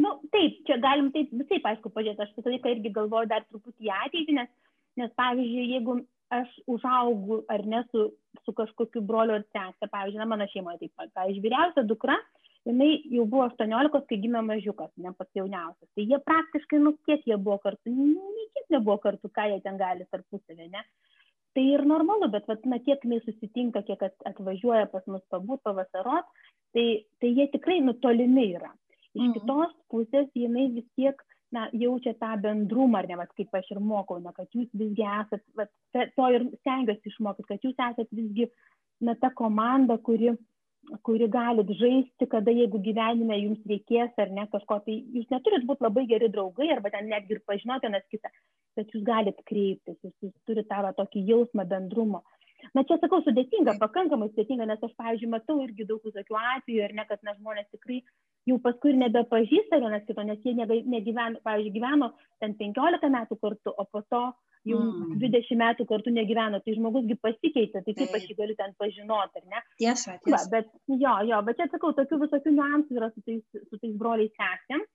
Nu, 0.03 0.15
taip, 0.33 0.63
čia 0.65 0.79
galim 0.81 1.11
taip 1.13 1.29
visai, 1.37 1.59
aišku, 1.73 1.91
pažiūrėti. 1.93 2.25
Aš 2.25 2.33
visą 2.37 2.49
laiką 2.49 2.71
irgi 2.73 2.91
galvoju 2.95 3.29
dar 3.29 3.43
truputį 3.45 3.89
į 3.89 3.91
ateitį, 3.93 4.37
nes, 4.39 4.49
nes 4.97 5.11
pavyzdžiui, 5.19 5.65
jeigu 5.75 5.99
aš 6.37 6.53
užaugu 6.69 7.41
ar 7.53 7.65
ne 7.69 7.83
su, 7.91 8.07
su 8.45 8.53
kažkokiu 8.57 9.03
broliu 9.05 9.37
ar 9.37 9.45
sesė, 9.49 9.89
pavyzdžiui, 9.89 10.21
na, 10.21 10.29
mano 10.29 10.47
šeimoje 10.51 10.81
taip 10.83 10.93
pat, 10.99 11.11
pavyzdžiui, 11.19 11.43
vyriausia 11.45 11.85
dukra, 11.89 12.17
jinai 12.67 12.91
jau 13.11 13.25
buvo 13.29 13.47
18, 13.49 14.03
kai 14.09 14.19
gimė 14.23 14.43
mažiukas, 14.47 14.91
ne 15.03 15.13
pats 15.17 15.39
jauniausias. 15.39 15.89
Tai 15.95 16.05
jie 16.11 16.19
praktiškai, 16.29 16.79
nu, 16.83 16.95
kiek 17.07 17.25
jie 17.29 17.37
buvo 17.37 17.59
kartu, 17.63 17.91
nei 17.93 18.47
kiek 18.55 18.77
nebuvo 18.77 18.99
kartu, 19.03 19.31
ką 19.33 19.49
jie 19.51 19.59
ten 19.65 19.79
gali 19.81 20.07
tarpusavė, 20.11 20.69
ne. 20.71 20.85
Tai 21.53 21.63
ir 21.69 21.83
normalu, 21.85 22.31
bet, 22.33 22.47
vat, 22.49 22.63
na, 22.65 22.79
kiek 22.81 23.03
jinai 23.05 23.19
susitinka, 23.25 23.83
kiek 23.85 24.07
atvažiuoja 24.29 24.87
pas 24.93 25.05
mus 25.11 25.21
pabūt, 25.33 25.61
pavasarot, 25.67 26.31
tai, 26.73 26.87
tai 27.21 27.29
jie 27.35 27.49
tikrai 27.53 27.77
nutolimi 27.85 28.47
yra. 28.55 28.71
Iš 29.13 29.21
mhm. 29.21 29.33
kitos 29.37 29.75
pusės 29.93 30.31
jinai 30.37 30.71
vis 30.73 30.87
tiek 30.97 31.19
na, 31.53 31.67
jaučia 31.77 32.13
tą 32.19 32.33
bendrumą, 32.41 33.01
ar 33.01 33.09
ne, 33.09 33.17
vat, 33.19 33.33
kaip 33.37 33.53
aš 33.57 33.69
ir 33.75 33.81
mokau, 33.83 34.19
na, 34.23 34.33
kad 34.35 34.49
jūs 34.55 34.69
visgi 34.79 35.05
esat, 35.05 35.43
vat, 35.59 35.71
to 35.93 36.29
ir 36.35 36.47
stengiuosi 36.61 37.11
išmokyti, 37.11 37.49
kad 37.51 37.67
jūs 37.67 37.77
esat 37.89 38.09
visgi, 38.15 38.49
na, 39.03 39.15
ta 39.21 39.29
komanda, 39.37 39.99
kuri, 40.07 40.33
kuri 41.07 41.29
galit 41.31 41.69
žaisti, 41.79 42.27
kada 42.31 42.51
jeigu 42.51 42.81
gyvenime 42.83 43.37
jums 43.39 43.63
reikės 43.69 44.17
ar 44.19 44.33
ne 44.35 44.47
kažko, 44.51 44.81
tai 44.87 44.99
jūs 45.15 45.29
neturit 45.31 45.67
būti 45.69 45.85
labai 45.85 46.07
geri 46.09 46.31
draugai 46.33 46.71
arba 46.73 46.91
ten 46.93 47.07
netgi 47.11 47.37
ir 47.37 47.43
pažinoti 47.47 47.87
vienas 47.87 48.07
kitą, 48.11 48.33
bet 48.77 48.91
jūs 48.95 49.05
galit 49.07 49.39
kreiptis, 49.49 49.99
jūs, 50.01 50.15
jūs 50.25 50.33
turite 50.49 50.69
tą 50.73 50.81
va, 50.87 50.95
tokį 50.97 51.27
jausmą 51.31 51.67
bendrumo 51.69 52.25
na 52.71 52.83
čia 52.87 52.95
sakau 53.01 53.19
sudėtinga 53.25 53.75
pakankamai 53.81 54.29
sudėtinga 54.31 54.67
nes 54.69 54.83
aš 54.87 54.93
pavyzdžiui 54.99 55.31
matau 55.33 55.57
irgi 55.63 55.87
daug 55.89 56.03
visokių 56.07 56.37
atvejų 56.39 56.85
ar 56.85 56.93
ne 56.99 57.05
kad 57.09 57.25
na 57.27 57.35
žmonės 57.35 57.67
tikrai 57.73 57.99
jau 58.49 58.57
paskui 58.63 58.93
ir 58.93 59.01
nebepažįsta 59.01 59.79
vienas 59.83 60.07
kito 60.07 60.23
nes 60.27 60.41
jie 60.43 60.55
nebe 60.57 60.81
negyveno 60.95 61.41
pavyzdžiui 61.45 61.75
gyveno 61.77 62.09
ten 62.43 62.57
penkiolika 62.59 63.11
metų 63.11 63.39
kartu 63.41 63.71
o 63.71 63.85
po 63.91 64.01
to 64.11 64.23
jau 64.67 64.79
mm. 64.79 65.13
dvidešimt 65.19 65.59
metų 65.59 65.85
kartu 65.87 66.11
negyveno. 66.15 66.59
Tai 66.63 66.75
žmogus 66.77 67.07
gi 67.09 67.17
pasikeitė 67.19 67.83
tai 67.83 67.95
kaip 67.97 68.17
aš 68.17 68.27
jį 68.29 68.37
galiu 68.37 68.57
ten 68.59 68.75
pažinot 68.79 69.39
ar 69.39 69.47
ne? 69.51 69.63
Tiesa 69.81 70.17
tiesa. 70.23 70.37
Va, 70.37 70.43
bet 70.57 70.69
jo 70.87 71.15
jo 71.29 71.39
bet 71.47 71.59
čia 71.59 71.69
sakau 71.71 71.91
tokių 71.97 72.19
visokių 72.25 72.53
niuansų 72.57 72.99
yra 72.99 73.09
su 73.11 73.23
tais 73.27 73.63
su 73.69 73.79
tais 73.79 73.95
broliais 73.99 74.31
sesėm 74.39 74.85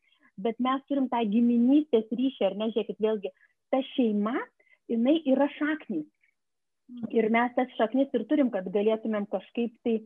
bet 0.44 0.61
mes 0.62 0.84
turim 0.88 1.09
tą 1.12 1.20
giminystės 1.32 2.09
ryšį 2.14 2.46
ar 2.49 2.57
ne? 2.61 2.70
Žiūrėkit 2.74 3.03
vėlgi 3.03 3.34
ta 3.72 3.82
šeima 3.94 4.36
jinai 4.88 5.18
yra 5.28 5.49
šaknys. 5.59 6.07
Ir 7.12 7.28
mes 7.34 7.53
tas 7.57 7.72
šaknis 7.76 8.14
ir 8.16 8.24
turim, 8.30 8.49
kad 8.55 8.68
galėtumėm 8.72 9.26
kažkaip 9.28 9.74
tai 9.84 9.99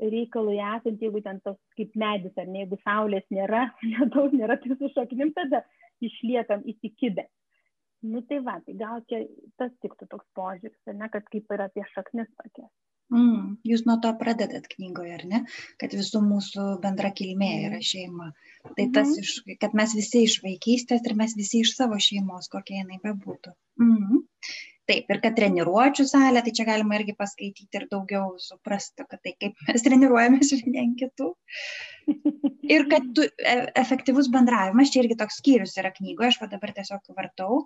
reikalui 0.00 0.58
esant, 0.60 1.02
jeigu 1.02 1.22
ten 1.24 1.40
tos 1.44 1.58
kaip 1.78 1.92
medis, 1.98 2.32
ar 2.40 2.48
ne, 2.48 2.64
jeigu 2.64 2.78
saulės 2.84 3.26
nėra, 3.34 3.66
nedaug 3.94 4.34
nėra, 4.36 4.58
tai 4.62 4.76
su 4.78 4.90
šaknim 4.94 5.34
tada 5.36 5.64
išliekam 6.04 6.64
įsikibę. 6.72 7.26
Nu 8.10 8.22
tai 8.24 8.38
va, 8.44 8.56
tai 8.64 8.74
gal 8.80 9.02
čia 9.12 9.26
tas 9.60 9.72
tiktų 9.84 10.08
toks 10.08 10.28
požiūris, 10.36 10.78
ne, 10.96 11.10
kad 11.12 11.26
kaip 11.32 11.52
ir 11.52 11.66
apie 11.66 11.84
šaknis 11.92 12.30
tokias. 12.38 12.70
Mm, 13.10 13.56
jūs 13.66 13.82
nuo 13.88 13.96
to 14.00 14.12
pradedat 14.20 14.68
knygoje, 14.70 15.12
ar 15.18 15.24
ne? 15.26 15.40
Kad 15.82 15.96
visų 15.98 16.22
mūsų 16.22 16.66
bendra 16.84 17.10
kilmė 17.10 17.48
yra 17.66 17.80
šeima. 17.82 18.30
Tai 18.76 18.86
tas, 18.94 19.10
mm. 19.10 19.24
iš, 19.24 19.56
kad 19.60 19.74
mes 19.76 19.96
visi 19.98 20.22
iš 20.28 20.38
vaikystės 20.44 21.02
ir 21.10 21.16
mes 21.18 21.34
visi 21.36 21.64
iš 21.64 21.74
savo 21.74 21.98
šeimos, 22.00 22.48
kokia 22.52 22.84
jinai 22.84 23.00
bebūtų. 23.02 23.56
Mm 23.82 24.22
taip 24.90 25.10
ir 25.12 25.20
kad 25.22 25.36
treniruočių 25.38 26.06
salė 26.10 26.42
tai 26.44 26.52
čia 26.58 26.66
galima 26.68 26.98
irgi 26.98 27.14
paskaityti 27.18 27.78
ir 27.78 27.86
daugiau 27.92 28.34
suprasti 28.42 29.06
kad 29.06 29.22
tai 29.24 29.34
kaip 29.38 29.66
mes 29.68 29.86
treniruojamės 29.86 30.54
vieni 30.58 30.96
kitų. 31.00 31.32
Ir 32.70 32.86
kad 32.90 33.06
tu 33.16 33.26
e, 33.26 33.56
efektyvus 33.78 34.30
bendravimas 34.34 34.92
čia 34.92 35.04
irgi 35.04 35.18
toks 35.20 35.38
skyrius 35.42 35.76
yra 35.80 35.92
knygoje 35.94 36.34
aš 36.34 36.40
va 36.42 36.50
dabar 36.54 36.74
tiesiog 36.76 37.12
vartau. 37.16 37.60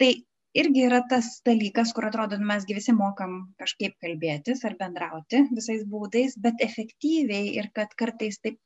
Tai 0.00 0.10
irgi 0.56 0.84
yra 0.88 1.02
tas 1.10 1.30
dalykas 1.46 1.92
kur 1.96 2.08
atrodo 2.08 2.38
nu, 2.40 2.48
mes 2.50 2.66
gi 2.68 2.76
visi 2.78 2.94
mokam 2.96 3.38
kažkaip 3.60 3.96
kalbėtis 4.02 4.64
ar 4.68 4.76
bendrauti 4.80 5.42
visais 5.52 5.84
būdais 5.92 6.36
bet 6.46 6.62
efektyviai 6.68 7.54
ir 7.60 7.70
kad 7.76 7.92
kartais 8.00 8.40
taip 8.42 8.58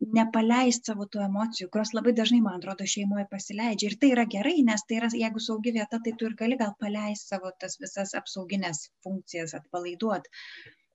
nepaleist 0.00 0.88
savo 0.88 1.06
tų 1.08 1.22
emocijų, 1.24 1.68
kurios 1.72 1.92
labai 1.96 2.12
dažnai, 2.16 2.42
man 2.44 2.58
atrodo, 2.58 2.86
šeimoje 2.88 3.26
pasileidžia. 3.30 3.90
Ir 3.90 3.98
tai 4.00 4.10
yra 4.12 4.26
gerai, 4.28 4.56
nes 4.66 4.84
tai 4.88 5.00
yra, 5.00 5.08
jeigu 5.22 5.40
saugi 5.42 5.72
vieta, 5.76 6.00
tai 6.04 6.12
tu 6.18 6.28
ir 6.28 6.36
gali 6.38 6.58
gal 6.60 6.74
paleisti 6.80 7.32
savo 7.32 7.52
tas 7.60 7.78
visas 7.80 8.12
apsauginės 8.18 8.86
funkcijas, 9.06 9.56
atpalaiduot. 9.58 10.28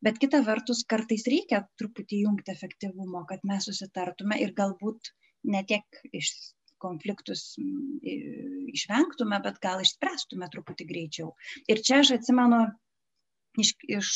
Bet 0.06 0.18
kita 0.22 0.42
vertus, 0.46 0.84
kartais 0.90 1.26
reikia 1.30 1.64
truputį 1.82 2.24
jungti 2.26 2.54
efektyvumo, 2.54 3.26
kad 3.30 3.46
mes 3.46 3.68
susitartume 3.70 4.38
ir 4.42 4.54
galbūt 4.58 5.12
ne 5.50 5.62
tiek 5.70 6.02
iš 6.14 6.34
konfliktus 6.82 7.56
išvengtume, 8.02 9.38
bet 9.46 9.60
gal 9.62 9.82
išspręstume 9.84 10.50
truputį 10.54 10.88
greičiau. 10.90 11.34
Ir 11.70 11.82
čia 11.86 12.02
aš 12.02 12.16
atsimenu 12.18 12.64
iš, 13.62 13.76
iš 13.86 14.14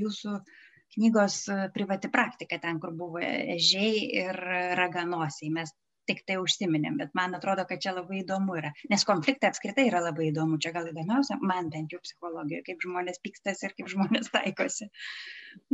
jūsų 0.00 0.36
uh, 0.38 0.61
knygos 0.96 1.38
e, 1.48 1.60
privati 1.74 2.10
praktika, 2.12 2.58
ten, 2.62 2.80
kur 2.82 2.92
buvo 2.96 3.22
ežiai 3.22 4.04
ir 4.22 4.38
raganosiai. 4.78 5.52
Mes 5.54 5.72
tik 6.10 6.22
tai 6.26 6.38
užsiminėm, 6.42 6.96
bet 7.00 7.12
man 7.18 7.36
atrodo, 7.38 7.64
kad 7.68 7.82
čia 7.82 7.94
labai 7.94 8.22
įdomu 8.22 8.56
yra. 8.58 8.72
Nes 8.90 9.04
konfliktai 9.08 9.52
apskritai 9.52 9.86
yra 9.90 10.02
labai 10.02 10.30
įdomu. 10.30 10.58
Čia 10.62 10.72
gal 10.74 10.88
įdomiausia, 10.90 11.38
man 11.52 11.70
bent 11.74 11.94
jau 11.94 12.00
psichologijoje, 12.02 12.64
kaip 12.68 12.86
žmonės 12.86 13.22
pykstas 13.22 13.62
ir 13.66 13.74
kaip 13.78 13.90
žmonės 13.92 14.32
taikosi. 14.34 14.88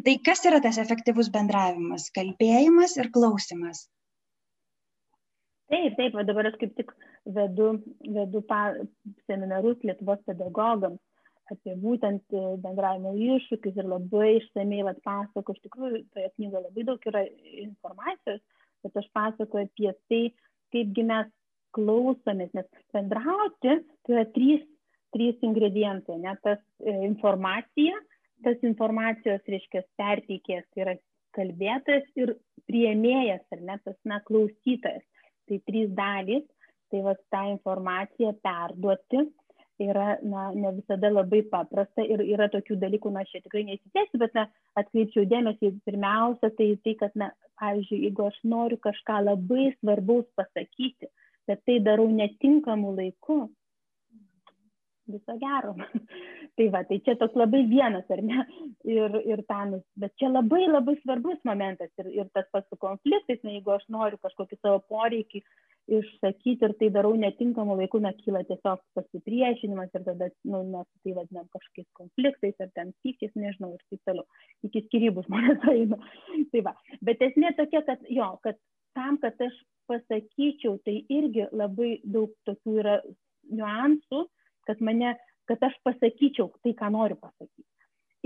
Tai 0.05 0.17
kas 0.29 0.45
yra 0.51 0.61
tas 0.65 0.81
efektyvus 0.83 1.33
bendravimas? 1.35 2.11
Kalbėjimas 2.17 2.99
ir 3.01 3.13
klausimas. 3.15 3.87
Taip, 5.69 5.99
taip, 5.99 6.15
dabar 6.29 6.49
aš 6.49 6.57
kaip 6.61 6.77
tik 6.77 6.95
vedu, 7.37 7.75
vedu 8.17 8.41
pa, 8.49 8.63
seminarus 9.29 9.83
Lietuvos 9.85 10.23
pedagogams 10.29 11.01
apie 11.55 11.75
būtent 11.81 12.35
e, 12.35 12.43
bendravimo 12.63 13.15
iššūkius 13.17 13.79
ir 13.81 13.89
labai 13.89 14.37
išsamei 14.39 14.85
vat, 14.87 15.01
pasako, 15.07 15.55
iš 15.55 15.65
tikrųjų 15.67 16.03
toje 16.15 16.31
knygoje 16.37 16.65
labai 16.67 16.87
daug 16.89 17.09
yra 17.11 17.25
informacijos, 17.65 18.43
bet 18.85 19.01
aš 19.01 19.09
pasakoju 19.17 19.69
apie 19.69 19.93
tai, 20.11 20.23
kaipgi 20.75 21.05
mes 21.09 21.31
klausomės, 21.77 22.53
nes 22.57 22.69
bendrauti 22.95 23.79
tai 24.07 24.15
yra 24.15 24.27
trys, 24.35 24.65
trys 25.17 25.47
ingredientai, 25.47 26.19
ne, 26.23 26.35
tas 26.45 26.61
e, 26.81 26.95
informacija, 27.09 27.97
tas 28.47 28.61
informacijos, 28.67 29.43
reiškia, 29.51 29.83
perteikėjas, 29.99 30.69
tai 30.75 30.85
yra 30.85 30.95
kalbėtojas 31.37 32.07
ir 32.19 32.37
prieimėjas, 32.69 33.45
ar 33.55 33.65
ne, 33.65 33.79
tas, 33.85 33.99
na, 34.09 34.23
klausytojas. 34.29 35.05
tai 35.49 35.63
trys 35.65 35.89
dalys, 35.97 36.45
tai 36.93 37.01
va 37.05 37.15
tą 37.33 37.41
informaciją 37.55 38.35
perduoti 38.45 39.23
yra 39.81 40.17
na, 40.23 40.49
ne 40.55 40.73
visada 40.77 41.11
labai 41.13 41.43
paprasta 41.53 42.05
ir 42.05 42.23
yra 42.27 42.49
tokių 42.53 42.79
dalykų, 42.83 43.13
na, 43.15 43.23
aš 43.25 43.35
čia 43.35 43.43
tikrai 43.45 43.65
neįsitėsiu, 43.69 44.21
bet 44.23 44.35
na, 44.39 44.49
atkreipčiau 44.81 45.27
dėmesį 45.31 45.73
pirmiausia, 45.89 46.51
tai 46.59 46.71
tai, 46.85 46.97
kad, 47.03 47.15
na, 47.19 47.31
pavyzdžiui, 47.61 48.03
jeigu 48.09 48.27
aš 48.27 48.41
noriu 48.55 48.81
kažką 48.89 49.21
labai 49.29 49.71
svarbaus 49.79 50.27
pasakyti, 50.39 51.11
bet 51.49 51.63
tai 51.69 51.79
darau 51.85 52.09
netinkamu 52.13 52.95
laiku, 52.97 53.47
viso 55.09 55.39
gero. 55.41 55.75
tai 56.57 56.69
va, 56.75 56.83
tai 56.89 56.99
čia 57.05 57.17
toks 57.21 57.39
labai 57.39 57.63
vienas, 57.71 58.07
ar 58.13 58.23
ne? 58.25 58.45
Ir, 58.89 59.15
ir 59.31 59.43
tanas, 59.49 59.85
bet 60.01 60.15
čia 60.21 60.31
labai 60.33 60.67
labai 60.67 60.99
svarbus 61.03 61.41
momentas 61.49 61.91
ir, 62.03 62.13
ir 62.21 62.29
tas 62.37 62.49
pats 62.53 62.69
su 62.69 62.79
konfliktais, 62.81 63.41
na, 63.45 63.57
jeigu 63.57 63.75
aš 63.77 63.87
noriu 63.95 64.21
kažkokį 64.23 64.61
savo 64.61 64.83
poreikį 64.91 65.43
išsakyti 65.89 66.67
ir 66.67 66.75
tai 66.81 66.89
darau 66.95 67.15
netinkamu 67.19 67.77
laiku, 67.79 68.01
na, 68.05 68.13
kyla 68.21 68.43
tiesiog 68.49 68.83
pasipriešinimas 68.97 69.95
ir 69.97 70.05
tada, 70.07 70.29
nu, 70.49 70.63
mes 70.73 70.89
tai 71.05 71.15
vadinam 71.17 71.49
kažkokiais 71.55 71.89
konfliktais 71.99 72.65
ar 72.65 72.71
ten 72.77 72.93
pyktis, 73.05 73.33
nežinau, 73.39 73.73
ir 73.77 73.85
taip 73.93 74.03
toliau. 74.11 74.27
Iki 74.69 74.85
skirybų 74.89 75.25
žmonės 75.29 75.65
eina. 75.75 76.01
tai 76.53 76.65
va, 76.69 76.75
bet 77.05 77.25
esmė 77.25 77.55
tokia, 77.59 77.85
kad 77.89 78.05
jo, 78.13 78.29
kad 78.45 78.61
tam, 78.99 79.21
kad 79.23 79.41
aš 79.49 79.57
pasakyčiau, 79.89 80.77
tai 80.85 81.01
irgi 81.09 81.49
labai 81.57 81.97
daug 82.05 82.35
tokių 82.49 82.77
yra 82.83 82.99
niuansų, 83.49 84.27
kad 84.69 84.85
mane, 84.85 85.15
kad 85.49 85.63
aš 85.65 85.77
pasakyčiau 85.87 86.53
tai, 86.63 86.77
ką 86.77 86.93
noriu 86.93 87.17
pasakyti. 87.21 87.65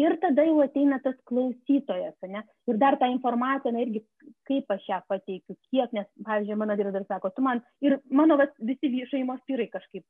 Ir 0.00 0.14
tada 0.22 0.44
jau 0.46 0.62
ateina 0.64 0.96
tas 1.04 1.16
klausytojas, 1.28 2.14
ne? 2.24 2.40
Ir 2.70 2.78
dar 2.80 2.96
tą 3.00 3.10
informaciją, 3.12 3.74
na 3.74 3.82
irgi, 3.84 4.00
kaip 4.48 4.70
aš 4.72 4.86
ją 4.88 5.00
pateikiu, 5.10 5.56
kiek, 5.68 5.92
nes, 5.92 6.08
pavyzdžiui, 6.24 6.56
mano 6.62 6.76
vyras 6.80 6.94
dar 6.96 7.04
sako, 7.10 7.30
tu 7.36 7.44
man, 7.44 7.60
ir 7.84 7.98
mano 8.08 8.38
vas, 8.40 8.54
visi 8.70 9.04
šeimos 9.10 9.42
vyrai 9.50 9.68
kažkaip, 9.74 10.06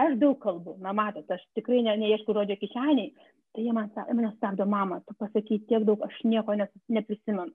aš 0.00 0.16
daug 0.22 0.38
kalbu, 0.40 0.78
na 0.80 0.94
matot, 0.96 1.28
aš 1.30 1.44
tikrai 1.58 1.82
ne, 1.84 1.98
neieškau 2.00 2.38
žodžio 2.38 2.56
kišeniai, 2.62 3.12
tai 3.54 3.66
jie 3.66 3.76
man, 3.76 3.92
mane 4.08 4.32
stabdo, 4.38 4.64
mama, 4.64 5.02
tu 5.04 5.12
pasakai 5.20 5.60
tiek 5.68 5.84
daug, 5.84 6.00
aš 6.08 6.24
nieko 6.24 6.56
nes, 6.56 6.72
neprisimenu. 6.88 7.52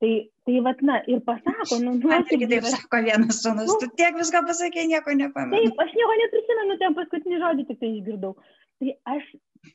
Tai, 0.00 0.10
tai 0.48 0.60
vat, 0.64 0.78
na, 0.80 0.94
ir 1.12 1.20
pasako, 1.26 1.76
nu, 1.84 1.98
nu. 2.00 2.12
Irgi 2.16 2.46
taip 2.48 2.66
sako 2.72 3.02
vienas 3.04 3.42
sunus, 3.44 3.68
nu, 3.68 3.74
tu 3.82 3.88
tiek 4.00 4.16
visko 4.16 4.40
pasakė, 4.48 4.86
nieko 4.88 5.12
nepamenu. 5.12 5.58
Taip, 5.60 5.82
aš 5.84 5.92
nieko 5.98 6.14
neprisimenu, 6.22 6.76
ten 6.80 6.96
paskutinį 6.96 7.40
žodį 7.42 7.66
tik 7.68 7.82
tai 7.82 7.90
išgirdau. 7.98 8.32
Tai 8.80 8.96
aš, 9.14 9.28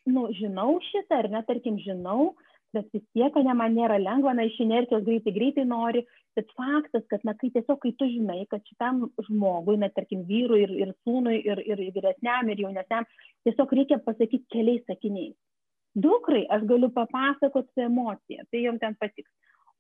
nu, 0.10 0.28
žinau 0.40 0.80
šitą, 0.90 1.22
ar 1.22 1.30
ne, 1.34 1.42
tarkim, 1.48 1.78
žinau, 1.84 2.34
bet 2.76 2.90
vis 2.94 3.04
tiek, 3.16 3.38
ne, 3.48 3.54
man 3.56 3.76
nėra 3.78 4.00
lengva, 4.02 4.34
na, 4.36 4.48
iš 4.50 4.58
inercijos 4.66 5.06
greitai, 5.06 5.34
greitai 5.36 5.66
nori, 5.70 6.02
bet 6.36 6.50
faktas, 6.58 7.06
kad, 7.12 7.24
na, 7.28 7.36
kai 7.40 7.52
tiesiog, 7.54 7.80
kai 7.84 7.94
tu 8.00 8.10
žinai, 8.12 8.42
kad 8.52 8.66
šitam 8.68 9.06
žmogui, 9.30 9.78
na, 9.80 9.92
tarkim, 9.96 10.26
vyrui 10.28 10.64
ir, 10.66 10.76
ir 10.84 10.94
sūnui, 11.06 11.38
ir, 11.46 11.62
ir 11.64 11.86
vyresniam, 11.96 12.50
ir 12.52 12.66
jaunesniam, 12.66 13.08
tiesiog 13.48 13.78
reikia 13.80 14.02
pasakyti 14.04 14.50
keliais 14.52 14.84
sakiniais. 14.90 15.38
Dukrai 15.96 16.44
aš 16.52 16.66
galiu 16.68 16.90
papasakoti 16.92 17.86
emociją, 17.86 18.44
tai 18.52 18.66
jom 18.66 18.82
ten 18.82 18.98
patiks 19.00 19.32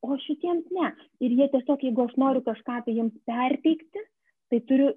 o 0.05 0.17
šitiems 0.25 0.69
ne. 0.77 0.91
Ir 1.23 1.33
jie 1.39 1.47
tiesiog, 1.53 1.83
jeigu 1.87 2.05
aš 2.05 2.15
noriu 2.21 2.43
kažką 2.45 2.81
tai 2.85 2.95
jiems 2.97 3.15
perteikti, 3.29 4.03
tai 4.51 4.61
turiu 4.69 4.91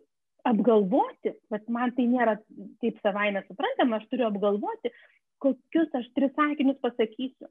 apgalvoti, 0.47 1.35
bet 1.53 1.69
man 1.73 1.95
tai 1.97 2.07
nėra 2.11 2.37
taip 2.83 2.99
savaime 3.03 3.43
suprantama, 3.47 3.99
aš 3.99 4.07
turiu 4.13 4.29
apgalvoti, 4.29 4.93
kokius 5.43 5.95
aš 5.99 6.07
tris 6.17 6.35
sakinius 6.37 6.79
pasakysiu. 6.85 7.49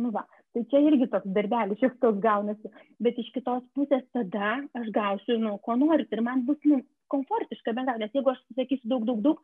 Nu 0.00 0.08
va, 0.14 0.22
tai 0.54 0.62
čia 0.70 0.80
irgi 0.86 1.06
toks 1.12 1.34
darbelis 1.36 1.80
šis 1.82 1.92
toks 2.00 2.22
gaunasi, 2.24 2.70
bet 3.02 3.18
iš 3.20 3.28
kitos 3.34 3.64
pusės 3.76 4.04
tada 4.16 4.54
aš 4.78 4.88
gausiu, 4.94 5.36
nu, 5.42 5.58
ko 5.66 5.76
noriu 5.76 6.06
ir 6.08 6.22
man 6.24 6.46
bus, 6.48 6.60
nu, 6.64 6.80
komfortiška 7.12 7.74
bendrauti, 7.76 8.00
nes 8.00 8.16
jeigu 8.16 8.32
aš 8.32 8.40
sakysiu 8.56 8.88
daug, 8.88 9.04
daug, 9.10 9.20
daug, 9.26 9.42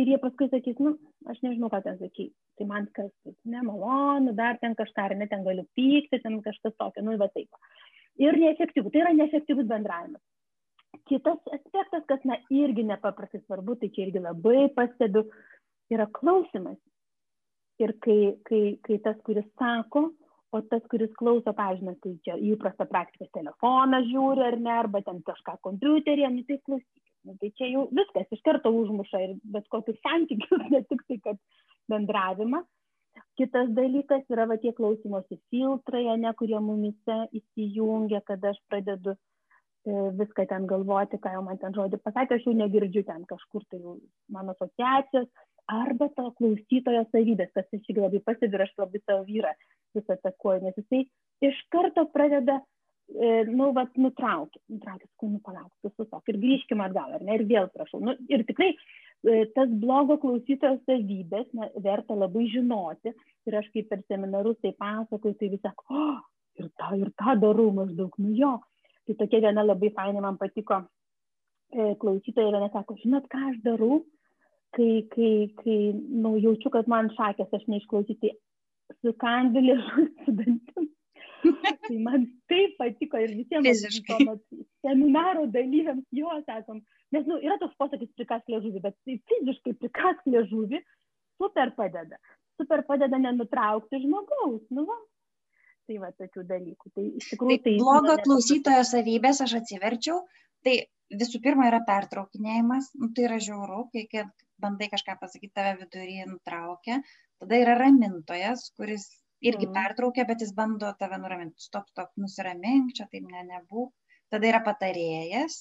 ir 0.00 0.10
jie 0.10 0.18
paskui 0.22 0.48
sakys, 0.50 0.80
nu, 0.82 0.96
aš 1.30 1.38
nežinau, 1.44 1.70
ką 1.72 1.80
ten 1.84 2.00
sakyti. 2.00 2.32
Tai 2.58 2.66
man 2.70 2.88
kas, 2.96 3.12
nemalonu, 3.46 4.34
dar 4.36 4.58
ten 4.62 4.74
kažką, 4.78 5.10
ar 5.10 5.16
ne, 5.20 5.28
ten 5.30 5.44
galiu 5.46 5.64
pykti, 5.78 6.20
ten 6.22 6.40
kažkas 6.44 6.74
tokio, 6.80 7.04
nu, 7.06 7.16
va 7.20 7.30
taip. 7.32 7.62
Ir 8.20 8.36
neefektyvu, 8.40 8.90
tai 8.90 9.04
yra 9.04 9.14
neefektyvus 9.16 9.68
bendravimas. 9.70 10.22
Kitas 11.06 11.38
aspektas, 11.54 12.02
kas, 12.10 12.22
na, 12.26 12.40
irgi 12.50 12.82
nepaprastai 12.86 13.42
svarbu, 13.44 13.76
tai 13.80 13.92
čia 13.94 14.08
irgi 14.08 14.22
labai 14.24 14.66
pastebiu, 14.74 15.26
yra 15.94 16.08
klausimas. 16.18 16.78
Ir 17.82 17.92
kai, 18.02 18.36
kai, 18.48 18.62
kai 18.86 18.96
tas, 19.04 19.18
kuris 19.26 19.46
sako, 19.60 20.08
o 20.56 20.60
tas, 20.70 20.82
kuris 20.90 21.12
klauso, 21.20 21.52
pažiūrėjau, 21.54 21.98
tai 22.02 22.14
čia 22.24 22.38
įprasta 22.50 22.88
praktika, 22.90 23.28
telefoną 23.36 24.00
žiūri 24.08 24.46
ar 24.48 24.56
ne, 24.58 24.72
arba 24.82 25.02
ten 25.06 25.20
kažką 25.26 25.58
kompiuterį, 25.66 26.30
nu 26.32 26.46
tai 26.48 26.58
klausyk 26.64 27.06
nu, 27.26 27.34
tai 27.40 27.50
čia 27.58 27.68
jau 27.72 27.84
viskas 27.98 28.30
iš 28.32 28.42
karto 28.46 28.70
užmuša 28.70 29.22
ir 29.24 29.36
bet 29.54 29.66
kokius 29.72 29.98
santykius, 30.04 30.66
ne 30.72 30.82
tik 30.90 31.02
tai, 31.08 31.18
kad 31.28 31.40
bendravimą. 31.90 32.62
Kitas 33.36 33.70
dalykas 33.76 34.24
yra 34.32 34.46
va 34.48 34.56
tie 34.60 34.72
klausimosi 34.76 35.38
filtrai, 35.52 36.04
ne, 36.20 36.32
kurie 36.38 36.60
mumise 36.62 37.18
įsijungia, 37.36 38.22
kada 38.28 38.52
aš 38.54 38.60
pradedu 38.70 39.16
e, 39.16 39.18
viską 39.86 40.46
ten 40.50 40.66
galvoti, 40.70 41.20
ką 41.22 41.34
jau 41.36 41.42
man 41.46 41.60
ten 41.62 41.74
žodį 41.76 42.00
pasakė, 42.02 42.38
aš 42.38 42.46
jau 42.48 42.54
negirdžiu 42.58 43.04
ten 43.06 43.24
kažkur 43.30 43.64
tai 43.70 43.80
mano 44.32 44.54
asociacijos, 44.56 45.28
arba 45.70 46.08
to 46.18 46.28
klausytojo 46.38 47.04
savybės, 47.10 47.52
kas 47.54 47.66
aš 47.66 47.82
irgi 47.82 48.02
labai 48.02 48.22
ir 48.48 48.64
aš 48.66 48.72
labai 48.78 49.02
savo 49.04 49.26
vyrą 49.28 49.52
vis 49.96 50.16
atakuoju, 50.16 50.64
nes 50.66 50.80
jisai 50.82 51.04
iš 51.48 51.62
karto 51.72 52.06
pradeda 52.12 52.60
E, 53.06 53.44
nu, 53.46 53.68
vat, 53.74 53.92
nutraukė, 54.02 54.58
nutraukė, 54.72 55.06
sakau, 55.06 55.28
nu, 55.30 55.38
palauk, 55.46 55.70
tu 55.82 55.92
sustok 55.94 56.26
ir 56.32 56.40
grįžkime 56.42 56.82
atgal, 56.88 57.12
ar 57.14 57.22
ne, 57.22 57.36
ir 57.38 57.44
vėl 57.46 57.68
prašau. 57.70 58.00
Nu, 58.02 58.16
ir 58.26 58.42
tikrai 58.48 58.72
e, 58.74 59.44
tas 59.54 59.70
blogo 59.70 60.16
klausytojo 60.24 60.80
savybės 60.88 61.46
na, 61.54 61.68
verta 61.84 62.16
labai 62.18 62.48
žinoti. 62.50 63.14
Ir 63.46 63.58
aš 63.60 63.68
kaip 63.70 63.86
per 63.92 64.02
seminarus 64.10 64.58
tai 64.58 64.72
pasakoju, 64.74 65.36
tai 65.38 65.52
vis 65.52 65.62
sako, 65.62 65.86
oh, 65.94 66.18
ir 66.58 66.72
tą, 66.80 66.90
ir 66.98 67.12
tą 67.22 67.36
darau 67.44 67.68
maždaug, 67.78 68.18
nu 68.18 68.34
jo. 68.34 68.56
Tai 69.06 69.16
tokia 69.20 69.42
viena 69.44 69.64
labai 69.64 69.92
fainai 69.94 70.24
man 70.24 70.38
patiko 70.40 70.80
e, 70.82 71.94
klausytoja, 72.02 72.52
viena 72.54 72.70
sako, 72.74 72.98
žinot, 73.02 73.28
ką 73.32 73.42
aš 73.52 73.60
darau, 73.66 74.00
kai, 74.76 75.06
kai, 75.12 75.32
kai 75.62 75.78
nu, 75.94 76.36
jaučiu, 76.42 76.72
kad 76.74 76.90
man 76.90 77.12
šakės, 77.14 77.54
aš 77.54 77.66
neišklausyti, 77.70 78.34
sukandu 79.02 79.62
liežuvį 79.62 80.08
su 80.24 80.36
dantim 80.42 80.90
tai 81.42 81.98
man 82.02 82.26
taip 82.50 82.76
patiko 82.78 83.18
ir 83.22 83.34
visiems 83.38 83.82
seminaro 84.84 85.46
dalyviams 85.52 86.06
jo 86.12 86.30
sakom, 86.46 86.80
nes 87.14 87.26
nu, 87.26 87.38
yra 87.42 87.58
toks 87.60 87.76
posakis 87.80 88.12
prikask 88.18 88.48
liežuvį, 88.50 88.82
bet 88.86 88.96
tai 89.04 89.18
fiziškai 89.30 89.76
prikask 89.82 90.26
liežuvį 90.26 90.82
super 91.40 91.72
padeda. 91.76 92.18
Super 92.60 92.82
padeda 92.88 93.18
nenutraukti 93.20 94.00
žmogaus. 94.04 94.62
Nu, 94.72 94.86
va. 94.88 94.96
Tai 95.86 96.00
va, 96.02 96.10
tokių 96.18 96.42
dalykų. 96.48 96.90
Tai 96.96 97.04
iš 97.20 97.28
tikrųjų 97.32 97.58
tai... 97.62 97.74
Blogo 97.78 98.16
klausytojo 98.24 98.82
savybės 98.88 99.42
aš 99.44 99.58
atsiverčiau. 99.60 100.24
Tai 100.66 100.74
visų 101.14 101.38
pirma 101.44 101.68
yra 101.70 101.82
pertraukinėjimas, 101.86 102.90
nu, 102.98 103.12
tai 103.14 103.28
yra 103.28 103.36
žiauru, 103.42 103.84
kai, 103.92 104.06
kai 104.10 104.24
bandai 104.62 104.88
kažką 104.90 105.14
pasakyti, 105.20 105.52
tave 105.54 105.76
viduryje 105.84 106.26
nutraukia. 106.30 106.98
Tada 107.42 107.60
yra 107.62 107.76
ramintojas, 107.78 108.70
kuris 108.78 109.06
irgi 109.44 109.68
mm. 109.68 109.76
pertraukia, 109.76 110.26
bet 110.26 110.42
jis 110.42 110.54
bando 110.56 110.90
tave 110.98 111.20
nuraminti. 111.22 111.62
Stop, 111.62 111.86
stop, 111.92 112.10
nusiramink, 112.18 112.94
čia 112.96 113.06
taip 113.12 113.28
ne, 113.30 113.44
nebūk. 113.52 113.92
Tada 114.32 114.48
yra 114.48 114.62
patarėjas, 114.66 115.60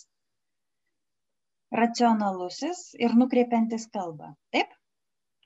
racionalusis 1.75 2.95
ir 2.97 3.13
nukreipiantis 3.19 3.85
kalbą. 3.93 4.33
Taip? 4.55 4.73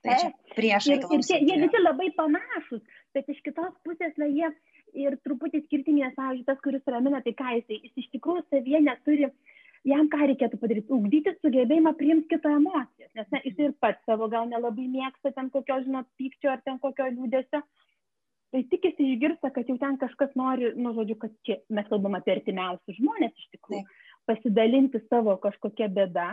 Tai 0.00 0.16
priešai. 0.56 0.96
Ir, 0.96 1.02
ir 1.12 1.24
tie, 1.26 1.38
jie 1.44 1.56
visi 1.60 1.80
labai 1.82 2.08
panašus, 2.16 2.80
bet 3.12 3.28
iš 3.28 3.42
kitos 3.44 3.74
pusės, 3.84 4.14
na, 4.20 4.30
jie 4.32 4.48
ir 4.96 5.16
truputį 5.24 5.62
skirtingi, 5.64 6.04
nes, 6.04 6.16
pavyzdžiui, 6.16 6.46
tas, 6.48 6.60
kuris 6.64 6.90
ramina, 6.90 7.22
tai 7.24 7.34
ką 7.38 7.56
jisai, 7.58 7.80
jis 7.84 8.04
iš 8.04 8.10
tikrųjų 8.16 8.44
savyje 8.48 8.80
neturi, 8.84 9.28
jam 9.88 10.08
ką 10.12 10.26
reikėtų 10.30 10.60
padaryti, 10.60 10.92
ugdyti 10.92 11.34
sugebėjimą 11.38 11.94
priimti 11.98 12.34
kito 12.34 12.52
emocijas, 12.52 13.10
nes 13.16 13.30
ne, 13.32 13.42
jis 13.46 13.62
ir 13.64 13.76
pats 13.80 14.02
savo 14.08 14.28
gal 14.32 14.48
nelabai 14.50 14.86
mėgsta 14.90 15.32
ten 15.36 15.48
kokio, 15.54 15.80
žinot, 15.86 16.08
pykčio 16.20 16.52
ar 16.52 16.62
ten 16.66 16.78
kokio 16.82 17.08
liūdėsio, 17.14 17.62
tai 18.50 18.62
tikisi 18.72 19.12
išgirsta, 19.14 19.52
kad 19.54 19.68
jau 19.70 19.78
ten 19.80 19.96
kažkas 20.00 20.34
nori, 20.38 20.72
nu, 20.76 20.92
žodžiu, 20.96 21.16
kad 21.22 21.34
čia 21.46 21.60
mes 21.72 21.88
kalbam 21.88 22.18
apie 22.18 22.34
artimiausius 22.36 22.98
žmonės 22.98 23.36
iš 23.38 23.50
tikrųjų, 23.56 23.84
pasidalinti 24.28 25.00
savo 25.06 25.36
kažkokia 25.42 25.88
bėda, 25.94 26.32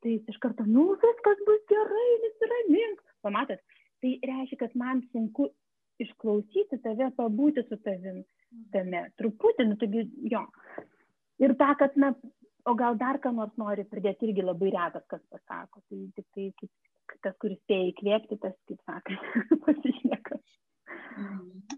tai 0.00 0.16
jis 0.16 0.32
iš 0.32 0.38
karto, 0.42 0.64
nu, 0.64 0.92
viskas 1.02 1.42
bus 1.46 1.64
gerai, 1.70 2.10
nesiramink. 2.24 3.02
Pamatot, 3.26 3.60
tai 4.00 4.14
reiškia, 4.24 4.62
kad 4.62 4.76
man 4.78 5.02
sunku 5.10 5.50
išklausyti 6.04 6.80
tave, 6.84 7.10
pabūti 7.16 7.64
su 7.68 7.78
tavim 7.84 8.22
tame, 8.74 9.06
truputį, 9.20 9.66
nu, 9.70 9.78
taigi, 9.80 10.06
jo. 10.32 10.44
Ir 11.40 11.56
tą, 11.60 11.72
kad, 11.80 11.96
na, 12.00 12.12
o 12.68 12.76
gal 12.78 12.98
dar 13.00 13.20
ką 13.22 13.32
nors 13.36 13.54
nori 13.60 13.86
pridėti, 13.88 14.28
irgi 14.28 14.44
labai 14.44 14.72
retas, 14.74 15.06
kas 15.10 15.22
pasako. 15.32 15.82
Tai 15.88 16.00
tik 16.16 16.26
tai, 16.36 16.48
kaip, 16.60 16.72
tas, 17.24 17.36
kuris 17.42 17.60
spėja 17.62 17.92
įkvėpti, 17.92 18.40
tas, 18.42 18.56
kaip 18.68 18.82
sakant, 18.88 19.30
pasišneka. 19.66 20.40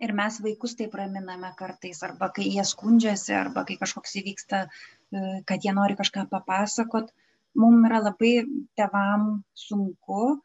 Ir 0.02 0.12
mes 0.16 0.38
vaikus 0.44 0.74
taip 0.78 0.94
raminame 0.98 1.50
kartais, 1.58 2.02
arba 2.06 2.28
kai 2.34 2.46
jie 2.48 2.64
skundžiasi, 2.68 3.32
arba 3.36 3.64
kai 3.68 3.78
kažkoks 3.80 4.18
įvyksta 4.20 4.66
kad 5.44 5.64
jie 5.64 5.72
nori 5.76 5.96
kažką 5.98 6.26
papasakot. 6.30 7.12
Mums 7.54 7.86
yra 7.88 8.00
labai 8.00 8.46
tevam 8.78 9.42
sunku 9.52 10.40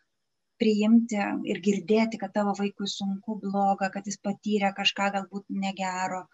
priimti 0.61 1.19
ir 1.51 1.61
girdėti, 1.65 2.19
kad 2.21 2.33
tavo 2.35 2.53
vaikui 2.57 2.89
sunku, 2.91 3.37
bloga, 3.43 3.91
kad 3.93 4.07
jis 4.09 4.19
patyrė 4.23 4.73
kažką 4.77 5.11
galbūt 5.15 5.45
negero. 5.63 6.25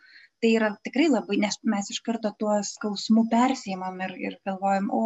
Tai 0.44 0.50
yra 0.58 0.74
tikrai 0.84 1.08
labai, 1.12 1.38
nes 1.40 1.60
mes 1.74 1.92
iš 1.94 2.02
karto 2.04 2.34
tuo 2.40 2.58
skausmu 2.68 3.28
persijimam 3.32 4.02
ir, 4.08 4.16
ir 4.28 4.40
galvojam, 4.48 4.90
o 4.92 5.06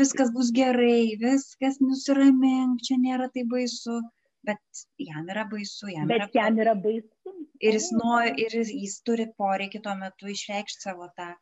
viskas 0.00 0.30
bus 0.34 0.52
gerai, 0.54 1.16
viskas 1.20 1.80
nusiramink, 1.82 2.84
čia 2.86 3.00
nėra 3.02 3.26
tai 3.34 3.42
baisu, 3.50 3.98
bet 4.46 4.86
jam 5.02 5.26
yra 5.32 5.44
baisu, 5.50 5.90
jam 5.90 6.06
bet 6.10 6.22
yra, 6.22 6.30
jam 6.38 6.62
yra 6.62 6.76
baisu. 6.86 7.34
Ir 7.60 7.78
jis, 7.78 7.90
nori, 7.96 8.32
ir 8.44 8.54
jis 8.60 9.00
turi 9.06 9.26
poreikį 9.40 9.82
tuo 9.84 9.96
metu 9.98 10.30
išreikšti 10.32 10.86
savo 10.86 11.08
tą, 11.18 11.32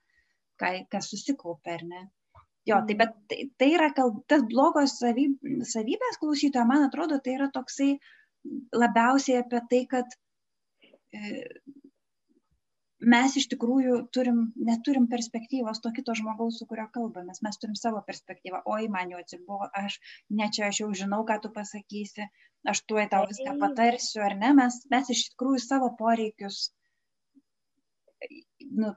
ką, 0.62 0.70
kas 0.90 1.10
susikaupia, 1.12 1.78
ar 1.78 1.88
ne? 1.90 2.04
Jo, 2.68 2.80
tai 2.88 2.96
bet 2.96 3.14
tai, 3.28 3.38
tai 3.60 3.70
yra 3.76 3.90
kalb, 3.96 4.22
tas 4.30 4.44
blogos 4.48 4.96
savyb, 5.00 5.36
savybės 5.68 6.20
klausytojo, 6.22 6.64
man 6.68 6.86
atrodo, 6.86 7.18
tai 7.24 7.34
yra 7.38 7.50
toksai 7.52 7.90
labiausiai 8.76 9.42
apie 9.42 9.60
tai, 9.70 9.80
kad 9.90 10.14
e, 11.12 11.50
mes 13.14 13.36
iš 13.40 13.48
tikrųjų 13.52 13.98
turim, 14.16 14.38
neturim 14.68 15.08
perspektyvos 15.12 15.82
to 15.84 15.92
kito 15.96 16.14
žmogaus, 16.16 16.60
su 16.60 16.68
kurio 16.70 16.86
kalbamės, 16.94 17.42
mes 17.44 17.60
turim 17.60 17.76
savo 17.80 18.00
perspektyvą, 18.06 18.62
oi 18.76 18.88
man 18.92 19.12
jau 19.12 19.20
atsibuvo, 19.20 19.68
aš 19.82 19.98
ne 20.40 20.48
čia, 20.56 20.70
aš 20.70 20.80
jau 20.84 20.88
žinau, 21.02 21.20
ką 21.28 21.36
tu 21.44 21.52
pasakysi, 21.52 22.28
aš 22.72 22.84
tuoj 22.88 23.10
tau 23.12 23.28
viską 23.28 23.58
patarsiu, 23.60 24.24
ar 24.24 24.38
ne, 24.40 24.54
mes, 24.62 24.80
mes 24.94 25.12
iš 25.16 25.26
tikrųjų 25.34 25.60
savo 25.66 25.92
poreikius 26.00 26.64
nu, 28.70 28.94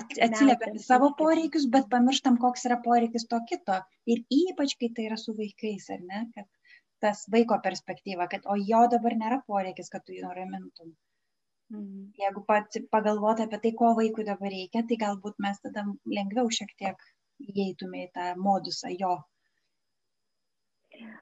atsiliepiam 0.00 0.76
į 0.76 0.82
savo 0.84 1.10
poreikius, 1.18 1.66
bet 1.72 1.88
pamirštam, 1.92 2.38
koks 2.42 2.66
yra 2.68 2.78
poreikis 2.84 3.26
to 3.30 3.40
kito. 3.50 3.80
Ir 4.10 4.22
ypač, 4.34 4.76
kai 4.80 4.92
tai 4.96 5.08
yra 5.10 5.18
su 5.20 5.34
vaikais, 5.38 5.88
ar 5.94 6.04
ne, 6.04 6.22
kad 6.36 6.48
tas 7.04 7.24
vaiko 7.32 7.58
perspektyva, 7.64 8.26
kad 8.30 8.46
o 8.46 8.56
jo 8.58 8.84
dabar 8.90 9.14
nėra 9.18 9.42
poreikis, 9.46 9.90
kad 9.92 10.04
tu 10.06 10.16
jį 10.16 10.24
nuramintum. 10.26 10.94
Mhm. 11.70 12.12
Jeigu 12.18 12.44
pats 12.48 12.80
pagalvoti 12.92 13.44
apie 13.44 13.60
tai, 13.64 13.72
ko 13.80 13.92
vaikui 13.98 14.24
dabar 14.28 14.52
reikia, 14.54 14.84
tai 14.88 15.00
galbūt 15.00 15.40
mes 15.44 15.60
tada 15.64 15.84
lengviau 16.18 16.48
šiek 16.58 16.72
tiek 16.80 17.08
įeitume 17.44 18.06
į 18.06 18.12
tą 18.14 18.30
modusą 18.40 18.92
jo. 18.94 19.18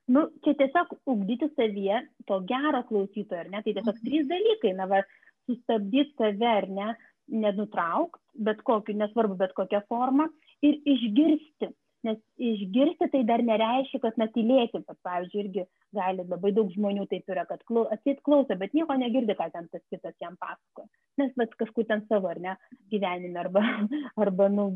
Nu, 0.09 0.23
čia 0.45 0.55
tiesiog 0.57 0.95
ugdyti 1.13 1.51
savyje 1.57 1.99
to 2.31 2.39
gero 2.49 2.81
klausytojo, 2.89 3.43
ar 3.43 3.51
ne? 3.53 3.61
Tai 3.65 3.73
tiesiog 3.75 3.97
mhm. 3.97 4.05
trys 4.07 4.29
dalykai, 4.31 4.73
na, 4.79 4.87
va, 4.93 5.03
sustabdyti 5.51 6.15
save, 6.19 6.53
ar 6.63 6.69
ne, 6.79 6.89
nenutraukti, 7.33 8.23
bet 8.47 8.63
kokiu, 8.67 8.97
nesvarbu, 8.99 9.39
bet 9.41 9.57
kokią 9.57 9.83
formą 9.91 10.29
ir 10.65 10.79
išgirsti 10.85 11.73
nes 12.07 12.19
išgirsti 12.39 13.09
tai 13.13 13.23
dar 13.29 13.43
nereiškia, 13.45 14.01
kad 14.03 14.19
natylėti, 14.21 14.83
bet, 14.87 14.99
pavyzdžiui, 15.07 15.43
irgi 15.45 15.65
gali 15.97 16.25
labai 16.27 16.53
daug 16.57 16.71
žmonių 16.75 17.07
taip 17.11 17.33
yra, 17.33 17.47
kad 17.49 17.63
klau, 17.69 17.87
atsit 17.95 18.21
klauso, 18.27 18.57
bet 18.61 18.75
nieko 18.77 18.97
negirdi, 19.01 19.37
ką 19.39 19.49
ten 19.55 19.69
tas 19.73 19.83
kitas 19.93 20.15
jam 20.23 20.37
pasakoja. 20.43 20.89
Nes 21.21 21.33
bet 21.41 21.55
kažkur 21.61 21.87
ten 21.89 22.05
savo, 22.11 22.31
ar 22.33 22.41
ne, 22.43 22.57
gyvenime, 22.93 23.41
arba, 23.43 23.65
arba 24.27 24.51
nu, 24.53 24.69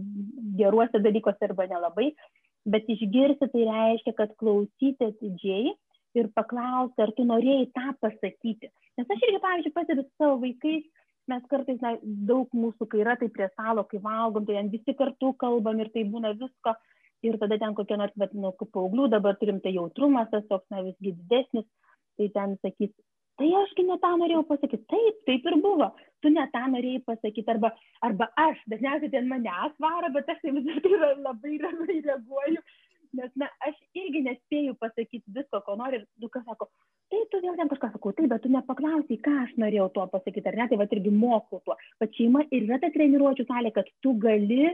geruose 0.60 1.02
dalykuose, 1.04 1.50
arba 1.50 1.68
nelabai. 1.70 2.10
Bet 2.70 2.88
išgirsti 2.92 3.48
tai 3.52 3.66
reiškia, 3.68 4.16
kad 4.16 4.34
klausyti 4.40 5.06
atidžiai 5.06 5.74
ir 6.18 6.26
paklausti, 6.36 7.00
ar 7.00 7.12
tu 7.16 7.24
norėjai 7.24 7.70
tą 7.76 7.94
pasakyti. 8.02 8.68
Nes 8.98 9.12
aš 9.14 9.28
irgi, 9.28 9.40
pavyzdžiui, 9.44 9.76
pastebiu 9.76 10.04
su 10.04 10.12
savo 10.18 10.40
vaikais, 10.42 10.88
mes 11.28 11.42
kartais 11.50 11.80
na, 11.84 11.96
daug 12.02 12.48
mūsų, 12.56 12.88
kai 12.90 13.02
yra 13.04 13.16
tai 13.20 13.28
prie 13.32 13.48
stalo, 13.52 13.84
kai 13.90 14.00
valgom, 14.04 14.46
tai 14.48 14.64
visi 14.72 14.94
kartu 14.96 15.34
kalbam 15.40 15.80
ir 15.82 15.90
tai 15.94 16.06
būna 16.08 16.32
visko, 16.38 16.74
ir 17.26 17.38
tada 17.40 17.58
ten 17.60 17.76
kokie 17.76 17.98
nors, 18.00 18.14
bet, 18.16 18.32
nu, 18.32 18.52
paauglių 18.60 19.10
dabar 19.12 19.36
turim 19.40 19.60
tai 19.60 19.74
jautrumas, 19.76 20.30
tas 20.32 20.46
toks, 20.48 20.66
na, 20.72 20.84
visgi 20.86 21.12
didesnis, 21.18 21.68
tai 22.18 22.28
ten 22.34 22.56
sakys, 22.64 22.92
tai 23.40 23.50
ašgi 23.62 23.86
ne 23.88 23.96
tą 24.02 24.12
norėjau 24.20 24.44
pasakyti, 24.48 24.86
taip, 24.92 25.20
taip 25.28 25.48
ir 25.48 25.58
buvo, 25.64 25.90
tu 26.24 26.32
ne 26.32 26.46
tą 26.54 26.66
norėjai 26.74 27.04
pasakyti, 27.08 27.48
arba, 27.52 27.72
arba 28.04 28.30
aš, 28.40 28.60
dažniausiai 28.72 29.12
ten 29.14 29.28
manęs 29.30 29.76
varo, 29.82 30.12
bet 30.16 30.28
aš 30.32 30.40
tai 30.44 30.54
vis 30.56 30.66
dėlto 30.68 31.12
labai 31.26 31.56
ramiai 31.62 32.02
reaguoju, 32.08 32.64
nes, 33.18 33.32
na, 33.40 33.48
aš 33.66 33.76
irgi 33.98 34.24
nespėju 34.26 34.76
pasakyti 34.80 35.36
visko, 35.36 35.62
ko 35.66 35.76
nori, 35.80 36.00
ir 36.00 36.06
dukas 36.22 36.44
sako, 36.46 36.68
tai 37.10 37.24
tu 37.32 37.40
vėl 37.42 37.56
ten 37.58 37.70
kažką 37.72 37.90
sakau, 37.94 38.12
taip, 38.16 38.28
bet 38.30 38.44
tu 38.44 38.52
nepaklausai, 38.52 39.18
ką 39.24 39.34
aš 39.46 39.56
norėjau 39.62 39.88
tuo 39.96 40.06
pasakyti, 40.12 40.46
ar 40.50 40.60
ne, 40.60 40.68
tai 40.70 40.78
va 40.80 40.86
irgi 40.90 41.14
moku 41.14 41.62
tuo, 41.66 41.76
bet 42.02 42.14
šeima 42.18 42.46
ir 42.50 42.68
yra 42.68 42.78
ta 42.82 42.92
treniruočių 42.94 43.48
salė, 43.48 43.74
kad 43.74 43.90
tu 44.04 44.14
gali 44.22 44.70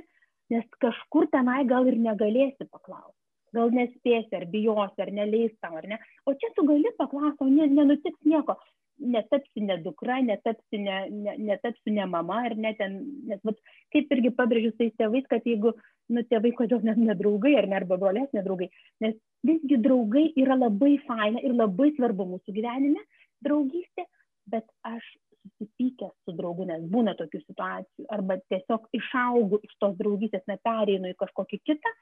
nes 0.52 0.66
kažkur 0.82 1.28
tenai 1.32 1.64
gal 1.66 1.88
ir 1.90 1.98
negalėsi 1.98 2.68
paklausti. 2.70 3.18
Gal 3.56 3.70
nespėsi, 3.72 4.32
ar 4.36 4.44
bijosi, 4.52 5.00
ar 5.02 5.10
neleis 5.14 5.54
tam, 5.62 5.76
ar 5.78 5.86
ne. 5.88 5.98
O 6.26 6.34
čia 6.34 6.50
tu 6.56 6.66
gali 6.68 6.90
paklausti, 6.98 7.46
o 7.46 7.48
ne, 7.50 7.68
nenutiks 7.72 8.18
nieko. 8.26 8.58
Netapsi 8.96 9.60
ne 9.60 9.76
dukra, 9.84 10.22
netapsi 10.24 10.78
ne, 10.80 10.96
ne, 11.12 11.34
netapsi 11.50 11.92
ne 11.92 12.06
mama, 12.08 12.38
ar 12.48 12.54
ne 12.56 12.72
ten, 12.78 12.96
nes 13.28 13.42
vat, 13.44 13.58
kaip 13.92 14.14
irgi 14.16 14.32
pabrėžiu 14.38 14.72
tais 14.78 14.94
tėvais, 14.96 15.26
kad 15.28 15.44
jeigu, 15.44 15.74
nu, 16.08 16.24
tėvai 16.30 16.54
kodėl 16.56 16.80
net 16.86 17.00
nedraugai, 17.02 17.52
ar 17.60 17.68
ne, 17.68 17.76
arba 17.80 17.98
brolės 18.00 18.32
nedraugai, 18.36 18.70
nes 19.04 19.18
visgi 19.46 19.78
draugai 19.84 20.30
yra 20.40 20.56
labai 20.56 20.96
faina 21.04 21.44
ir 21.44 21.52
labai 21.52 21.92
svarbu 21.98 22.28
mūsų 22.32 22.56
gyvenime, 22.56 23.04
draugystė, 23.44 24.06
bet 24.48 24.64
aš 24.88 25.04
susipykęs 25.46 26.14
su 26.24 26.34
draugu, 26.34 26.64
nes 26.66 26.88
būna 26.90 27.14
tokių 27.20 27.42
situacijų, 27.44 28.08
arba 28.16 28.40
tiesiog 28.50 28.88
išaugu 28.96 29.60
iš 29.68 29.76
tos 29.82 29.94
draugystės, 30.00 30.46
nepereinu 30.50 31.12
į 31.12 31.18
kažkokį 31.20 31.60
kitą 31.68 31.92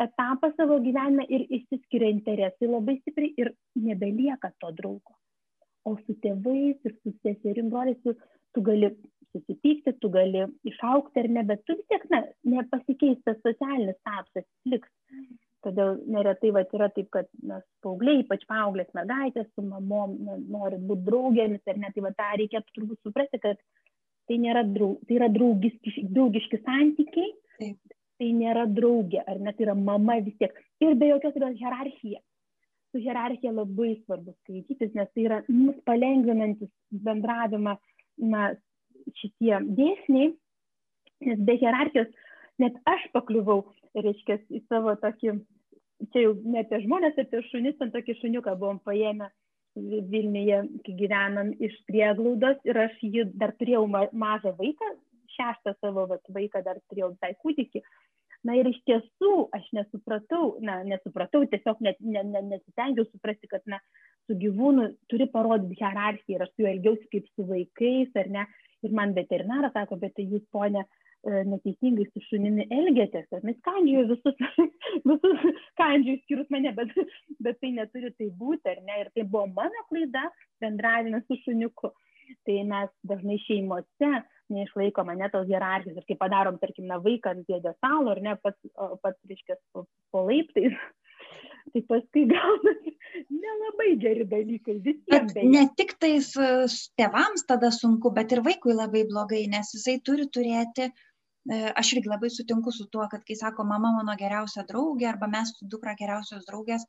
etapą 0.00 0.52
savo 0.56 0.78
gyvenime 0.80 1.26
ir 1.28 1.44
išsiskiria 1.58 2.10
interesai 2.14 2.68
labai 2.70 2.96
stipriai 3.00 3.34
ir 3.42 3.52
nebelieka 3.76 4.52
to 4.62 4.72
draugo. 4.76 5.19
O 5.88 5.96
su 6.04 6.16
tėvais 6.24 6.76
ir 6.84 6.96
su 7.00 7.12
seserim 7.24 7.70
broliais 7.72 8.00
tu, 8.04 8.14
tu 8.54 8.62
gali 8.64 8.90
susipykti, 9.32 9.94
tu 10.02 10.10
gali 10.12 10.42
išaukti 10.68 11.22
ar 11.22 11.28
ne, 11.36 11.44
bet 11.50 11.62
tu 11.66 11.76
vis 11.78 11.86
tiek 11.92 12.06
ne, 12.12 12.20
nepasikeis 12.54 13.20
tas 13.24 13.38
socialinis 13.46 13.98
statusas, 14.00 14.48
liks. 14.72 14.90
Todėl 15.64 15.98
neretai 16.08 16.50
vat 16.56 16.70
yra 16.72 16.88
taip 16.94 17.10
kad 17.12 17.26
mes 17.44 17.64
paaugliai 17.84 18.22
ypač 18.22 18.46
paauglės 18.48 18.88
mergaitės 18.96 19.48
su 19.52 19.64
mamom 19.64 20.14
na, 20.24 20.38
nori 20.54 20.78
būti 20.88 21.04
draugėmis 21.08 21.68
ar 21.68 21.80
ne 21.82 21.90
tai 21.92 22.04
va 22.06 22.12
tą 22.16 22.28
reikėtų 22.40 22.76
turbūt 22.78 23.00
suprasti 23.04 23.40
kad 23.42 23.60
tai 24.30 24.38
nėra 24.40 24.62
draug, 24.64 24.96
tai 25.04 25.18
yra 25.18 25.28
draugiški, 25.34 26.06
draugiški 26.16 26.62
santykiai. 26.64 27.32
Taip. 27.60 27.96
tai 28.20 28.30
nėra 28.36 28.66
draugė 28.68 29.20
ar 29.28 29.38
net 29.40 29.56
tai 29.56 29.66
yra 29.66 29.74
mama 29.76 30.18
vis 30.24 30.36
tiek. 30.40 30.56
Ir 30.84 30.96
be 31.00 31.08
jokios 31.08 31.36
yra 31.40 31.52
hierarchija 31.56 32.20
su 32.90 33.02
hierarchija 33.02 33.52
labai 33.54 33.94
svarbu 34.04 34.34
skaitytis 34.40 34.94
nes 34.98 35.10
tai 35.14 35.26
yra 35.28 35.42
mus 35.48 35.78
palengvinantis 35.88 36.70
bendravimą 37.06 37.76
na 38.32 38.50
šitie 39.20 39.60
dėsniai 39.78 40.32
nes 41.28 41.44
be 41.46 41.56
hierarchijos 41.60 42.10
net 42.60 42.76
aš 42.92 43.06
pakliuvau 43.14 43.62
reiškia, 43.96 44.38
į 44.52 44.62
savo 44.68 44.94
tokį, 45.02 45.34
čia 46.12 46.24
jau 46.24 46.34
ne 46.44 46.62
apie 46.62 46.82
žmonės, 46.84 47.18
apie 47.18 47.42
šunis, 47.50 47.78
ten 47.80 47.92
tokį 47.94 48.18
šuniuką 48.20 48.56
buvom 48.60 48.82
paėmę 48.86 49.30
Vilniuje, 49.78 50.56
kai 50.84 50.92
gyvenam 50.98 51.52
iš 51.62 51.76
prieglaudos 51.86 52.58
ir 52.66 52.78
aš 52.84 52.96
jį 53.06 53.28
dar 53.38 53.52
turėjau 53.58 53.84
ma 53.88 54.02
mažą 54.10 54.50
vaiką, 54.58 54.88
šeštą 55.36 55.76
savo 55.78 56.08
vat, 56.10 56.24
vaiką 56.34 56.62
dar 56.66 56.80
turėjau 56.90 57.12
visai 57.12 57.36
kūdikį. 57.38 57.82
Na 58.48 58.54
ir 58.56 58.70
iš 58.70 58.78
tiesų 58.88 59.32
aš 59.56 59.66
nesupratau, 59.76 60.54
na, 60.64 60.78
nesupratau, 60.88 61.42
tiesiog 61.52 61.82
net, 61.84 61.98
ne, 62.00 62.22
ne, 62.24 62.40
nesistengiau 62.54 63.04
suprasti, 63.10 63.50
kad, 63.50 63.64
na, 63.68 63.80
su 64.24 64.36
gyvūnu 64.40 64.86
turi 65.12 65.26
parodyti 65.32 65.76
hierarchiją 65.82 66.38
ir 66.38 66.46
aš 66.46 66.54
su 66.54 66.64
juo 66.64 66.70
elgiausi 66.70 67.10
kaip 67.12 67.28
su 67.34 67.46
vaikais, 67.50 68.16
ar 68.22 68.32
ne. 68.38 68.48
Ir 68.80 68.94
man 68.96 69.12
veterinaras 69.12 69.74
sako, 69.76 69.98
bet 70.00 70.14
tai 70.16 70.24
jūs, 70.24 70.46
ponė, 70.54 70.86
E, 71.20 71.40
neteisingai 71.44 72.06
su 72.08 72.22
šunimi 72.30 72.64
elgėtės, 72.72 73.26
nes 73.44 73.56
kandžioju 73.66 74.06
visus, 74.08 74.38
visus 75.10 75.42
kandžioju 75.76 76.20
skirus 76.22 76.52
mane, 76.54 76.70
bet, 76.78 76.94
bet 77.44 77.58
tai 77.60 77.74
neturi 77.76 78.08
tai 78.16 78.30
būti, 78.40 78.64
ar 78.72 78.80
ne, 78.86 78.96
ir 79.02 79.10
tai 79.12 79.26
buvo 79.26 79.44
mano 79.58 79.82
klaida 79.90 80.22
bendravime 80.64 81.20
su 81.26 81.36
šuniuku. 81.42 81.92
Tai 82.46 82.56
mes 82.70 82.94
dažnai 83.10 83.36
šeimose 83.44 84.10
neišlaikome 84.54 85.16
net 85.18 85.34
tos 85.34 85.48
hierarchijos 85.48 85.98
ir 86.00 86.06
kai 86.08 86.16
padarom, 86.20 86.58
tarkim, 86.62 86.86
na, 86.90 87.00
vaiką 87.02 87.34
ant 87.34 87.46
dėdės 87.48 87.76
stalo, 87.78 88.14
ar 88.14 88.22
ne, 88.24 88.36
pats, 88.42 88.58
pats 89.04 89.18
reiškia, 89.30 89.58
po, 89.74 89.86
po 90.14 90.24
laiptais, 90.28 90.76
tai 91.74 91.84
paskui 91.90 92.26
gaunasi 92.30 92.96
nelabai 93.30 93.90
geri 94.02 94.26
dalykai. 94.30 94.78
Ne 95.50 95.66
tik 95.78 95.96
tais 96.02 96.32
e, 96.38 96.50
tėvams 97.00 97.46
tada 97.48 97.70
sunku, 97.74 98.12
bet 98.16 98.34
ir 98.34 98.42
vaikui 98.46 98.74
labai 98.76 99.06
blogai, 99.08 99.44
nes 99.50 99.72
jisai 99.76 99.98
turi 100.06 100.26
turėti 100.32 100.88
uh, 100.88 101.06
E, 101.48 101.58
aš 101.80 101.94
irgi 101.96 102.10
labai 102.10 102.28
sutinku 102.32 102.72
su 102.76 102.84
tuo, 102.92 103.06
kad 103.12 103.22
kai 103.28 103.36
sako 103.42 103.64
mama 103.68 103.90
mano 103.94 104.14
geriausia 104.22 104.64
draugė 104.70 105.06
arba 105.10 105.28
mes 105.34 105.52
su 105.56 105.68
dukra 105.74 105.94
geriausios 106.00 106.44
draugės, 106.48 106.84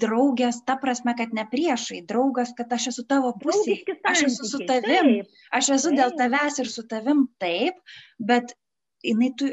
draugės 0.00 0.62
ta 0.68 0.76
prasme, 0.80 1.14
kad 1.18 1.34
ne 1.36 1.44
priešai, 1.50 2.00
draugas, 2.08 2.52
kad 2.56 2.72
aš 2.72 2.88
esu 2.92 3.04
tavo 3.08 3.32
pusėje, 3.42 3.98
aš 4.08 4.24
esu 4.30 4.48
su 4.48 4.60
tavim, 4.68 5.12
aš 5.58 5.70
esu 5.76 5.92
dėl 5.96 6.14
tavęs 6.18 6.58
ir 6.62 6.70
su 6.72 6.84
tavim 6.88 7.26
taip, 7.42 7.78
bet 8.32 8.54
jinai 9.02 9.30
tu, 9.38 9.50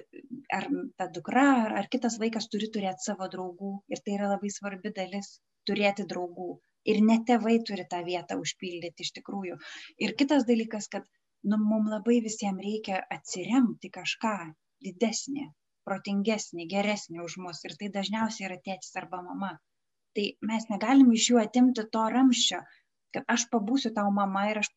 ar 0.54 0.68
ta 0.98 1.10
dukra, 1.14 1.46
ar 1.82 1.90
kitas 1.94 2.20
vaikas 2.22 2.50
turi 2.54 2.70
turėti 2.74 3.10
savo 3.10 3.30
draugų 3.34 3.74
ir 3.94 4.02
tai 4.06 4.18
yra 4.18 4.34
labai 4.34 4.52
svarbi 4.54 4.94
dalis 4.96 5.38
turėti 5.70 6.06
draugų. 6.10 6.52
Ir 6.90 7.02
ne 7.06 7.20
tėvai 7.28 7.58
turi 7.68 7.86
tą 7.92 8.00
vietą 8.06 8.38
užpildyti 8.40 9.06
iš 9.06 9.12
tikrųjų. 9.18 9.58
Ir 10.06 10.14
kitas 10.20 10.46
dalykas, 10.48 10.88
kad 10.94 11.06
nu, 11.44 11.58
mums 11.60 11.92
labai 11.92 12.20
visiems 12.26 12.64
reikia 12.64 13.02
atsiremti 13.16 13.92
kažką 13.98 14.36
didesnį, 14.86 15.50
protingesnį, 15.90 16.68
geresnį 16.72 17.24
už 17.26 17.38
mus. 17.44 17.62
Ir 17.68 17.76
tai 17.82 17.92
dažniausiai 17.98 18.48
yra 18.50 18.60
tėtis 18.64 18.96
arba 19.02 19.22
mama. 19.26 19.58
Tai 20.18 20.26
mes 20.51 20.68
negalim 20.72 21.12
iš 21.16 21.30
jų 21.32 21.39
atimti 21.41 21.86
to 21.95 22.03
ramščio, 22.14 22.60
kad 23.16 23.34
aš 23.36 23.45
pabūsiu 23.53 23.91
tau 23.95 24.10
mama 24.14 24.45
ir 24.51 24.62
aš 24.62 24.70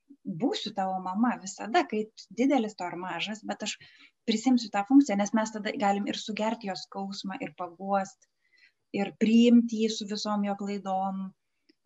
būsiu 0.43 0.73
tavo 0.77 0.99
mama 1.05 1.33
visada, 1.43 1.83
kai 1.91 2.03
didelis 2.41 2.77
to 2.79 2.87
ar 2.87 2.97
mažas, 3.05 3.43
bet 3.51 3.65
aš 3.67 3.77
prisimsiu 4.29 4.71
tą 4.75 4.85
funkciją, 4.89 5.19
nes 5.21 5.33
mes 5.39 5.55
tada 5.57 5.73
galim 5.85 6.07
ir 6.11 6.19
sugerti 6.25 6.71
jos 6.71 6.85
skausmą, 6.87 7.39
ir 7.47 7.55
paguost, 7.59 8.29
ir 9.01 9.13
priimti 9.25 9.83
jį 9.83 9.91
su 9.97 10.09
visom 10.13 10.45
jo 10.47 10.55
klaidom, 10.61 11.25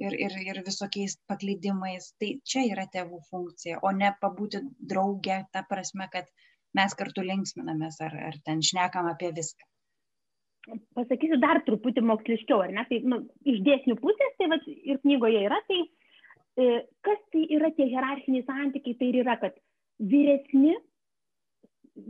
ir, 0.02 0.16
ir, 0.26 0.36
ir 0.50 0.60
visokiais 0.66 1.16
paklydimais. 1.30 2.10
Tai 2.20 2.32
čia 2.52 2.66
yra 2.72 2.86
tėvų 2.92 3.22
funkcija, 3.30 3.80
o 3.82 3.92
ne 4.00 4.12
pabūti 4.20 4.62
draugė, 4.92 5.40
ta 5.52 5.64
prasme, 5.70 6.10
kad 6.12 6.28
mes 6.76 6.98
kartu 6.98 7.24
linksminamės 7.24 8.02
ar, 8.04 8.18
ar 8.30 8.38
ten 8.44 8.62
šnekam 8.70 9.08
apie 9.12 9.32
viską. 9.38 9.70
Pasakysiu 10.96 11.38
dar 11.38 11.60
truputį 11.66 12.02
moksliškiau, 12.02 12.64
ar 12.64 12.72
ne? 12.74 12.82
Tai 12.88 12.98
nu, 13.10 13.20
iš 13.46 13.60
dėsnių 13.66 13.94
pusės, 14.02 14.32
tai 14.38 14.48
va, 14.50 14.58
ir 14.66 14.98
knygoje 15.04 15.44
yra, 15.46 15.60
tai 15.70 15.78
e, 16.58 16.80
kas 17.06 17.20
tai 17.34 17.44
yra 17.54 17.70
tie 17.76 17.86
hierarchiniai 17.92 18.46
santykiai, 18.48 18.98
tai 18.98 19.12
yra, 19.22 19.36
kad 19.42 19.54
vyresni 20.02 20.74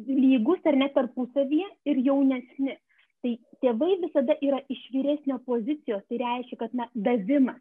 lygus 0.08 0.64
ar 0.66 0.78
net 0.80 0.96
tarpusavyje 0.96 1.68
ir 1.92 2.02
jaunesni. 2.08 2.78
Tai 3.24 3.32
tėvai 3.64 3.92
visada 4.02 4.36
yra 4.44 4.62
iš 4.72 4.82
vyresnio 4.94 5.38
pozicijos, 5.44 6.04
tai 6.08 6.20
reiškia, 6.22 6.58
kad 6.64 6.74
na, 6.76 6.88
davimas. 6.94 7.60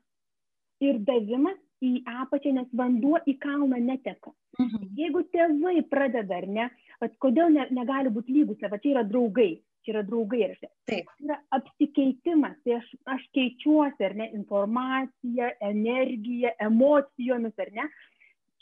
Ir 0.83 0.99
davimas 1.07 1.59
į 1.83 2.01
apačią, 2.23 2.55
nes 2.55 2.71
vanduo 2.75 3.19
į 3.27 3.37
kalną 3.43 3.79
neteka. 3.83 4.33
Mhm. 4.59 4.89
Jeigu 4.95 5.23
tėvai 5.35 5.77
pradeda, 5.91 6.39
ar 6.39 6.47
ne, 6.47 6.67
at, 7.03 7.15
kodėl 7.23 7.51
ne, 7.51 7.67
negali 7.75 8.11
būti 8.13 8.35
lygus, 8.35 8.63
va 8.63 8.79
čia 8.79 8.95
yra 8.95 9.03
draugai, 9.07 9.57
čia 9.85 9.95
yra 9.95 10.03
draugai, 10.07 10.41
ar 10.49 10.57
ne? 10.57 10.71
Taip. 10.89 11.13
Tai 11.13 11.29
yra 11.29 11.39
apsikeitimas, 11.59 12.57
tai 12.65 12.79
aš, 12.79 12.91
aš 13.15 13.23
keičiuosi, 13.37 14.09
ar 14.09 14.17
ne, 14.17 14.29
informaciją, 14.41 15.53
energiją, 15.69 16.51
emocijomis, 16.67 17.55
ar 17.61 17.73
ne. 17.79 17.89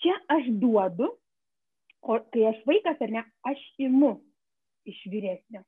Čia 0.03 0.19
aš 0.35 0.51
duodu, 0.59 1.13
O 2.03 2.19
kai 2.35 2.47
aš 2.49 2.59
vaikas 2.67 2.99
ar 3.01 3.11
ne, 3.15 3.21
aš 3.47 3.59
imu 3.79 4.17
iš 4.91 4.97
vyresnio. 5.11 5.61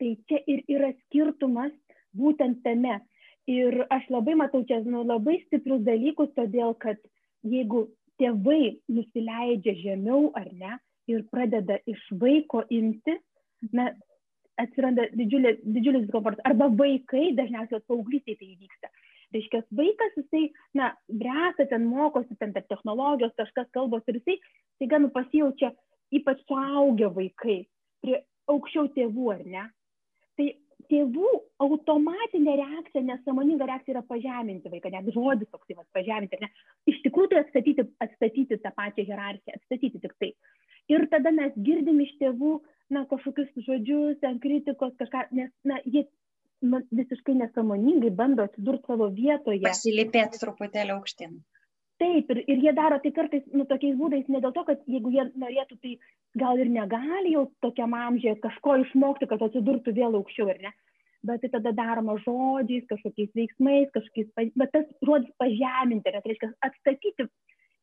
Tai 0.00 0.12
čia 0.28 0.40
ir 0.48 0.62
yra 0.72 0.94
skirtumas 1.04 1.74
būtent 2.16 2.62
tame. 2.64 3.02
Ir 3.50 3.84
aš 3.92 4.08
labai 4.08 4.38
matau 4.40 4.62
čia 4.64 4.80
nu, 4.88 5.02
labai 5.04 5.36
stiprius 5.42 5.84
dalykus, 5.84 6.32
todėl 6.38 6.72
kad 6.80 6.96
jeigu 7.44 7.84
tėvai 8.16 8.78
nusileidžia 8.88 9.74
žemiau 9.82 10.30
ar 10.40 10.48
ne 10.56 10.78
ir 11.12 11.26
pradeda 11.28 11.76
iš 11.84 12.00
vaiko 12.16 12.62
imti, 12.72 13.18
na, 13.76 13.90
atsiranda 14.60 15.08
didžiulė, 15.18 15.56
didžiulis 15.64 16.06
diskomfortas. 16.06 16.44
Arba 16.48 16.70
vaikai, 16.78 17.32
dažniausiai 17.38 17.82
paauglystėje 17.88 18.40
tai 18.40 18.50
įvyksta. 18.52 18.92
Reiškia, 19.34 19.62
vaikas, 19.74 20.12
jisai, 20.20 20.44
na, 20.78 20.92
bręsta, 21.10 21.66
ten 21.70 21.88
mokosi, 21.90 22.36
ten 22.38 22.52
per 22.54 22.66
technologijos 22.70 23.34
kažkas 23.40 23.66
kalbos 23.74 24.04
ir 24.06 24.20
jisai, 24.20 24.36
staiga, 24.76 25.00
nu, 25.02 25.10
pasijaučia 25.14 25.72
ypač 26.14 26.42
suaugę 26.48 27.10
vaikai 27.16 27.64
prie 28.04 28.20
aukščiau 28.52 28.92
tėvų, 28.94 29.30
ar 29.34 29.42
ne? 29.48 29.64
Tai 30.38 30.46
tėvų 30.90 31.30
automatinė 31.64 32.56
reakcija, 32.60 33.02
nesąmoninga 33.08 33.68
reakcija 33.70 33.96
yra 33.96 34.02
pažeminti 34.08 34.70
vaiką, 34.72 34.92
net 34.92 35.08
žodis 35.14 35.48
toks, 35.50 35.66
tai 35.70 35.86
pažeminti, 35.96 36.40
ne? 36.42 36.50
Iš 36.90 37.00
tikrųjų 37.06 37.32
tai 37.32 37.42
atstatyti, 37.44 37.86
atstatyti 38.04 38.60
tą 38.60 38.74
pačią 38.76 39.06
hierarchiją, 39.08 39.56
atstatyti 39.58 40.02
tik 40.02 40.14
tai. 40.20 40.30
Ir 40.92 41.06
tada 41.12 41.32
mes 41.32 41.54
girdim 41.66 42.02
iš 42.04 42.12
tėvų, 42.20 42.58
na, 42.92 43.06
kažkokius 43.08 43.64
žodžius, 43.64 44.18
ten 44.20 44.38
kritikos, 44.42 44.92
kažką, 45.00 45.26
nes, 45.32 45.50
na, 45.64 45.80
jie 45.88 46.04
nu, 46.64 46.80
visiškai 46.92 47.34
nesąmoningai 47.40 48.12
bando 48.18 48.44
atsidurti 48.44 48.90
savo 48.90 49.08
vietoje. 49.16 49.62
Pasilipėti 49.64 50.40
truputėlį 50.42 50.96
aukštyn. 50.98 51.38
Taip, 52.02 52.30
ir, 52.34 52.40
ir 52.50 52.62
jie 52.66 52.72
daro 52.74 52.98
tai 53.02 53.12
kartais 53.14 53.44
nu, 53.54 53.64
tokiais 53.70 53.94
būdais, 53.96 54.26
ne 54.32 54.40
dėl 54.42 54.52
to, 54.56 54.64
kad 54.66 54.80
jeigu 54.90 55.12
jie 55.14 55.28
norėtų, 55.38 55.78
tai 55.84 55.92
gal 56.40 56.58
ir 56.58 56.72
negali 56.72 57.36
jau 57.36 57.44
tokiam 57.62 57.94
amžiai 57.94 58.34
kažko 58.42 58.80
išmokti, 58.82 59.28
kad 59.30 59.44
atsidurtų 59.46 59.94
vėl 59.94 60.18
aukščiau, 60.18 60.50
ar 60.50 60.58
ne? 60.64 60.74
Bet 61.24 61.40
tai 61.40 61.52
tada 61.54 61.72
daroma 61.72 62.18
žodžiais, 62.20 62.84
kažkokiais 62.90 63.30
veiksmais, 63.38 63.92
kažkokiais, 63.94 64.50
bet 64.58 64.74
tas 64.74 64.90
žodis 65.06 65.30
pažeminti, 65.40 66.10
tai 66.10 66.20
reiškia 66.26 66.50
atstatyti 66.66 67.28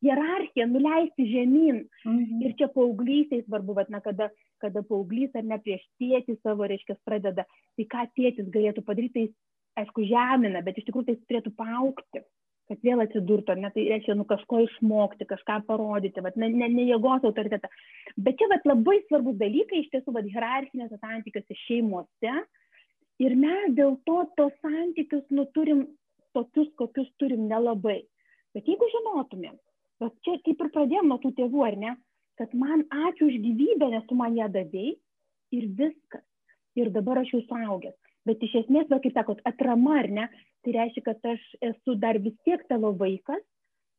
hierarchiją, 0.02 0.66
nuleisti 0.70 1.28
žemyn. 1.30 1.84
Mhm. 2.04 2.42
Ir 2.46 2.56
čia 2.58 2.68
paauglystėje 2.74 3.46
svarbu, 3.46 3.78
bet, 3.78 3.90
na, 3.94 4.02
kada, 4.04 4.30
kada 4.62 4.84
paauglys 4.86 5.34
ar 5.38 5.46
ne 5.46 5.58
prieš 5.62 5.84
tėtį 6.02 6.38
savo, 6.42 6.68
reiškia, 6.70 6.98
pradeda, 7.06 7.46
tai 7.78 7.88
ką 7.94 8.06
tėtis 8.18 8.52
galėtų 8.52 8.84
padaryti, 8.86 9.28
tai 9.30 9.84
aišku, 9.84 10.04
žemina, 10.10 10.62
bet 10.64 10.78
iš 10.78 10.88
tikrųjų 10.88 11.08
tai 11.08 11.18
turėtų 11.26 11.54
paaukti 11.56 12.26
kad 12.70 12.84
vėl 12.86 13.02
atsidurtų, 13.04 13.56
ne, 13.60 13.68
tai 13.74 13.84
reiškia, 13.90 14.14
nu, 14.16 14.24
kažko 14.28 14.62
išmokti, 14.64 15.26
kažką 15.28 15.58
parodyti, 15.68 16.22
bet 16.24 16.38
ne, 16.40 16.48
ne, 16.54 16.68
ne 16.72 16.86
jėgos 16.88 17.24
autoritetą. 17.28 17.68
Bet 18.16 18.38
čia 18.40 18.48
vat, 18.52 18.64
labai 18.68 19.00
svarbus 19.08 19.36
dalykai, 19.40 19.82
iš 19.82 19.90
tiesų, 19.92 20.14
vat, 20.16 20.28
hierarchinėse 20.30 21.00
santykiuose 21.02 21.58
šeimose. 21.66 22.36
Ir 23.22 23.36
mes 23.38 23.74
dėl 23.76 23.98
to 24.08 24.22
tos 24.38 24.54
santykius 24.64 25.26
nu, 25.34 25.44
turim 25.56 25.84
tokius, 26.36 26.70
kokius 26.80 27.10
turim 27.20 27.44
nelabai. 27.50 28.00
Bet 28.56 28.68
jeigu 28.68 28.88
žinotumėm, 28.94 29.58
bet 30.02 30.18
čia 30.26 30.38
kaip 30.46 30.64
ir 30.64 30.72
pradėjom 30.74 31.10
nuo 31.10 31.20
tų 31.22 31.32
tėvų, 31.38 31.64
ar 31.68 31.78
ne, 31.78 31.96
kad 32.40 32.54
man 32.58 32.84
ačiū 33.08 33.28
už 33.30 33.38
gyvybę, 33.46 33.88
nes 33.94 34.06
tu 34.08 34.18
man 34.18 34.36
ją 34.38 34.48
davėjai 34.52 34.96
ir 35.58 35.68
viskas. 35.78 36.24
Ir 36.78 36.88
dabar 36.92 37.20
aš 37.20 37.34
jau 37.34 37.42
suaugęs. 37.50 37.96
Bet 38.26 38.42
iš 38.46 38.54
esmės 38.62 38.88
va 38.90 38.98
kaip 39.04 39.16
sakot 39.16 39.40
atrama 39.48 39.98
ar 40.00 40.08
ne? 40.18 40.28
Tai 40.62 40.74
reiškia 40.76 41.02
kad 41.08 41.26
aš 41.34 41.42
esu 41.68 41.96
dar 42.00 42.18
vis 42.22 42.36
tiek 42.46 42.62
tavo 42.70 42.92
vaikas 42.96 43.42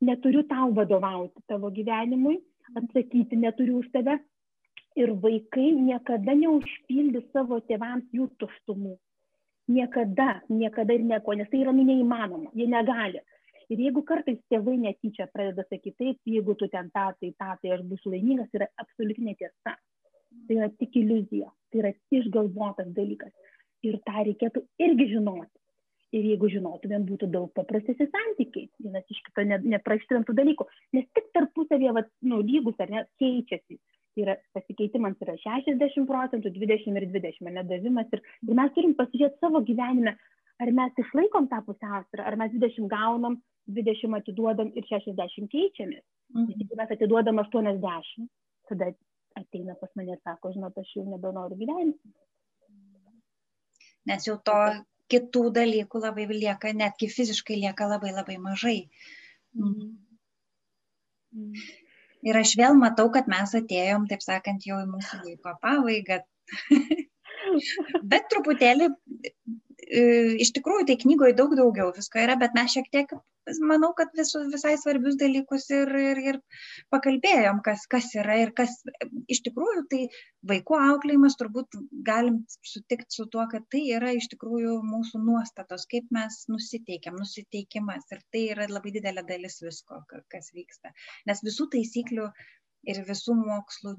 neturiu 0.04 0.44
tau 0.48 0.72
vadovauti 0.76 1.44
tavo 1.48 1.72
gyvenimui 1.72 2.40
atsakyti 2.80 3.40
neturiu 3.40 3.80
už 3.84 3.90
tave. 3.96 4.20
Ir 4.96 5.10
vaikai 5.26 5.72
niekada 5.74 6.36
neužpildys 6.38 7.26
savo 7.34 7.58
tėvams 7.70 8.06
jų 8.14 8.28
tuštumų. 8.42 8.94
Niekada 9.74 10.44
niekada 10.50 10.94
ir 10.94 11.06
nieko 11.08 11.34
nes 11.40 11.50
tai 11.50 11.64
yra 11.64 11.74
nu 11.74 11.86
neįmanoma. 11.88 12.52
Jie 12.54 12.68
negali 12.70 13.24
ir 13.74 13.86
jeigu 13.88 14.04
kartais 14.10 14.40
tėvai 14.54 14.78
netyčia 14.82 15.30
pradeda 15.34 15.66
sakyti 15.70 15.98
taip 16.00 16.36
jeigu 16.36 16.56
tu 16.60 16.70
ten 16.74 16.92
tą 16.96 17.10
tai 17.20 17.34
tą 17.34 17.56
tai 17.62 17.74
aš 17.78 17.84
būsiu 17.90 18.14
laimingas 18.14 18.60
yra 18.60 18.70
absoliuti 18.86 19.26
netiesa 19.30 19.74
tai 20.48 20.60
yra 20.60 20.70
tik 20.80 21.02
iliuzija 21.02 21.50
tai 21.72 21.84
yra 21.84 21.94
išgalvotas 22.20 22.94
dalykas 22.98 23.34
ir 23.88 24.00
tą 24.08 24.24
reikėtų 24.30 24.64
irgi 24.86 25.10
žinoti. 25.16 25.56
Ir 26.14 26.28
jeigu 26.30 26.50
žinotumėm, 26.54 27.08
būtų 27.08 27.28
daug 27.34 27.50
paprastesni 27.58 28.06
santykiai, 28.06 28.68
vienas 28.84 29.08
iš 29.10 29.18
kito 29.26 29.46
ne, 29.50 29.58
nepraštumėm 29.74 30.28
tų 30.28 30.36
dalykų, 30.38 30.68
nes 30.94 31.08
tik 31.18 31.32
tarpusavėje, 31.34 32.04
nu, 32.30 32.38
lygus 32.46 32.78
ar 32.84 32.94
ne, 32.94 33.02
keičiasi. 33.22 33.80
Tai 34.14 34.22
yra 34.28 34.36
pasikeitimas 34.54 35.18
yra 35.26 35.34
60 35.42 36.06
procentų, 36.06 36.52
20 36.54 37.00
ir 37.02 37.08
20, 37.16 37.50
nedavimas. 37.56 38.14
Ir, 38.14 38.22
ir 38.46 38.60
mes 38.60 38.76
turim 38.76 38.94
pasižiūrėti 39.00 39.42
savo 39.42 39.64
gyvenime, 39.66 40.14
ar 40.64 40.72
mes 40.80 41.00
išlaikom 41.06 41.50
tą 41.52 41.62
pusiausvyrą, 41.68 42.28
ar 42.28 42.40
mes 42.42 42.54
20 42.56 42.90
gaunam, 42.92 43.40
20 43.80 44.20
atiduodam 44.20 44.72
ir 44.80 44.88
60 44.90 45.50
keičiamės. 45.52 46.04
Mhm. 46.34 46.52
Jeigu 46.60 46.80
mes 46.82 46.94
atiduodam 46.98 47.42
80, 47.44 48.30
tada 48.70 48.92
ateina 49.40 49.76
pas 49.80 49.92
mane 49.96 50.16
ir 50.16 50.22
sako, 50.24 50.54
žinot, 50.56 50.78
aš 50.78 50.96
jau 50.98 51.06
nebenoriu 51.08 51.58
gyventi 51.60 52.14
nes 54.10 54.28
jau 54.28 54.36
to 54.50 54.58
kitų 55.12 55.44
dalykų 55.58 56.02
labai 56.04 56.26
lieka, 56.32 56.74
netgi 56.76 57.10
fiziškai 57.12 57.60
lieka 57.62 57.88
labai 57.90 58.14
labai 58.16 58.40
mažai. 58.42 58.80
Mhm. 59.54 59.96
Mhm. 61.34 61.64
Ir 62.24 62.40
aš 62.40 62.54
vėl 62.56 62.78
matau, 62.80 63.10
kad 63.12 63.28
mes 63.28 63.52
atėjom, 63.60 64.08
taip 64.08 64.22
sakant, 64.24 64.64
jau 64.64 64.80
į 64.80 64.88
mūsų 64.88 65.20
laiko 65.26 65.58
pabaigą. 65.64 66.22
Bet 68.12 68.30
truputėlį 68.32 68.88
iš 70.44 70.52
tikrųjų 70.56 70.88
tai 70.90 70.98
knygoje 71.02 71.36
daug 71.38 71.54
daugiau 71.58 71.92
visko 71.96 72.22
yra, 72.22 72.36
bet 72.40 72.56
mes 72.58 72.74
šiek 72.76 72.90
tiek, 72.94 73.12
manau, 73.68 73.92
kad 73.98 74.14
visus, 74.18 74.48
visai 74.54 74.74
svarbius 74.80 75.18
dalykus 75.20 75.66
ir, 75.76 75.92
ir, 76.00 76.22
ir 76.32 76.40
pakalbėjom, 76.94 77.60
kas, 77.66 77.86
kas 77.92 78.10
yra 78.16 78.38
ir 78.44 78.54
kas 78.56 78.76
iš 79.32 79.44
tikrųjų 79.48 79.84
tai 79.92 80.02
vaikų 80.52 80.80
auklėjimas 80.80 81.38
turbūt 81.40 81.78
galim 82.08 82.42
sutikti 82.64 83.18
su 83.18 83.28
tuo, 83.34 83.46
kad 83.52 83.68
tai 83.74 83.84
yra 83.98 84.14
iš 84.16 84.30
tikrųjų 84.34 84.78
mūsų 84.88 85.24
nuostatos, 85.26 85.88
kaip 85.92 86.08
mes 86.16 86.44
nusiteikiam, 86.52 87.20
nusiteikimas 87.20 88.08
ir 88.16 88.24
tai 88.32 88.48
yra 88.56 88.70
labai 88.72 88.96
didelė 88.96 89.26
dalis 89.28 89.60
visko, 89.64 90.04
kas 90.32 90.54
vyksta. 90.56 90.94
Nes 91.30 91.44
visų 91.44 91.70
taisyklių 91.76 92.30
ir 92.92 93.04
visų 93.08 93.36
mokslų 93.40 93.98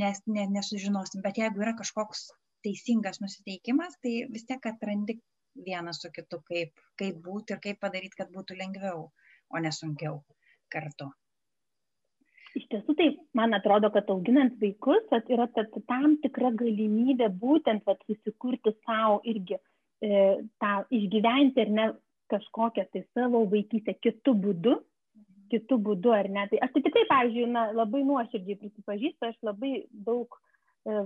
nes, 0.00 0.22
ne, 0.26 0.46
nesužinosim, 0.56 1.24
bet 1.24 1.40
jeigu 1.40 1.64
yra 1.64 1.74
kažkoks 1.78 2.30
teisingas 2.64 3.20
nusiteikimas, 3.22 3.96
tai 4.04 4.26
vis 4.32 4.46
tiek 4.48 4.66
atrandi 4.72 5.18
vienas 5.66 6.00
su 6.02 6.10
kitu, 6.14 6.40
kaip, 6.46 6.84
kaip 7.00 7.22
būti 7.24 7.56
ir 7.56 7.62
kaip 7.64 7.80
padaryti, 7.82 8.18
kad 8.20 8.30
būtų 8.34 8.58
lengviau, 8.60 9.08
o 9.50 9.62
nesunkiau 9.62 10.20
kartu. 10.70 11.10
Iš 12.58 12.66
tiesų, 12.70 12.94
tai 12.98 13.08
man 13.38 13.54
atrodo, 13.54 13.92
kad 13.94 14.08
auginant 14.10 14.56
vaikus 14.62 15.06
at, 15.14 15.28
yra 15.30 15.46
ta, 15.54 15.64
tam 15.86 16.16
tikra 16.22 16.50
galimybė 16.58 17.30
būtent 17.42 17.86
at, 17.90 18.00
susikurti 18.10 18.72
savo 18.82 19.20
irgi 19.30 19.58
e, 20.02 20.22
tą 20.62 20.72
išgyventi 20.90 21.62
ar 21.62 21.74
ne 21.76 21.86
kažkokią 22.30 22.86
tai 22.90 23.04
savo 23.14 23.44
vaikystę 23.50 23.94
kitų 24.02 24.34
būdų, 24.44 24.74
kitų 25.54 25.78
būdų 25.86 26.14
ar 26.14 26.30
ne. 26.30 26.46
Tai 26.50 26.62
aš 26.66 26.74
tai 26.74 26.82
tikrai, 26.86 27.06
pavyzdžiui, 27.10 27.46
na, 27.54 27.68
labai 27.74 28.02
nuoširdžiai 28.06 28.58
prisipažįstu, 28.58 29.30
aš 29.30 29.38
labai 29.46 29.72
daug 30.06 30.38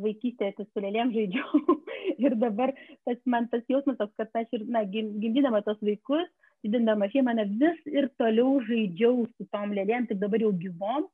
vaikystėje 0.04 0.66
su 0.68 0.84
lėlėm 0.84 1.12
žaidžiau. 1.14 1.78
Ir 2.24 2.36
dabar 2.40 2.72
tas, 3.06 3.18
man 3.26 3.48
tas 3.52 3.64
jausmas 3.70 3.98
toks, 3.98 4.14
kad 4.20 4.40
aš 4.40 4.50
ir, 4.56 4.64
na, 4.70 4.84
gimdydama 4.86 5.62
tos 5.66 5.80
vaikus, 5.82 6.28
didindama 6.64 7.08
šeimą, 7.12 7.34
vis 7.60 7.80
ir 7.90 8.08
toliau 8.20 8.58
žaidžiau 8.68 9.26
su 9.34 9.46
tom 9.52 9.74
lėlėm, 9.76 10.08
tik 10.08 10.20
dabar 10.22 10.44
jau 10.44 10.52
gyvom. 10.56 11.08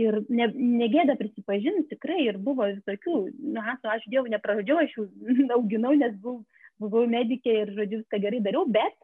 Ir 0.00 0.18
ne, 0.26 0.48
negėda 0.58 1.14
prisipažinti 1.14 1.94
tikrai 1.94 2.24
ir 2.24 2.38
buvo 2.42 2.66
visokių, 2.66 3.18
na, 3.54 3.76
aš 3.94 4.06
Dievų 4.10 4.32
nepražudžiau, 4.32 4.80
aš 4.82 4.96
jų 4.98 5.04
auginau, 5.56 5.94
nes 5.98 6.16
buvau, 6.18 6.42
buvau 6.82 7.04
medikė 7.10 7.60
ir, 7.62 7.74
žodžiu, 7.76 8.00
viską 8.02 8.18
gerai 8.24 8.40
dariau, 8.42 8.64
bet, 8.66 8.96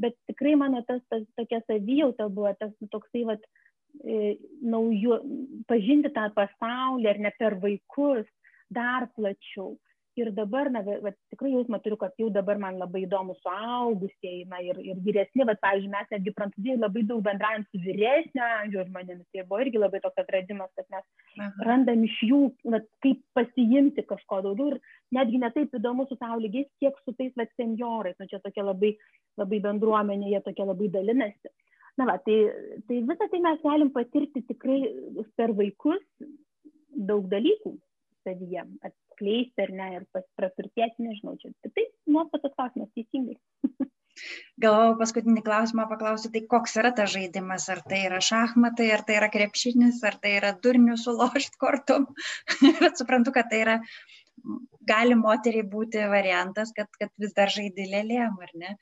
bet 0.00 0.16
tikrai 0.30 0.56
mano 0.56 0.80
tas, 0.88 1.02
tas 1.12 1.26
tokia 1.36 1.60
savijauta 1.66 2.30
buvo, 2.32 2.54
tas 2.56 2.72
toksai, 2.94 3.26
vat, 3.28 3.44
e, 4.00 4.38
nauju, 4.64 5.20
pažinti 5.68 6.08
tą 6.16 6.30
pasaulį 6.38 7.12
ar 7.12 7.20
ne 7.26 7.34
per 7.36 7.58
vaikus 7.60 8.24
dar 8.74 9.08
plačiau 9.16 9.74
ir 10.20 10.30
dabar, 10.34 10.70
na, 10.72 10.82
va, 10.82 11.12
tikrai 11.32 11.52
jausmą 11.52 11.78
turiu, 11.82 11.96
kad 12.00 12.14
jau 12.18 12.28
dabar 12.34 12.58
man 12.60 12.78
labai 12.80 13.04
įdomu 13.04 13.36
suaugusieji, 13.40 14.46
na, 14.50 14.60
ir, 14.64 14.78
ir 14.82 14.98
vyresni, 15.04 15.46
va, 15.48 15.54
pavyzdžiui, 15.62 15.92
mes 15.92 16.10
netgi 16.14 16.34
prancūzijai 16.36 16.80
labai 16.80 17.04
daug 17.08 17.22
bendraujam 17.26 17.64
su 17.68 17.80
vyresnio 17.84 18.44
amžiaus 18.46 18.88
žmonėmis, 18.90 19.28
tai 19.32 19.46
buvo 19.46 19.62
irgi 19.64 19.82
labai 19.82 20.02
toks 20.04 20.22
atradimas, 20.22 20.72
kad 20.78 20.88
mes 20.92 21.04
Aha. 21.38 21.50
randam 21.68 22.04
iš 22.06 22.18
jų, 22.26 22.42
va, 22.74 22.82
kaip 23.06 23.22
pasiimti 23.38 24.06
kažko 24.10 24.42
daugiau 24.48 24.74
ir 24.74 24.80
netgi 25.16 25.42
netaip 25.42 25.78
įdomu 25.78 26.08
su 26.08 26.18
savo 26.18 26.40
lygiais, 26.42 26.68
kiek 26.82 26.98
su 27.04 27.14
tais, 27.16 27.32
va, 27.38 27.46
seniorais, 27.54 28.18
nu, 28.20 28.28
čia 28.30 28.42
tokia 28.44 28.66
labai, 28.66 28.96
labai 29.40 29.62
bendruomenė, 29.68 30.32
jie 30.34 30.42
tokia 30.46 30.66
labai 30.72 30.90
dalinasi. 30.92 31.54
Na, 31.98 32.06
va, 32.08 32.18
tai, 32.24 32.42
tai 32.88 33.02
visą 33.06 33.26
tai 33.30 33.40
mes 33.44 33.62
galim 33.62 33.94
patirti 33.94 34.42
tikrai 34.48 34.82
per 35.36 35.54
vaikus 35.58 36.02
daug 36.90 37.26
dalykų 37.30 37.76
savyje, 38.26 38.66
atskleisti 38.88 39.64
ar 39.66 39.72
ne 39.78 39.88
ir 39.98 40.04
praturtėti, 40.38 41.06
nežinau, 41.06 41.36
čia 41.40 41.52
tai 41.74 41.86
nuostatas 42.10 42.54
klausimas 42.56 42.92
teisingai. 42.96 43.38
Galvojau 44.62 44.96
paskutinį 45.00 45.42
klausimą 45.46 45.86
paklausiu, 45.90 46.30
tai 46.34 46.42
koks 46.52 46.76
yra 46.82 46.90
tas 46.96 47.12
žaidimas, 47.14 47.68
ar 47.72 47.80
tai 47.90 48.02
yra 48.08 48.18
šachmatai, 48.24 48.88
ar 48.96 49.04
tai 49.08 49.16
yra 49.20 49.30
krepšinis, 49.32 50.00
ar 50.10 50.18
tai 50.22 50.34
yra 50.40 50.50
durnių 50.64 50.96
sulošt 51.00 51.56
kortom. 51.62 52.08
Bet 52.82 53.00
suprantu, 53.00 53.32
kad 53.36 53.48
tai 53.52 53.62
yra, 53.64 53.76
gali 54.90 55.16
moteriai 55.18 55.66
būti 55.74 56.04
variantas, 56.12 56.74
kad, 56.76 56.90
kad 57.00 57.12
vis 57.22 57.32
dar 57.36 57.52
žaidži 57.54 57.88
lėlėm, 57.94 58.36
ar 58.46 58.56
ne? 58.64 58.76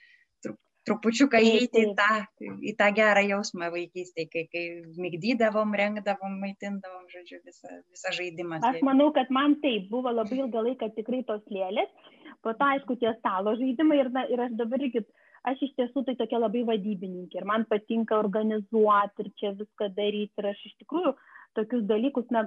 Trupučiuką 0.89 1.41
įeiti 1.45 1.85
į 1.85 1.95
tą, 1.99 2.09
į 2.43 2.75
tą 2.79 2.89
gerą 2.97 3.23
jausmą 3.29 3.71
vaikystėje, 3.75 4.29
kai, 4.33 4.45
kai 4.53 4.65
mygdydavom, 5.05 5.77
rengdavom, 5.81 6.37
maitindavom, 6.43 7.07
žodžiu, 7.13 7.41
visą, 7.47 7.81
visą 7.93 8.15
žaidimą. 8.17 8.61
Aš 8.69 8.83
manau, 8.87 9.11
kad 9.17 9.31
man 9.35 9.59
taip 9.63 9.89
buvo 9.93 10.13
labai 10.15 10.43
ilgą 10.43 10.65
laiką 10.71 10.91
tikrai 10.97 11.23
tos 11.29 11.45
lėlės, 11.53 12.13
po 12.43 12.55
to 12.59 12.69
aišku 12.75 12.99
tie 13.01 13.15
stalo 13.19 13.55
žaidimai 13.61 14.03
ir, 14.03 14.13
na, 14.15 14.27
ir 14.33 14.45
aš 14.49 14.55
dabar 14.59 14.83
irgi, 14.83 15.05
aš 15.49 15.65
iš 15.69 15.75
tiesų 15.79 16.05
tai 16.07 16.19
tokia 16.19 16.43
labai 16.43 16.65
vadybininkė 16.69 17.41
ir 17.41 17.49
man 17.49 17.67
patinka 17.71 18.19
organizuoti 18.19 19.27
ir 19.27 19.35
čia 19.41 19.55
viską 19.59 19.91
daryti 19.97 20.43
ir 20.43 20.53
aš 20.53 20.63
iš 20.71 20.79
tikrųjų 20.85 21.15
tokius 21.59 21.85
dalykus, 21.89 22.29
na, 22.35 22.45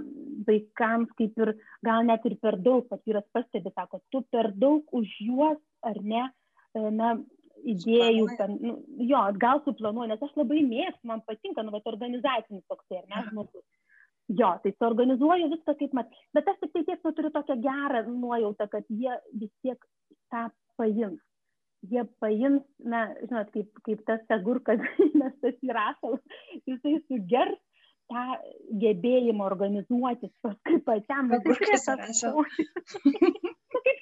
vaikams 0.48 1.12
kaip 1.20 1.38
ir 1.44 1.56
gal 1.86 2.06
net 2.08 2.26
ir 2.30 2.38
per 2.44 2.58
daug, 2.62 2.86
pat 2.89 3.02
vyras 3.08 3.26
pastebi, 3.36 3.74
sako, 3.76 4.00
tu 4.14 4.24
per 4.32 4.52
daug 4.56 4.88
už 4.96 5.10
juos 5.26 5.60
ar 5.84 5.98
ne, 6.06 6.28
na, 6.76 7.16
idėjų, 7.74 8.26
ten, 8.39 8.57
nu, 8.64 8.74
jo, 9.09 9.22
gal 9.41 9.62
suplanuoju, 9.66 10.09
nes 10.12 10.26
aš 10.26 10.34
labai 10.39 10.62
mėgstu, 10.68 11.07
man 11.09 11.24
patinka, 11.28 11.64
nu, 11.66 11.74
bet 11.76 11.89
organizacinis 11.91 12.66
toksai, 12.72 13.01
ar 13.01 13.07
ne, 13.09 13.24
žmogus. 13.30 13.66
Jo, 14.32 14.53
tai 14.64 14.72
suorganizuoju 14.78 15.49
viską 15.51 15.76
kaip 15.80 15.95
mat. 15.97 16.14
Bet 16.36 16.47
aš 16.47 16.62
tik 16.62 16.72
tai 16.76 16.84
tiek 16.88 17.01
nu, 17.03 17.12
turiu 17.18 17.32
tokią 17.34 17.57
gerą 17.66 18.03
nuojautą, 18.07 18.68
kad 18.72 18.88
jie 18.88 19.18
vis 19.41 19.51
tiek 19.66 19.82
tą 20.32 20.45
paims. 20.80 21.20
Jie 21.91 22.05
paims, 22.22 22.64
na, 22.93 23.07
žinot, 23.26 23.49
kaip, 23.55 23.82
kaip 23.88 24.05
tas 24.07 24.24
agurkas, 24.38 24.80
nes 25.20 25.36
tas 25.43 25.57
įrašalas, 25.66 26.22
jisai 26.70 26.95
sugers 27.09 27.59
tą 28.12 28.26
gebėjimą 28.84 29.47
organizuotis 29.47 30.32
paskui 30.45 30.80
pačiam. 30.88 31.34
Agurkas 31.39 31.88
įrašalas. 31.89 32.55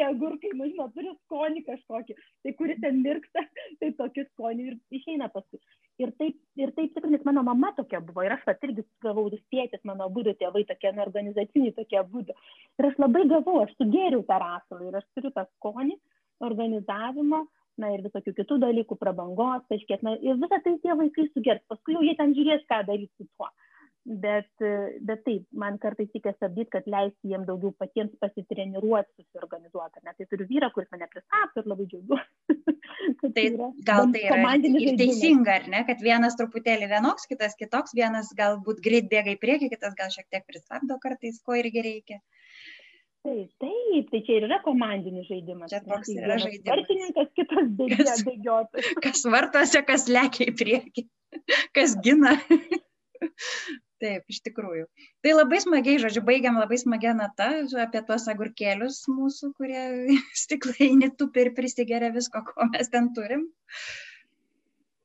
stiklainiai 0.00 0.14
agurkai, 0.14 0.50
nu 0.56 0.68
žinot, 0.70 0.92
turi 0.94 1.12
skonį 1.26 1.62
kažkokį, 1.66 2.14
tai 2.42 2.52
kuris 2.56 2.80
ten 2.80 3.02
mirksta, 3.02 3.42
tai 3.80 3.92
tokį 3.98 4.24
skonį 4.32 4.66
ir 4.70 4.74
išeina 4.90 5.28
paskui. 5.28 5.60
Ir 6.00 6.12
taip, 6.18 6.36
ir 6.56 6.72
taip 6.72 6.94
tikrai, 6.94 7.12
nes 7.12 7.24
mano 7.24 7.42
mama 7.42 7.72
tokia 7.76 8.00
buvo, 8.00 8.24
ir 8.24 8.32
aš 8.32 8.44
pat 8.46 8.62
irgi 8.64 8.84
gavau 9.02 9.28
tėtis, 9.30 9.82
mano 9.84 10.08
būdų 10.08 10.36
tėvai 10.40 10.64
tokie, 10.66 10.92
nu, 10.92 11.02
organizaciniai 11.04 11.74
tokie 11.76 12.00
būdų. 12.00 12.34
Ir 12.80 12.90
aš 12.90 12.98
labai 12.98 13.26
gavau, 13.28 13.60
aš 13.64 13.74
sugėriau 13.76 14.24
tą 14.24 14.40
rasalą 14.40 14.88
ir 14.88 15.00
aš 15.00 15.06
turiu 15.14 15.32
tą 15.36 15.44
skonį 15.56 15.98
organizavimo, 16.40 17.46
na 17.80 17.94
ir 17.94 18.04
visokių 18.04 18.32
kitų 18.36 18.60
dalykų, 18.60 18.96
prabangos, 19.00 19.64
kažkiek, 19.68 20.00
na 20.04 20.16
ir 20.20 20.40
visą 20.40 20.60
tai 20.64 20.76
tie 20.80 20.96
vaikai 20.96 21.28
sugers, 21.34 21.64
paskui 21.68 21.96
jau 21.96 22.04
jie 22.04 22.16
ten 22.16 22.32
žiūrės, 22.36 22.64
ką 22.68 22.82
daryti 22.88 23.12
su 23.20 23.28
tuo 23.36 23.48
bet, 24.10 24.50
bet 25.06 25.22
taip, 25.26 25.44
man 25.56 25.78
kartais 25.82 26.10
reikia 26.10 26.32
stabdyti, 26.34 26.70
kad 26.74 26.88
leisti 26.90 27.30
jiems 27.30 27.46
daugiau 27.48 27.72
patiems 27.78 28.12
pasitreniruoti, 28.22 29.12
susiorganizuoti. 29.20 30.02
Net 30.06 30.18
tai 30.18 30.26
turiu 30.30 30.48
vyrą, 30.50 30.70
kuris 30.74 30.90
mane 30.94 31.08
pristato 31.12 31.62
ir 31.62 31.70
labai 31.70 31.86
džiaugiuosi. 31.90 32.56
tai, 33.20 33.30
tai 33.36 33.46
yra, 33.52 33.70
gal 33.86 34.10
tai 34.14 34.24
yra 34.26 34.54
ir 34.70 34.98
teisinga, 35.00 35.56
ar 35.60 35.70
ne, 35.74 35.84
kad 35.88 36.02
vienas 36.04 36.38
truputėlį 36.40 36.90
vienoks, 36.90 37.28
kitas 37.30 37.56
kitoks, 37.60 37.94
vienas 37.96 38.32
galbūt 38.38 38.82
greit 38.84 39.10
bėga 39.12 39.36
į 39.36 39.40
priekį, 39.44 39.70
kitas 39.76 39.96
gal 39.98 40.12
šiek 40.14 40.28
tiek 40.32 40.46
pristabdo 40.48 40.98
kartais, 41.02 41.40
ko 41.44 41.58
irgi 41.60 41.86
reikia. 41.86 42.20
Taip, 43.20 43.50
taip, 43.60 44.06
tai 44.08 44.22
čia 44.24 44.38
ir 44.38 44.46
yra 44.46 44.62
komandinis 44.64 45.26
žaidimas. 45.28 45.68
Čia 45.68 45.82
toks 45.84 46.08
tai 46.08 46.22
yra 46.24 46.38
žaidimas. 46.40 46.70
Vartininkas, 46.72 47.28
kitas 47.36 47.68
bėgiotojas. 47.76 48.94
Kas 49.04 49.26
vartose, 49.28 49.82
kas 49.84 50.08
lekia 50.08 50.48
į 50.48 50.56
priekį, 50.56 51.06
kas 51.76 51.98
gina. 52.06 52.38
Taip, 54.00 54.24
iš 54.32 54.38
tikrųjų. 54.46 54.86
Tai 55.24 55.32
labai 55.34 55.58
smagiai, 55.60 55.98
žodžiu, 56.00 56.22
baigiam 56.24 56.56
labai 56.56 56.78
smagią 56.80 57.12
natą 57.18 57.50
apie 57.82 58.00
tuos 58.08 58.24
agurkėlius 58.32 59.02
mūsų, 59.12 59.50
kurie 59.58 59.82
stiklainį 60.42 61.10
tupi 61.20 61.44
ir 61.44 61.52
prisigeria 61.58 62.08
visko, 62.14 62.40
ko 62.46 62.70
mes 62.70 62.88
ten 62.92 63.10
turim. 63.16 63.44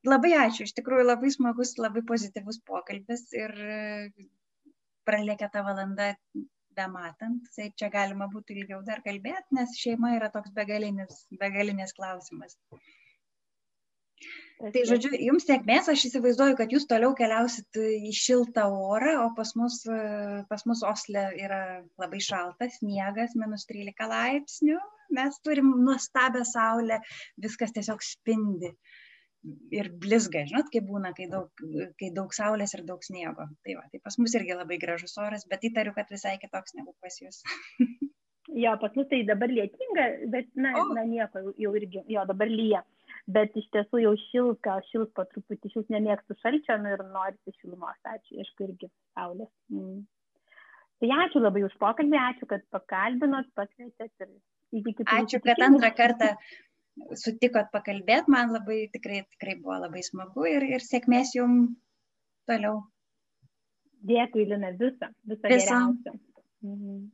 Labai 0.06 0.32
ačiū, 0.38 0.64
iš 0.64 0.72
tikrųjų 0.78 1.04
labai 1.10 1.32
smagus, 1.34 1.74
labai 1.82 2.04
pozityvus 2.08 2.62
pokalbis 2.64 3.26
ir 3.36 3.52
pralėkia 5.06 5.50
tą 5.52 5.64
valandą 5.66 6.12
be 6.76 6.86
matant. 6.92 7.48
Tai 7.56 7.68
čia 7.80 7.90
galima 7.92 8.30
būtų 8.32 8.56
ilgiau 8.56 8.80
dar 8.86 9.02
kalbėti, 9.04 9.58
nes 9.58 9.76
šeima 9.80 10.14
yra 10.16 10.30
toks 10.32 10.54
begalinis, 10.56 11.24
begalinis 11.40 11.92
klausimas. 11.98 12.56
Tai 14.56 14.82
žodžiu, 14.88 15.10
jums 15.20 15.44
sėkmės, 15.44 15.88
aš 15.92 16.06
įsivaizduoju, 16.08 16.56
kad 16.56 16.70
jūs 16.72 16.86
toliau 16.88 17.12
keliausit 17.16 17.76
į 17.76 18.12
šiltą 18.16 18.64
orą, 18.72 19.12
o 19.26 19.26
pas 19.36 19.50
mus, 19.58 19.82
pas 20.48 20.64
mus 20.68 20.80
Osle 20.88 21.26
yra 21.36 21.58
labai 22.00 22.22
šaltas, 22.24 22.78
sniegas, 22.80 23.34
minus 23.36 23.66
13 23.68 24.08
laipsnių, 24.12 24.78
mes 25.18 25.36
turim 25.44 25.74
nuostabę 25.84 26.46
saulę, 26.48 27.02
viskas 27.44 27.76
tiesiog 27.76 28.00
spindi 28.04 28.72
ir 29.76 29.92
blizga, 30.02 30.46
žinot, 30.48 30.72
kaip 30.72 30.88
būna, 30.88 31.12
kai 31.14 31.28
daug, 31.30 31.52
kai 32.00 32.08
daug 32.16 32.32
saulės 32.34 32.72
ir 32.74 32.82
daug 32.88 33.04
sniego. 33.04 33.46
Tai, 33.62 33.76
va, 33.78 33.84
tai 33.92 34.00
pas 34.02 34.16
mus 34.18 34.34
irgi 34.40 34.56
labai 34.56 34.80
gražus 34.82 35.14
oras, 35.22 35.44
bet 35.50 35.68
įtariu, 35.68 35.92
kad 35.94 36.08
visai 36.10 36.34
kitoks 36.42 36.74
negu 36.80 36.96
pas 37.04 37.20
jūs. 37.20 37.44
jo, 38.64 38.74
pas 38.80 38.96
mus 38.96 39.12
tai 39.12 39.20
dabar 39.28 39.52
lietinga, 39.52 40.10
bet, 40.32 40.50
na, 40.56 40.74
oh. 40.80 40.96
na 40.96 41.04
nieko, 41.06 41.50
jau 41.60 41.76
irgi, 41.78 42.02
jo, 42.10 42.24
dabar 42.32 42.50
lyja 42.50 42.82
bet 43.26 43.56
iš 43.58 43.66
tiesų 43.74 44.02
jau 44.02 44.12
šils, 44.28 44.58
gal 44.64 44.82
šils 44.90 45.10
po 45.16 45.24
truputį, 45.30 45.72
šils 45.72 45.88
nemėgstu 45.92 46.36
šalčio 46.42 46.76
nu, 46.82 46.92
ir 46.94 47.02
norisi 47.10 47.54
šilumos, 47.60 47.98
ačiū, 48.12 48.38
aišku, 48.42 48.68
irgi 48.68 48.90
saulės. 49.16 49.50
Mm. 49.72 50.04
Tai 51.02 51.10
ačiū 51.24 51.42
labai 51.42 51.64
už 51.66 51.74
pokalbį, 51.82 52.20
ačiū, 52.30 52.48
kad 52.50 52.62
pakalbinot, 52.72 53.50
pakvietėt 53.58 54.24
ir 54.24 54.30
iki 54.78 54.94
kitų. 54.94 55.08
Ačiū, 55.18 55.42
kad 55.44 55.64
antrą 55.66 55.90
kartą 55.98 56.30
sutikot 57.20 57.68
pakalbėti, 57.74 58.32
man 58.32 58.54
labai 58.54 58.86
tikrai, 58.94 59.24
tikrai 59.34 59.58
buvo 59.60 59.76
labai 59.82 60.04
smagu 60.06 60.46
ir, 60.48 60.64
ir 60.76 60.84
sėkmės 60.84 61.34
jums 61.36 61.74
toliau. 62.48 62.80
Dėkui, 64.06 64.46
Lina, 64.48 64.70
visą, 64.78 65.10
visą 65.26 65.50
geriausią. 65.50 66.14
Mhm. 66.64 67.04